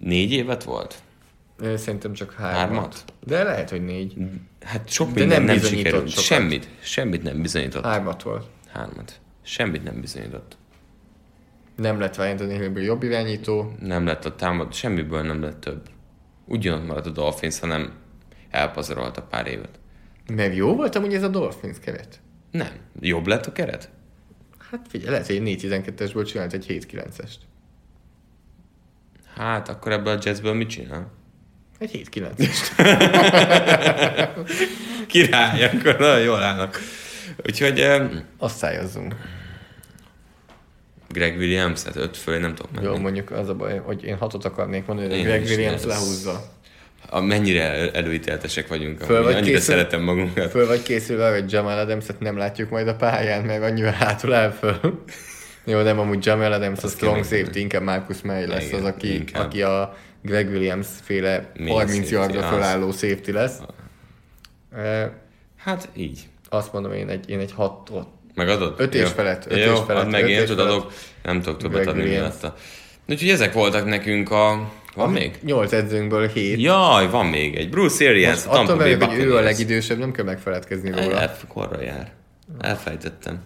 négy 0.00 0.32
évet 0.32 0.64
volt? 0.64 1.02
Szerintem 1.76 2.12
csak 2.12 2.32
hármat. 2.32 2.58
Hármat? 2.60 3.04
De 3.24 3.42
lehet, 3.42 3.70
hogy 3.70 3.84
négy. 3.84 4.16
Hát 4.60 4.88
sok 4.88 5.10
De 5.10 5.20
minden 5.20 5.42
nem 5.42 5.56
nem, 5.56 5.64
sikerült. 5.64 6.08
sokat. 6.08 6.24
Semmit. 6.24 6.68
Semmit 6.80 7.22
nem 7.22 7.42
bizonyított. 7.42 7.84
Hármat 7.84 8.22
volt. 8.22 8.46
Hármat. 8.72 9.20
Semmit 9.42 9.82
nem 9.84 10.00
bizonyított. 10.00 10.56
Nem 11.76 12.00
lett 12.00 12.16
Ryan 12.16 12.36
Tannehillből 12.36 12.82
jobb 12.82 13.02
irányító. 13.02 13.72
Nem 13.80 14.06
lett 14.06 14.24
a 14.24 14.34
támad, 14.34 14.72
semmiből 14.74 15.22
nem 15.22 15.42
lett 15.42 15.60
több. 15.60 15.88
Ugyanott 16.44 16.86
maradt 16.86 17.06
a 17.06 17.10
Dolphins, 17.10 17.58
hanem 17.60 17.92
elpazarolta 18.50 19.22
pár 19.22 19.46
évet. 19.46 19.78
Mert 20.32 20.54
jó 20.54 20.74
volt 20.74 20.94
amúgy 20.94 21.14
ez 21.14 21.22
a 21.22 21.28
Dolphins 21.28 21.78
keret. 21.78 22.20
Nem. 22.50 22.68
Jobb 23.00 23.26
lett 23.26 23.46
a 23.46 23.52
keret? 23.52 23.90
Hát 24.70 24.86
figyelj, 24.88 25.10
lehet, 25.10 25.26
hogy 25.26 25.36
egy 25.36 25.60
4-12-esből 25.62 26.26
csinált 26.26 26.52
egy 26.52 26.86
7-9-est. 26.92 27.34
Hát 29.34 29.68
akkor 29.68 29.92
ebből 29.92 30.16
a 30.16 30.18
jazzből 30.22 30.54
mit 30.54 30.68
csinál? 30.68 31.10
Egy 31.78 32.08
7-9-est. 32.14 32.70
Király, 35.06 35.64
akkor 35.64 35.96
nagyon 35.98 36.20
jól 36.20 36.42
állnak. 36.42 36.80
Úgyhogy 37.46 37.84
Azt 38.38 38.56
szájazzunk. 38.56 39.14
Greg 41.08 41.36
Williams, 41.36 41.82
hát 41.82 41.96
öt 41.96 42.16
fölé 42.16 42.38
nem 42.38 42.54
tudok 42.54 42.72
menni. 42.72 42.86
Jó, 42.86 42.96
mondjuk 42.96 43.30
az 43.30 43.48
a 43.48 43.54
baj, 43.54 43.78
hogy 43.78 44.04
én 44.04 44.16
hatot 44.16 44.44
akarnék 44.44 44.86
mondani, 44.86 45.08
de 45.08 45.20
Greg 45.22 45.42
Williams 45.42 45.84
lehúzza. 45.84 46.44
A, 47.08 47.20
mennyire 47.20 47.62
el- 47.62 47.90
előíteltesek 47.90 48.68
vagyunk. 48.68 49.00
Föl 49.00 49.22
vagy 49.22 49.32
annyira 49.34 49.44
készül- 49.56 49.60
szeretem 49.62 50.02
magunkat. 50.02 50.50
Föl 50.50 50.66
vagy 50.66 50.82
készülve, 50.82 51.30
hogy 51.30 51.52
Jamal 51.52 51.78
Adams-et 51.78 52.20
nem 52.20 52.36
látjuk 52.36 52.70
majd 52.70 52.88
a 52.88 52.94
pályán, 52.96 53.44
mert 53.44 53.62
annyira 53.62 53.90
hátul 53.90 54.32
áll 54.32 54.50
föl. 54.50 55.04
Jó, 55.66 55.80
nem, 55.80 55.98
amúgy 55.98 56.24
Jamal 56.26 56.52
Adams 56.52 56.82
a 56.82 56.88
strong 56.88 57.14
kell 57.14 57.38
safety, 57.38 57.56
inkább 57.56 57.82
Marcus 57.82 58.22
May 58.22 58.46
lesz 58.46 58.66
Igen, 58.66 58.80
az, 58.80 58.84
aki, 58.86 59.14
inkább. 59.14 59.44
aki 59.44 59.62
a 59.62 59.96
Greg 60.22 60.48
Williams 60.48 60.86
féle 61.02 61.50
Mély 61.58 61.68
30 61.72 61.94
safety, 61.94 62.10
yardra 62.12 62.40
az. 62.46 62.52
fölálló 62.54 62.90
safety 62.92 63.30
lesz. 63.30 63.58
Eh, 64.76 65.08
Hát 65.56 65.88
így. 65.94 66.20
Azt 66.48 66.72
mondom, 66.72 66.92
én 66.92 67.08
egy, 67.08 67.30
én 67.30 67.38
egy 67.38 67.52
hatot. 67.52 68.08
Megadod? 68.34 68.74
Öt 68.76 68.94
és 68.94 69.08
felett, 69.08 69.50
öt 69.50 69.64
Jó, 69.64 69.72
és 69.72 69.78
felett, 69.86 70.02
add 70.04 70.10
meg 70.10 70.28
én 70.28 70.44
tudod, 70.46 70.66
adok. 70.66 70.92
Nem 71.22 71.40
tudok 71.40 71.58
többet 71.58 71.86
adni 71.86 72.02
miatta. 72.04 72.54
Úgyhogy 73.08 73.28
ezek 73.28 73.52
voltak 73.52 73.86
nekünk 73.86 74.30
a... 74.30 74.72
Van 74.94 75.10
még? 75.10 75.38
8 75.42 75.72
edzőnkből 75.72 76.28
7. 76.28 76.60
Jaj, 76.60 77.10
van 77.10 77.26
még 77.26 77.54
egy. 77.56 77.70
Bruce 77.70 78.08
Arians, 78.08 78.44
attól 78.46 78.76
vagyok, 78.76 79.02
hogy 79.02 79.18
ő 79.18 79.36
a 79.36 79.40
legidősebb, 79.40 79.98
nem 79.98 80.12
kell 80.12 80.24
megfeledkezni 80.24 80.90
róla. 80.90 81.20
El, 81.20 81.36
korra 81.48 81.82
jár. 81.82 82.12
Elfejtettem. 82.60 83.42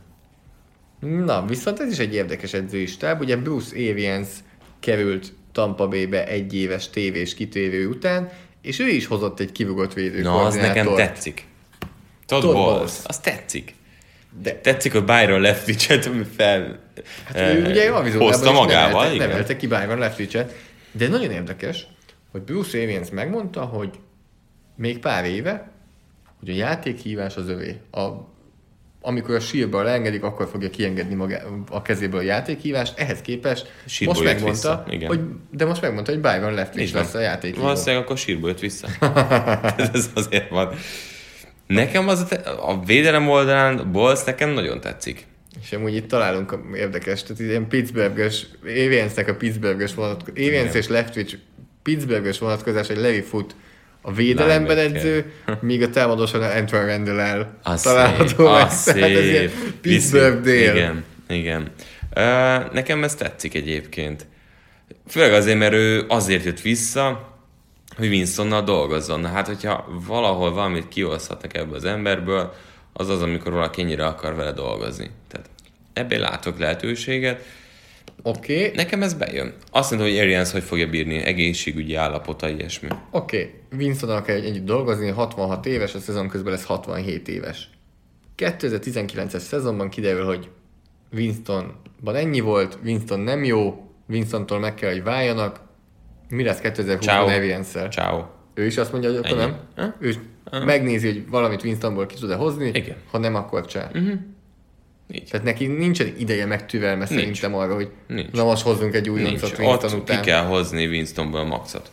Na, 1.01 1.44
viszont 1.46 1.80
ez 1.80 1.92
is 1.92 1.98
egy 1.98 2.14
érdekes 2.14 2.53
edzői 2.53 2.86
stáb. 2.86 3.20
Ugye 3.20 3.36
Bruce 3.36 3.76
Arians 3.76 4.28
került 4.80 5.32
Tampa 5.53 5.88
Bay-be 5.88 6.26
egy 6.26 6.55
éves 6.55 6.90
tévés 6.90 7.34
kitévő 7.34 7.88
után, 7.88 8.30
és 8.62 8.78
ő 8.78 8.88
is 8.88 9.07
hozott 9.07 9.40
egy 9.40 9.53
kivugott 9.53 9.92
védő 9.92 10.22
Na, 10.22 10.44
az 10.44 10.55
nekem 10.55 10.94
tetszik. 10.94 11.44
Todd 12.26 12.40
Todd 12.40 12.53
Bowles. 12.53 12.74
Bowles. 12.74 12.92
Az 13.05 13.18
tetszik. 13.18 13.74
De 14.42 14.55
Tetszik, 14.55 14.92
hogy 14.92 15.05
Byron 15.05 15.40
Leftwich-et 15.40 16.11
fel 16.36 16.80
hát 17.24 17.55
ő 17.55 17.66
ugye 17.66 17.90
Arizonában 17.90 18.32
hozta 18.32 18.53
magával, 18.53 18.90
nevelte, 18.90 19.14
igen. 19.14 19.28
nevelte 19.28 19.57
ki 19.57 19.66
Byron 19.66 19.98
Leftwich-et. 19.98 20.55
De 20.92 21.09
nagyon 21.09 21.30
érdekes, 21.30 21.86
hogy 22.30 22.42
Bruce 22.42 22.78
Arians 22.78 23.11
megmondta, 23.11 23.64
hogy 23.64 23.90
még 24.76 24.98
pár 24.98 25.24
éve, 25.24 25.70
hogy 26.38 26.51
a 26.51 26.55
játékhívás 26.55 27.36
az 27.36 27.48
övé. 27.48 27.80
A, 27.90 28.07
amikor 29.01 29.34
a 29.34 29.40
sírba 29.40 29.82
leengedik, 29.82 30.22
akkor 30.22 30.48
fogja 30.48 30.70
kiengedni 30.70 31.14
maga, 31.14 31.36
a 31.70 31.82
kezéből 31.82 32.20
a 32.20 32.22
játékhívást. 32.22 32.98
Ehhez 32.98 33.20
képest 33.20 33.72
Sírból 33.86 34.14
most 34.14 34.26
megmondta, 34.26 34.84
vissza, 34.84 34.84
igen. 34.94 35.09
hogy, 35.09 35.20
de 35.51 35.64
most 35.64 35.82
megmondta, 35.82 36.12
hogy 36.12 36.20
Byron 36.20 36.66
Így 36.78 36.92
van. 36.92 37.03
lesz 37.03 37.14
a 37.14 37.20
játékhívó. 37.20 37.62
Valószínűleg 37.62 38.03
akkor 38.03 38.18
sírból 38.18 38.48
jött 38.48 38.61
vissza. 38.61 38.88
Ez 39.92 40.11
azért 40.14 40.48
van. 40.48 40.74
Nekem 41.66 42.09
az 42.09 42.26
a, 42.61 42.84
védelem 42.84 43.28
oldalán 43.28 43.92
Bolsz 43.92 44.24
nekem 44.24 44.51
nagyon 44.51 44.80
tetszik. 44.80 45.26
És 45.62 45.72
amúgy 45.72 45.94
itt 45.94 46.09
találunk 46.09 46.59
érdekes, 46.74 47.22
tehát 47.22 47.40
ilyen 47.42 47.68
Pittsburghös, 47.68 48.46
Ariansnek 48.62 49.28
a 49.28 49.34
Pittsburghös 49.34 49.94
vonatkozás, 49.94 50.74
és 50.74 50.88
Leftwich 50.88 51.36
Pittsburghös 51.82 52.38
vonatkozás, 52.38 52.86
hogy 52.86 52.96
Levi 52.96 53.20
Foot 53.20 53.55
a 54.03 54.12
védelemben 54.12 54.78
edző, 54.78 55.32
míg 55.61 55.82
a 55.82 55.90
támadósan 55.90 56.42
Antoine 56.42 56.86
Randall 56.86 57.20
el 57.20 57.59
Az 57.62 57.82
található 57.82 58.26
szép, 58.26 58.38
meg. 58.38 58.66
az 58.66 58.82
Tehát 58.82 59.11
ez 59.11 59.24
ilyen 59.24 59.48
szép. 59.48 59.72
Pittsburgh 59.80 60.40
dél. 60.40 60.74
Igen, 60.74 61.05
igen. 61.28 61.72
Uh, 62.16 62.72
nekem 62.72 63.05
ez 63.05 63.14
tetszik 63.14 63.55
egyébként. 63.55 64.26
Főleg 65.09 65.32
azért, 65.32 65.59
mert 65.59 65.72
ő 65.72 66.05
azért 66.09 66.44
jött 66.44 66.61
vissza, 66.61 67.28
hogy 67.96 68.09
Winstonnal 68.09 68.62
dolgozzon. 68.62 69.20
Na 69.20 69.28
hát, 69.28 69.46
hogyha 69.46 70.01
valahol 70.07 70.53
valamit 70.53 70.88
kihozhatnak 70.88 71.57
ebből 71.57 71.74
az 71.74 71.84
emberből, 71.84 72.55
az 72.92 73.09
az, 73.09 73.22
amikor 73.22 73.53
valaki 73.53 73.80
ennyire 73.80 74.07
akar 74.07 74.34
vele 74.34 74.53
dolgozni. 74.53 75.11
Tehát 75.28 75.51
ebben 75.92 76.20
látok 76.20 76.59
lehetőséget. 76.59 77.44
Oké, 78.23 78.64
okay. 78.64 78.77
Nekem 78.77 79.03
ez 79.03 79.14
bejön. 79.14 79.55
Azt 79.71 79.91
mondta, 79.91 80.09
hogy 80.09 80.18
Arians 80.18 80.51
hogy 80.53 80.62
fogja 80.62 80.89
bírni, 80.89 81.16
egészségügyi 81.16 81.95
állapota, 81.95 82.49
ilyesmi. 82.49 82.89
oké. 83.11 83.37
Okay. 83.71 83.87
Winstonnal 83.87 84.23
kell 84.23 84.37
együtt 84.37 84.64
dolgozni, 84.64 85.09
66 85.09 85.66
éves, 85.66 85.95
a 85.95 85.99
szezon 85.99 86.29
közben 86.29 86.53
lesz 86.53 86.64
67 86.64 87.29
éves. 87.29 87.68
2019-es 88.37 89.39
szezonban 89.39 89.89
kiderül, 89.89 90.25
hogy 90.25 90.49
Winstonban 91.12 92.14
ennyi 92.14 92.41
volt, 92.41 92.79
Winston 92.85 93.21
nem 93.21 93.45
jó, 93.45 93.91
Winstontól 94.09 94.59
meg 94.59 94.75
kell, 94.75 94.91
hogy 94.91 95.03
váljanak. 95.03 95.61
Mi 96.29 96.43
lesz 96.43 96.61
2020-ban 96.62 97.01
Ciao. 97.01 97.27
Arians-szel? 97.27 97.89
Ciao. 97.89 98.25
Ő 98.55 98.66
is 98.66 98.77
azt 98.77 98.93
mondja, 98.93 99.11
hogy 99.11 99.18
akkor 99.18 99.39
Ennyi. 99.41 99.51
nem. 99.51 99.61
Ha? 99.77 99.95
Ő 99.99 100.14
megnézi, 100.64 101.07
hogy 101.07 101.29
valamit 101.29 101.62
Winstonból 101.62 102.07
ki 102.07 102.14
tud-e 102.14 102.35
hozni, 102.35 102.71
Igen. 102.73 102.97
ha 103.11 103.18
nem, 103.18 103.35
akkor 103.35 103.66
csá. 103.66 103.91
Uh-huh. 103.95 104.12
Így. 105.13 105.25
Tehát 105.31 105.47
neki 105.47 105.67
nincsen 105.67 106.15
ideje 106.19 106.47
megtüvelme 106.47 107.07
Nincs. 107.09 107.21
szerintem 107.21 107.55
arra, 107.55 107.75
hogy 107.75 107.91
Nincs. 108.07 108.31
na 108.31 108.45
most 108.45 108.63
hozzunk 108.63 108.95
egy 108.95 109.09
új 109.09 109.23
Nincs. 109.23 109.43
Winston 109.43 109.75
után. 109.75 109.99
Ott 109.99 110.11
ki 110.11 110.31
kell 110.31 110.45
hozni 110.45 110.87
Winstonból 110.87 111.41
a 111.41 111.45
maxot. 111.45 111.91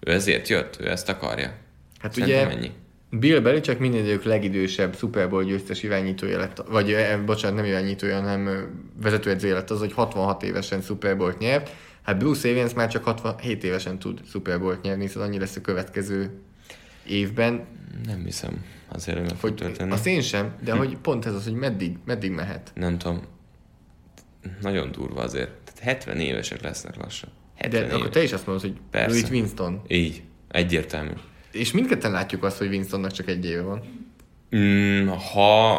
Ő 0.00 0.12
ezért 0.12 0.48
jött, 0.48 0.76
ő 0.80 0.90
ezt 0.90 1.08
akarja. 1.08 1.52
Hát 2.00 2.14
Szerintem 2.14 2.46
ugye 2.46 2.56
ennyi. 2.56 2.70
Bill 3.10 3.40
Belichick 3.40 3.78
minden 3.78 4.00
idők 4.04 4.24
legidősebb 4.24 4.96
Super 4.96 5.28
Bowl 5.28 5.44
győztes 5.44 5.82
irányítója 5.82 6.38
lett, 6.38 6.62
vagy 6.68 6.92
eh, 6.92 7.18
bocsánat, 7.26 7.56
nem 7.56 7.64
irányítója, 7.64 8.20
hanem 8.20 8.68
vezetőedzője 9.02 9.54
lett 9.54 9.70
az, 9.70 9.78
hogy 9.78 9.92
66 9.92 10.42
évesen 10.42 10.80
Super 10.80 11.16
Bowl-t 11.16 11.38
nyert. 11.38 11.70
Hát 12.02 12.18
Bruce 12.18 12.48
Arians 12.48 12.74
már 12.74 12.88
csak 12.88 13.04
67 13.04 13.64
évesen 13.64 13.98
tud 13.98 14.20
Super 14.30 14.60
Bowl-t 14.60 14.82
nyerni, 14.82 15.06
szóval 15.06 15.28
annyi 15.28 15.38
lesz 15.38 15.56
a 15.56 15.60
következő 15.60 16.30
évben, 17.08 17.66
Nem 18.06 18.24
hiszem. 18.24 18.64
Azért 18.88 19.28
fog 19.28 19.36
hogy 19.40 19.54
történni. 19.54 19.92
azt 19.92 20.06
én 20.06 20.20
sem, 20.20 20.52
de 20.64 20.72
hogy 20.72 20.96
pont 20.96 21.26
ez 21.26 21.34
az, 21.34 21.44
hogy 21.44 21.54
meddig, 21.54 21.96
meddig 22.04 22.30
mehet. 22.30 22.70
Nem 22.74 22.98
tudom. 22.98 23.22
Nagyon 24.60 24.92
durva 24.92 25.22
azért. 25.22 25.50
Tehát 25.50 25.78
70 25.80 26.20
évesek 26.20 26.62
lesznek 26.62 26.96
lassan. 26.96 27.30
70 27.56 27.80
De 27.80 27.86
éves. 27.86 27.98
akkor 27.98 28.08
te 28.10 28.22
is 28.22 28.32
azt 28.32 28.46
mondod, 28.46 28.64
hogy 28.64 28.76
Persze. 28.90 29.18
itt 29.18 29.30
Winston. 29.30 29.82
Így. 29.88 30.22
Egyértelmű. 30.48 31.10
És 31.52 31.72
mindketten 31.72 32.10
látjuk 32.10 32.44
azt, 32.44 32.58
hogy 32.58 32.68
Winstonnak 32.68 33.10
csak 33.12 33.28
egy 33.28 33.44
éve 33.44 33.62
van. 33.62 34.06
Mm, 34.56 35.06
ha, 35.06 35.76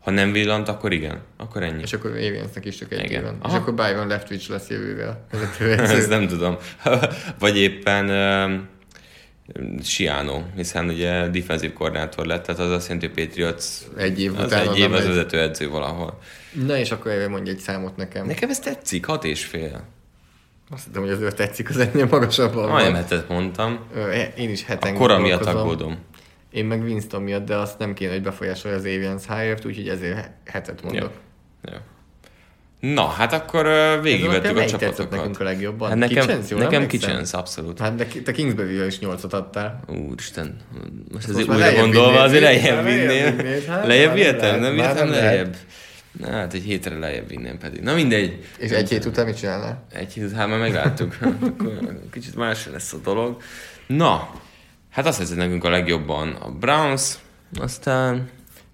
ha 0.00 0.10
nem 0.10 0.32
villant, 0.32 0.68
akkor 0.68 0.92
igen. 0.92 1.20
Akkor 1.36 1.62
ennyi. 1.62 1.82
És 1.82 1.92
akkor 1.92 2.10
Ariansnek 2.10 2.64
is 2.64 2.76
csak 2.76 2.92
egy 2.92 3.04
Igen. 3.04 3.22
van. 3.22 3.34
És 3.34 3.40
Aha. 3.42 3.56
akkor 3.56 3.74
Byron 3.74 4.06
Leftwich 4.06 4.50
lesz 4.50 4.68
jövővel. 4.68 5.26
Ezt 5.78 6.08
nem 6.08 6.26
tudom. 6.26 6.56
Vagy 7.38 7.56
éppen 7.56 8.08
um, 8.50 8.68
Siano, 9.82 10.42
hiszen 10.56 10.88
ugye 10.88 11.28
defensív 11.28 11.72
koordinátor 11.72 12.26
lett, 12.26 12.42
tehát 12.44 12.60
az 12.60 12.70
azt 12.70 12.88
jelenti, 12.88 13.06
hogy 13.06 13.26
Patriots 13.26 13.64
Egy 13.96 14.20
év 14.20 14.38
az 14.38 14.44
után 14.44 14.68
egy 14.68 14.78
év 14.78 14.92
az 14.92 15.06
vezetőedző 15.06 15.68
valahol. 15.68 16.18
Na 16.66 16.76
és 16.76 16.90
akkor 16.90 17.28
mondj 17.28 17.50
egy 17.50 17.58
számot 17.58 17.96
nekem. 17.96 18.26
Nekem 18.26 18.50
ez 18.50 18.58
tetszik, 18.58 19.06
hat 19.06 19.24
és 19.24 19.44
fél. 19.44 19.84
Azt 20.70 20.84
hiszem, 20.86 21.02
hogy 21.02 21.10
az 21.10 21.20
ő 21.20 21.30
tetszik, 21.30 21.68
az 21.68 21.76
ennél 21.76 22.06
magasabban 22.06 22.68
Majdnem 22.68 22.94
hetet 22.94 23.28
mondtam. 23.28 23.78
Én 24.36 24.50
is 24.50 24.64
heten 24.64 24.94
A 24.94 24.98
kora 24.98 25.18
miatt 25.18 25.44
aggódom. 25.44 25.98
Én 26.50 26.64
meg 26.64 26.82
Winston 26.82 27.22
miatt, 27.22 27.46
de 27.46 27.56
azt 27.56 27.78
nem 27.78 27.94
kéne, 27.94 28.12
hogy 28.12 28.22
befolyásolja 28.22 28.76
az 28.76 28.84
Arians 28.84 29.26
hire 29.26 29.56
úgyhogy 29.66 29.88
ezért 29.88 30.14
he- 30.14 30.32
hetet 30.44 30.82
mondok. 30.82 31.12
Jó. 31.70 31.76
Na, 32.82 33.06
hát 33.06 33.32
akkor 33.32 33.66
végigvettük 34.02 34.56
a 34.56 34.64
csapatokat. 34.64 35.10
nekünk 35.10 35.40
a 35.40 35.44
legjobban? 35.44 35.88
Hát 35.88 35.98
nekem, 35.98 36.26
Kitchens, 36.26 36.50
jól 36.50 36.60
nekem? 36.60 36.86
Kitchens, 36.86 37.32
abszolút. 37.32 37.78
Hát 37.78 37.94
de 37.94 38.06
te 38.24 38.32
Kingsbury-ről 38.32 38.86
is 38.86 38.98
nyolcat 38.98 39.32
adtál. 39.32 39.80
Úristen, 40.08 40.56
most 40.74 41.12
Most 41.12 41.28
azért 41.28 41.46
már 41.46 41.56
újra 41.58 41.80
gondolva 41.80 42.20
azért 42.20 42.42
lejjebb 42.42 42.84
vinném. 42.84 43.36
hát 43.68 43.86
Lejjebb 43.86 44.06
nem 44.06 44.14
vihetem? 44.16 44.60
Nem 44.60 44.74
vihetem 44.74 45.10
lejjebb? 45.10 45.56
Na, 46.12 46.30
hát 46.30 46.54
egy 46.54 46.62
hétre 46.62 46.98
lejjebb 46.98 47.28
vinném 47.28 47.58
pedig. 47.58 47.80
Na 47.80 47.94
mindegy. 47.94 48.44
És 48.58 48.70
egy 48.70 48.88
hét 48.88 49.04
után 49.04 49.24
mit 49.26 49.36
csinálnál? 49.36 49.86
Egy 49.92 50.12
hét, 50.12 50.32
hát 50.32 50.48
már 50.48 50.58
megláttuk. 50.58 51.16
Akkor 51.46 51.98
kicsit 52.12 52.36
más 52.36 52.66
lesz 52.72 52.92
a 52.92 52.96
dolog. 52.96 53.42
Na, 53.86 54.30
hát 54.90 55.06
azt 55.06 55.18
hiszem 55.18 55.36
nekünk 55.36 55.64
a 55.64 55.70
legjobban 55.70 56.28
a 56.32 56.50
Browns, 56.50 57.14
aztán 57.60 58.28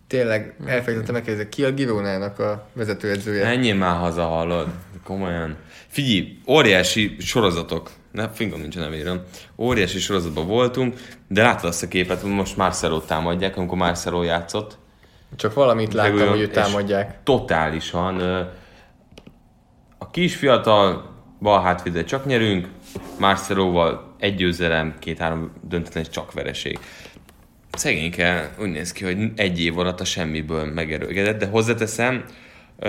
Tényleg, 0.08 0.54
elfelejtettem 0.66 1.14
megkérdezni, 1.14 1.48
ki 1.48 1.64
a 1.64 1.72
Gironának 1.72 2.38
a 2.38 2.68
vezetőedzője? 2.72 3.44
Menjél 3.44 3.74
már 3.74 3.96
haza, 3.96 4.24
hallod? 4.24 4.68
Komolyan. 5.04 5.56
Figyelj, 5.86 6.38
óriási 6.46 7.16
sorozatok, 7.18 7.90
ne, 8.12 8.28
fingom 8.28 8.60
nincs 8.60 8.76
a 8.76 8.80
nevére, 8.80 9.22
óriási 9.56 9.98
sorozatban 9.98 10.46
voltunk, 10.46 10.96
de 11.28 11.42
láttad 11.42 11.68
azt 11.68 11.82
a 11.82 11.88
képet, 11.88 12.22
most 12.22 12.56
Marcelo 12.56 13.00
támadják, 13.00 13.56
amikor 13.56 13.78
Marcelo 13.78 14.22
játszott. 14.22 14.78
Csak 15.36 15.54
valamit 15.54 15.92
láttam, 15.92 16.12
Megölöm, 16.12 16.32
hogy 16.32 16.42
őt 16.42 16.52
támadják. 16.52 17.18
Totálisan. 17.22 18.20
A 19.98 20.10
kis 20.10 20.36
fiatal 20.36 21.16
bal 21.40 21.62
hátvédel 21.62 22.04
csak 22.04 22.26
nyerünk, 22.26 22.68
Marcelóval 23.18 24.14
egy 24.18 24.34
győzelem, 24.34 24.94
két-három 24.98 25.52
döntetlen 25.62 26.02
és 26.02 26.08
csak 26.08 26.32
vereség. 26.32 26.78
Szegényke 27.78 28.54
úgy 28.60 28.68
néz 28.70 28.92
ki, 28.92 29.04
hogy 29.04 29.30
egy 29.36 29.60
év 29.60 29.78
alatt 29.78 30.00
a 30.00 30.04
semmiből 30.04 30.64
megerőgedett, 30.64 31.38
de 31.38 31.46
hozzáteszem, 31.46 32.24
ö, 32.78 32.88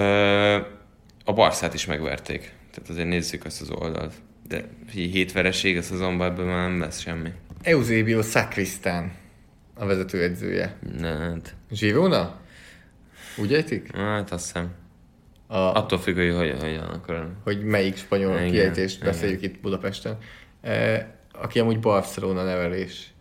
a 1.26 1.34
Barszát 1.34 1.74
is 1.74 1.86
megverték. 1.86 2.40
Tehát 2.72 2.90
azért 2.90 3.08
nézzük 3.08 3.46
ezt 3.46 3.62
az 3.62 3.70
oldalt. 3.72 4.14
De 4.48 4.64
hét 4.92 5.32
vereség 5.32 5.78
a 5.78 5.82
szezonban 5.82 6.32
ebből 6.32 6.46
már 6.46 6.70
nem 6.70 6.80
lesz 6.80 7.00
semmi. 7.00 7.30
Eusebio 7.62 8.22
Sacristan 8.22 9.12
a 9.74 9.86
vezetőedzője. 9.86 10.78
Ne, 11.00 11.18
hát, 11.18 11.56
Girona? 11.70 12.40
Úgy 13.38 13.54
ejtik? 13.54 13.96
hát 13.96 14.32
azt 14.32 14.46
hiszem. 14.46 14.72
A, 15.48 15.58
Attól 15.58 16.00
függ, 16.00 16.16
hogy 16.16 16.36
hogyan, 16.36 16.60
hogyan 16.60 16.84
akkor. 16.84 17.32
hogy 17.44 17.64
melyik 17.64 17.98
spanyol 17.98 18.36
Igen, 18.36 18.52
kiejtést 18.52 18.96
igen. 19.02 19.12
beszéljük 19.12 19.42
itt 19.42 19.60
Budapesten. 19.60 20.18
E, 20.62 21.08
aki 21.34 21.60
amúgy 21.60 21.80
Barcelona 21.80 22.44
nevelés. 22.44 23.14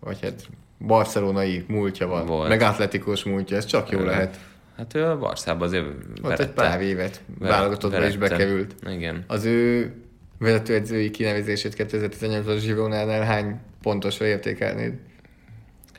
Vagy 0.00 0.18
hát 0.22 0.48
barcelonai 0.78 1.64
múltja 1.68 2.06
van. 2.06 2.26
Volt. 2.26 2.48
Meg 2.48 2.60
atletikus 2.60 3.24
múltja, 3.24 3.56
ez 3.56 3.64
csak 3.64 3.90
jó 3.90 4.00
lehet. 4.00 4.38
Hát 4.76 4.94
ő 4.94 5.04
a 5.04 5.18
Barszába 5.18 5.64
azért 5.64 5.84
Ott 5.86 6.20
verette. 6.22 6.42
egy 6.42 6.50
pár 6.50 6.80
évet 6.80 7.20
válogatottba 7.38 8.06
is 8.06 8.16
bekerült. 8.16 8.74
Igen. 8.90 9.24
Az 9.26 9.44
ő 9.44 9.92
vezetőedzői 10.38 11.10
kinevezését 11.10 11.74
2018-as 11.78 12.60
Gironánál 12.62 13.22
hány 13.22 13.60
pontosra 13.82 14.26
értékelnéd? 14.26 14.92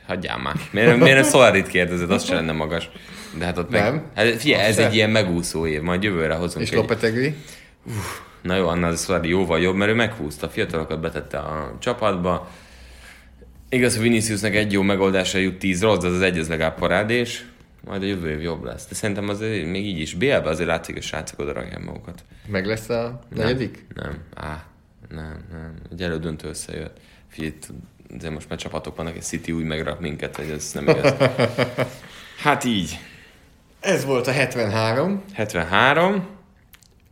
Hagyjál 0.06 0.38
már. 0.38 0.54
Miért, 0.72 0.98
miért 0.98 1.14
nem 1.20 1.24
Solarit 1.30 1.66
kérdezed? 1.68 2.10
Az 2.10 2.24
sem 2.24 2.36
lenne 2.36 2.52
magas. 2.52 2.90
De 3.38 3.44
hát 3.44 3.58
ott 3.58 3.70
Nem. 3.70 3.94
meg... 3.94 4.02
Hát 4.14 4.26
figyelj, 4.40 4.62
Az 4.62 4.68
ez 4.68 4.74
se. 4.76 4.86
egy 4.86 4.94
ilyen 4.94 5.10
megúszó 5.10 5.66
év. 5.66 5.80
Majd 5.80 6.02
jövőre 6.02 6.34
hozunk 6.34 6.64
És 6.64 6.70
egy... 6.70 6.76
Lopetegui? 6.76 7.34
Na 8.42 8.56
jó, 8.56 8.66
annál 8.68 8.90
az 8.90 9.04
Solari 9.04 9.28
jóval 9.28 9.60
jobb, 9.60 9.74
mert 9.74 9.90
ő 9.90 9.94
meghúzta. 9.94 10.46
A 10.46 10.50
fiatalokat 10.50 11.00
betette 11.00 11.38
a 11.38 11.76
csapatba. 11.78 12.50
Igaz, 13.72 13.94
hogy 13.94 14.02
Viniciusnak 14.02 14.54
egy 14.54 14.72
jó 14.72 14.82
megoldásra 14.82 15.38
jut 15.38 15.58
10 15.58 15.82
rossz, 15.82 15.98
de 15.98 16.06
az 16.06 16.14
az 16.14 16.20
egy 16.20 16.38
az 16.38 16.48
legalább 16.48 16.78
parádés. 16.78 17.44
Majd 17.84 18.02
a 18.02 18.06
jövő 18.06 18.30
év 18.30 18.40
jobb 18.40 18.64
lesz. 18.64 18.86
De 18.88 18.94
szerintem 18.94 19.28
azért 19.28 19.66
még 19.66 19.86
így 19.86 19.98
is. 19.98 20.14
BL-be 20.14 20.48
azért 20.48 20.68
látszik, 20.68 20.94
hogy 20.94 21.02
a 21.02 21.06
srácok 21.06 21.38
oda 21.38 21.52
rakják 21.52 21.84
magukat. 21.84 22.24
Meg 22.46 22.66
lesz 22.66 22.88
a 22.88 23.20
negyedik? 23.34 23.86
Nem. 23.94 24.18
Á, 24.34 24.64
nem, 25.08 25.44
nem. 25.50 25.74
Egy 25.92 26.02
elődöntő 26.02 26.48
összejött. 26.48 26.96
Figyelj, 27.28 27.52
azért 28.16 28.32
most 28.32 28.48
már 28.48 28.58
csapatok 28.58 28.96
vannak, 28.96 29.16
egy 29.16 29.22
City 29.22 29.52
úgy 29.52 29.64
megrak 29.64 30.00
minket, 30.00 30.36
hogy 30.36 30.50
ez 30.50 30.72
nem 30.72 30.88
igaz. 30.88 31.14
Hát 32.42 32.64
így. 32.64 32.98
Ez 33.80 34.04
volt 34.04 34.26
a 34.26 34.30
73. 34.30 35.22
73. 35.32 36.26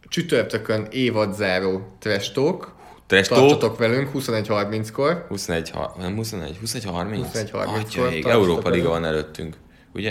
Csütörtökön 0.08 0.86
évadzáró 0.90 1.96
Trash 1.98 2.32
Talk. 3.08 3.26
Tartsatok 3.26 3.78
velünk 3.78 4.10
21.30-kor. 4.14 5.24
21, 5.28 5.70
ha- 5.70 5.94
nem 5.98 6.14
21, 6.14 6.56
21 6.60 6.84
30? 6.84 7.26
21.30-kor 7.26 7.60
Atyaik, 7.60 7.92
tartsatok 7.92 8.30
Európa 8.30 8.68
Liga 8.68 8.88
van 8.88 9.04
előttünk, 9.04 9.56
ugye? 9.94 10.10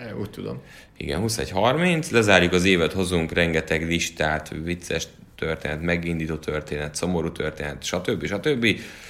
É, 0.00 0.20
Úgy 0.20 0.30
tudom. 0.30 0.62
Igen, 0.96 1.22
21.30, 1.26 2.10
lezárjuk 2.10 2.52
az 2.52 2.64
évet, 2.64 2.92
hozunk 2.92 3.32
rengeteg 3.32 3.86
listát, 3.86 4.54
vicces 4.64 5.06
történet, 5.36 5.82
megindító 5.82 6.34
történet, 6.34 6.94
szomorú 6.94 7.32
történet, 7.32 7.82
stb. 7.84 8.26
stb. 8.26 8.66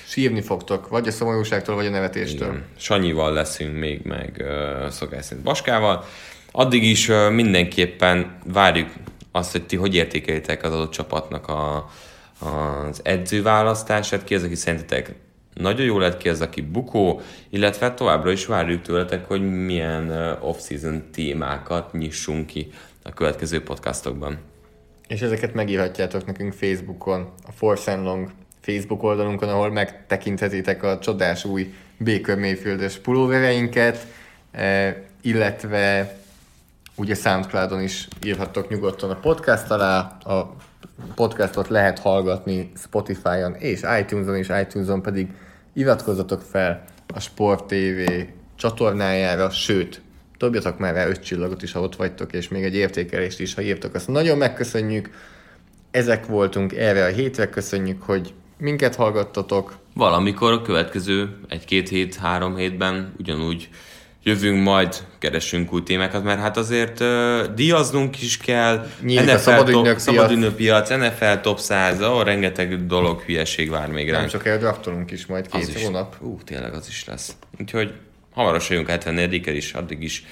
Sírni 0.07 0.41
fogtok, 0.41 0.89
vagy 0.89 1.09
a 1.09 1.11
szomorúságtól, 1.11 1.75
vagy 1.75 1.87
a 1.87 1.91
nevetéstől. 1.91 2.49
Igen. 2.49 2.65
Sanyival 2.77 3.33
leszünk 3.33 3.79
még, 3.79 4.01
meg 4.05 4.45
uh, 4.45 4.89
szokás 4.89 5.25
szerint 5.25 5.45
Baskával. 5.45 6.05
Addig 6.53 6.85
is 6.85 7.09
uh, 7.09 7.31
mindenképpen 7.31 8.39
várjuk 8.45 8.89
azt, 9.33 9.53
hogy 9.53 9.67
ti 9.67 9.77
hogy 9.77 9.95
értékelitek 9.95 10.63
az 10.63 10.73
adott 10.73 10.91
csapatnak 10.91 11.49
a, 11.49 11.91
az 12.39 13.01
edzőválasztását, 13.03 14.25
ki 14.25 14.35
az, 14.35 14.43
aki 14.43 14.55
szerintetek 14.55 15.15
nagyon 15.59 15.87
jó 15.87 15.99
lett, 15.99 16.17
ki 16.17 16.29
az, 16.29 16.41
aki 16.41 16.61
bukó, 16.61 17.21
illetve 17.49 17.95
továbbra 17.95 18.31
is 18.31 18.47
várjuk 18.47 18.83
tőletek, 18.83 19.27
hogy 19.27 19.65
milyen 19.65 20.37
off-season 20.41 21.03
témákat 21.13 21.93
nyissunk 21.93 22.47
ki 22.47 22.71
a 23.03 23.13
következő 23.13 23.63
podcastokban. 23.63 24.39
És 25.09 25.21
ezeket 25.21 25.55
megírhatjátok 25.55 26.27
nekünk 26.27 26.53
Facebookon, 26.53 27.33
a 27.47 27.53
Force 27.53 27.93
and 27.93 28.05
Long 28.05 28.31
Facebook 28.61 29.03
oldalunkon, 29.03 29.49
ahol 29.49 29.71
megtekinthetitek 29.71 30.83
a 30.83 30.99
csodás 30.99 31.45
új 31.45 31.75
Baker 31.99 32.39
Mayfield-es 32.39 32.97
pulóvereinket, 32.97 34.07
eh, 34.51 34.97
illetve 35.21 36.17
ugye 36.95 37.15
Soundcloudon 37.15 37.83
is 37.83 38.09
írhattok 38.27 38.69
nyugodtan 38.69 39.11
a 39.11 39.15
podcast 39.15 39.71
alá, 39.71 39.99
a 40.25 40.55
podcastot 41.15 41.69
lehet 41.69 41.99
hallgatni 41.99 42.73
Spotify-on 42.77 43.55
és 43.55 43.81
iTunes-on, 44.01 44.37
és 44.37 44.51
iTunes-on 44.63 45.03
pedig 45.03 45.29
iratkozzatok 45.73 46.41
fel 46.41 46.85
a 47.15 47.21
Sport 47.21 47.65
TV 47.65 48.11
csatornájára, 48.57 49.51
sőt, 49.51 50.03
dobjatok 50.39 50.79
már 50.79 50.95
rá 50.95 51.07
öt 51.07 51.23
csillagot 51.23 51.63
is, 51.63 51.73
ha 51.73 51.81
ott 51.81 51.97
vagytok, 51.97 52.33
és 52.33 52.49
még 52.49 52.65
egy 52.65 52.75
értékelést 52.75 53.41
is, 53.41 53.55
ha 53.55 53.63
írtok, 53.63 53.95
azt 53.95 54.09
nagyon 54.09 54.39
megköszönjük. 54.39 55.11
Ezek 55.91 56.27
voltunk 56.27 56.73
erre 56.73 57.05
a 57.05 57.09
hétre, 57.09 57.49
köszönjük, 57.49 58.03
hogy 58.03 58.35
minket 58.59 58.95
hallgattatok. 58.95 59.77
Valamikor 59.95 60.53
a 60.53 60.63
következő 60.63 61.37
egy-két 61.49 61.89
hét, 61.89 62.15
három 62.15 62.57
hétben 62.57 63.15
ugyanúgy 63.19 63.69
jövünk 64.29 64.63
majd, 64.63 65.05
keresünk 65.19 65.73
új 65.73 65.83
témákat, 65.83 66.25
mert 66.25 66.41
hát 66.41 66.57
azért 66.57 67.01
uh, 67.01 67.55
díjaznunk 67.55 68.23
is 68.23 68.37
kell. 68.37 68.87
Nyílik 69.03 69.29
a 69.29 69.39
szabadügynök 69.39 69.85
piac. 69.85 70.03
szabadügynök 70.03 70.55
piac, 70.55 70.89
NFL 70.91 71.33
top 71.43 71.59
100, 71.59 72.01
ahol 72.01 72.25
rengeteg 72.25 72.87
dolog, 72.87 73.21
hülyeség 73.21 73.71
vár 73.71 73.89
még 73.89 74.11
Nem 74.11 74.15
ránk. 74.15 74.31
csak 74.31 74.47
eldraftolunk 74.47 75.11
is 75.11 75.27
majd 75.27 75.47
az 75.51 75.67
két 75.67 75.77
is. 75.77 75.83
hónap. 75.83 76.17
Ú, 76.21 76.39
tényleg 76.45 76.75
az 76.75 76.89
is 76.89 77.05
lesz. 77.05 77.37
Úgyhogy 77.61 77.93
hamarosan 78.33 78.71
jövünk 78.71 78.89
a 78.89 78.93
74 78.93 79.47
is, 79.47 79.73
addig 79.73 80.03
is 80.03 80.25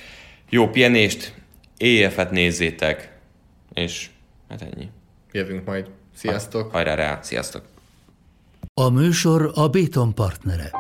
jó 0.51 0.69
pihenést, 0.71 1.33
EF-et 1.79 2.31
nézzétek, 2.31 3.13
és 3.75 4.07
hát 4.49 4.63
ennyi. 4.63 4.89
Jövünk 5.33 5.65
majd. 5.65 5.87
Sziasztok! 6.17 6.73
Hajrá 6.73 6.95
rá, 6.95 7.19
sziasztok! 7.23 7.63
A 8.75 8.89
műsor 8.89 9.51
a 9.55 9.69
Béton 9.69 10.15
partnere. 10.15 10.71